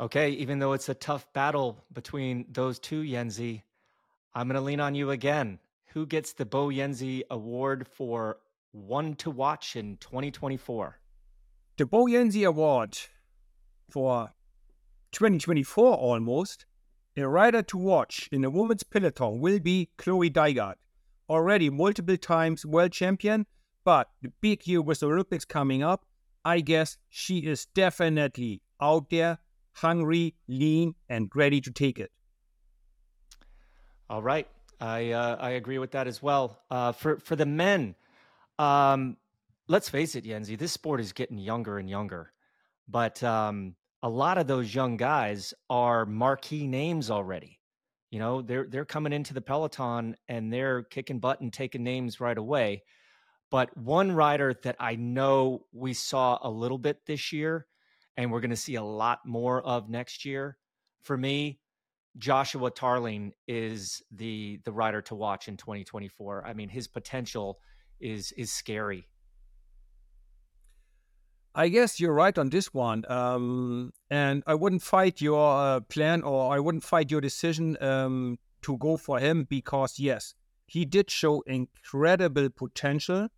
Okay, 0.00 0.30
even 0.30 0.58
though 0.58 0.72
it's 0.72 0.88
a 0.88 0.94
tough 0.94 1.32
battle 1.32 1.84
between 1.92 2.46
those 2.50 2.80
two, 2.80 3.02
Jensie, 3.04 3.62
I'm 4.34 4.48
going 4.48 4.56
to 4.56 4.60
lean 4.60 4.80
on 4.80 4.96
you 4.96 5.10
again. 5.10 5.60
Who 5.92 6.04
gets 6.04 6.32
the 6.32 6.44
BoJensie 6.44 7.22
Award 7.30 7.86
for 7.86 8.38
one 8.72 9.14
to 9.16 9.30
watch 9.30 9.76
in 9.76 9.96
2024? 9.98 10.98
The 11.76 11.84
BoJensie 11.84 12.44
Award 12.44 12.98
for 13.88 14.32
2024 15.12 15.94
almost, 15.94 16.66
a 17.16 17.28
rider 17.28 17.62
to 17.62 17.78
watch 17.78 18.28
in 18.32 18.40
the 18.40 18.50
women's 18.50 18.82
peloton 18.82 19.38
will 19.38 19.60
be 19.60 19.90
Chloe 19.96 20.30
Dygert. 20.30 20.74
Already 21.30 21.70
multiple 21.70 22.16
times 22.16 22.66
world 22.66 22.90
champion, 22.90 23.46
but 23.84 24.08
the 24.22 24.32
big 24.40 24.66
year 24.66 24.82
with 24.82 25.00
the 25.00 25.06
Olympics 25.06 25.44
coming 25.44 25.82
up, 25.82 26.06
I 26.44 26.60
guess 26.60 26.96
she 27.08 27.38
is 27.38 27.66
definitely 27.66 28.62
out 28.80 29.10
there, 29.10 29.38
hungry, 29.72 30.34
lean, 30.48 30.94
and 31.08 31.30
ready 31.34 31.60
to 31.60 31.70
take 31.70 31.98
it. 31.98 32.10
All 34.10 34.22
right. 34.22 34.46
I 34.80 35.12
uh, 35.12 35.36
I 35.40 35.50
agree 35.50 35.78
with 35.78 35.92
that 35.92 36.06
as 36.06 36.22
well. 36.22 36.60
Uh, 36.70 36.92
for 36.92 37.18
for 37.18 37.36
the 37.36 37.46
men, 37.46 37.94
um, 38.58 39.16
let's 39.68 39.88
face 39.88 40.14
it, 40.14 40.24
Jensie, 40.24 40.58
this 40.58 40.72
sport 40.72 41.00
is 41.00 41.12
getting 41.12 41.38
younger 41.38 41.78
and 41.78 41.88
younger, 41.88 42.32
but 42.88 43.22
um, 43.22 43.76
a 44.02 44.08
lot 44.08 44.36
of 44.36 44.46
those 44.46 44.74
young 44.74 44.96
guys 44.96 45.54
are 45.70 46.04
marquee 46.04 46.66
names 46.66 47.10
already. 47.10 47.60
You 48.10 48.18
know, 48.18 48.42
they're 48.42 48.66
they're 48.68 48.84
coming 48.84 49.12
into 49.12 49.32
the 49.32 49.40
peloton 49.40 50.16
and 50.28 50.52
they're 50.52 50.82
kicking 50.82 51.18
butt 51.18 51.40
and 51.40 51.52
taking 51.52 51.82
names 51.82 52.20
right 52.20 52.36
away. 52.36 52.82
But 53.54 53.76
one 53.76 54.10
rider 54.10 54.52
that 54.64 54.74
I 54.80 54.96
know 54.96 55.66
we 55.72 55.94
saw 55.94 56.40
a 56.42 56.50
little 56.50 56.76
bit 56.76 57.06
this 57.06 57.32
year, 57.32 57.68
and 58.16 58.32
we're 58.32 58.40
going 58.40 58.50
to 58.50 58.56
see 58.56 58.74
a 58.74 58.82
lot 58.82 59.20
more 59.24 59.62
of 59.62 59.88
next 59.88 60.24
year, 60.24 60.56
for 61.02 61.16
me, 61.16 61.60
Joshua 62.18 62.72
Tarling 62.72 63.30
is 63.46 64.02
the 64.10 64.58
the 64.64 64.72
rider 64.72 65.00
to 65.02 65.14
watch 65.14 65.46
in 65.46 65.56
2024. 65.56 66.44
I 66.44 66.52
mean, 66.52 66.68
his 66.68 66.88
potential 66.88 67.60
is 68.00 68.32
is 68.32 68.50
scary. 68.50 69.06
I 71.54 71.68
guess 71.68 72.00
you're 72.00 72.12
right 72.12 72.36
on 72.36 72.50
this 72.50 72.74
one, 72.74 73.04
um, 73.08 73.92
and 74.10 74.42
I 74.48 74.56
wouldn't 74.56 74.82
fight 74.82 75.20
your 75.20 75.56
uh, 75.56 75.78
plan 75.78 76.22
or 76.22 76.52
I 76.52 76.58
wouldn't 76.58 76.82
fight 76.82 77.08
your 77.08 77.20
decision 77.20 77.80
um, 77.80 78.40
to 78.62 78.76
go 78.78 78.96
for 78.96 79.20
him 79.20 79.44
because 79.48 80.00
yes, 80.00 80.34
he 80.66 80.84
did 80.84 81.08
show 81.08 81.42
incredible 81.42 82.50
potential, 82.50 83.28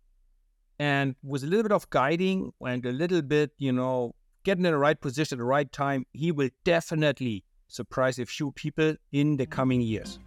and 0.79 1.15
with 1.23 1.43
a 1.43 1.47
little 1.47 1.63
bit 1.63 1.71
of 1.71 1.89
guiding 1.89 2.53
and 2.61 2.85
a 2.85 2.91
little 2.91 3.21
bit, 3.21 3.51
you 3.57 3.71
know, 3.71 4.13
getting 4.43 4.65
in 4.65 4.71
the 4.71 4.77
right 4.77 4.99
position 4.99 5.37
at 5.37 5.39
the 5.39 5.45
right 5.45 5.71
time, 5.71 6.05
he 6.13 6.31
will 6.31 6.49
definitely 6.63 7.43
surprise 7.67 8.19
a 8.19 8.25
few 8.25 8.51
people 8.51 8.95
in 9.11 9.37
the 9.37 9.45
coming 9.45 9.81
years. 9.81 10.19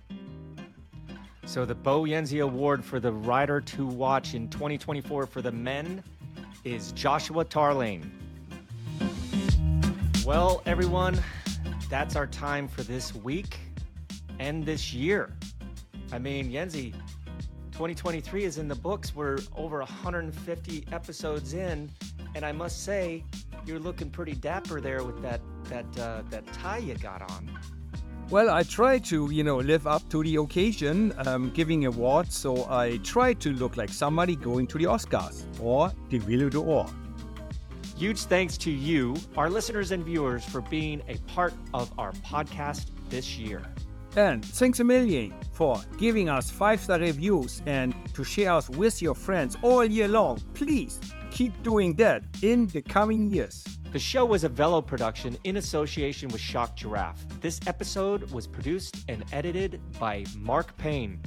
So 1.46 1.64
the 1.64 1.74
BoJensie 1.74 2.42
Award 2.42 2.84
for 2.84 3.01
the 3.01 3.12
rider 3.12 3.61
to 3.61 3.86
watch 3.86 4.34
in 4.34 4.48
2024 4.48 5.26
for 5.26 5.42
the 5.42 5.51
men 5.51 6.05
is 6.64 6.92
Joshua 6.92 7.44
Tarling. 7.44 8.11
Well, 10.24 10.62
everyone, 10.66 11.18
that's 11.88 12.14
our 12.14 12.26
time 12.26 12.68
for 12.68 12.82
this 12.82 13.14
week 13.14 13.59
and 14.38 14.64
this 14.64 14.92
year. 14.92 15.32
I 16.12 16.18
mean, 16.18 16.53
Jensie, 16.53 16.94
2023 17.72 18.44
is 18.44 18.58
in 18.58 18.68
the 18.68 18.74
books. 18.74 19.14
We're 19.14 19.38
over 19.56 19.78
150 19.78 20.84
episodes 20.92 21.54
in, 21.54 21.90
and 22.34 22.44
I 22.44 22.52
must 22.52 22.84
say, 22.84 23.24
you're 23.66 23.78
looking 23.78 24.10
pretty 24.10 24.34
dapper 24.34 24.80
there 24.80 25.02
with 25.04 25.20
that 25.22 25.40
that 25.64 25.98
uh, 25.98 26.22
that 26.30 26.46
tie 26.52 26.78
you 26.78 26.94
got 26.94 27.22
on. 27.30 27.50
Well, 28.30 28.48
I 28.48 28.62
try 28.62 28.98
to, 29.10 29.28
you 29.32 29.42
know, 29.42 29.56
live 29.58 29.88
up 29.88 30.08
to 30.10 30.22
the 30.22 30.36
occasion, 30.36 31.12
um, 31.26 31.50
giving 31.50 31.86
awards. 31.86 32.36
So 32.36 32.64
I 32.70 32.98
try 32.98 33.32
to 33.34 33.52
look 33.52 33.76
like 33.76 33.88
somebody 33.88 34.36
going 34.36 34.68
to 34.68 34.78
the 34.78 34.84
Oscars 34.84 35.44
or 35.60 35.92
the 36.10 36.20
Vélo 36.20 36.48
d'Or. 36.48 36.86
Huge 37.96 38.20
thanks 38.20 38.56
to 38.58 38.70
you, 38.70 39.16
our 39.36 39.50
listeners 39.50 39.90
and 39.90 40.04
viewers, 40.04 40.44
for 40.44 40.60
being 40.60 41.02
a 41.08 41.16
part 41.32 41.52
of 41.74 41.92
our 41.98 42.12
podcast 42.12 42.86
this 43.08 43.36
year. 43.36 43.62
And 44.16 44.44
thanks 44.44 44.80
a 44.80 44.84
million 44.84 45.34
for 45.52 45.80
giving 45.96 46.28
us 46.28 46.50
five 46.50 46.80
star 46.80 46.98
reviews 46.98 47.62
and 47.66 47.94
to 48.14 48.24
share 48.24 48.52
us 48.52 48.68
with 48.68 49.00
your 49.00 49.14
friends 49.14 49.56
all 49.62 49.84
year 49.84 50.08
long. 50.08 50.40
Please 50.54 50.98
keep 51.30 51.62
doing 51.62 51.94
that 51.94 52.24
in 52.42 52.66
the 52.68 52.82
coming 52.82 53.30
years. 53.30 53.64
The 53.92 53.98
show 53.98 54.24
was 54.24 54.44
a 54.44 54.48
Velo 54.48 54.80
production 54.80 55.36
in 55.44 55.56
association 55.56 56.28
with 56.28 56.40
Shock 56.40 56.76
Giraffe. 56.76 57.24
This 57.40 57.61
episode 57.66 58.30
was 58.30 58.46
produced 58.46 59.04
and 59.08 59.24
edited 59.32 59.80
by 59.98 60.24
Mark 60.36 60.76
Payne. 60.76 61.20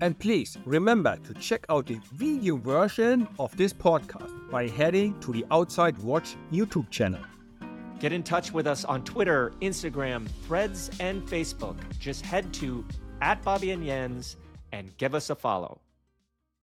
And 0.00 0.18
please 0.18 0.58
remember 0.64 1.16
to 1.24 1.34
check 1.34 1.64
out 1.68 1.86
the 1.86 2.00
video 2.12 2.56
version 2.56 3.26
of 3.38 3.56
this 3.56 3.72
podcast 3.72 4.50
by 4.50 4.68
heading 4.68 5.18
to 5.20 5.32
the 5.32 5.44
Outside 5.50 5.98
Watch 5.98 6.36
YouTube 6.52 6.88
channel. 6.90 7.20
Get 8.00 8.12
in 8.12 8.22
touch 8.22 8.52
with 8.52 8.66
us 8.66 8.84
on 8.84 9.02
Twitter, 9.02 9.52
Instagram, 9.60 10.28
Threads, 10.46 10.90
and 11.00 11.22
Facebook. 11.26 11.76
Just 11.98 12.24
head 12.24 12.52
to 12.54 12.84
at 13.20 13.42
Bobby 13.42 13.72
and 13.72 13.84
Jens 13.84 14.36
and 14.72 14.96
give 14.98 15.14
us 15.14 15.30
a 15.30 15.34
follow. 15.34 15.80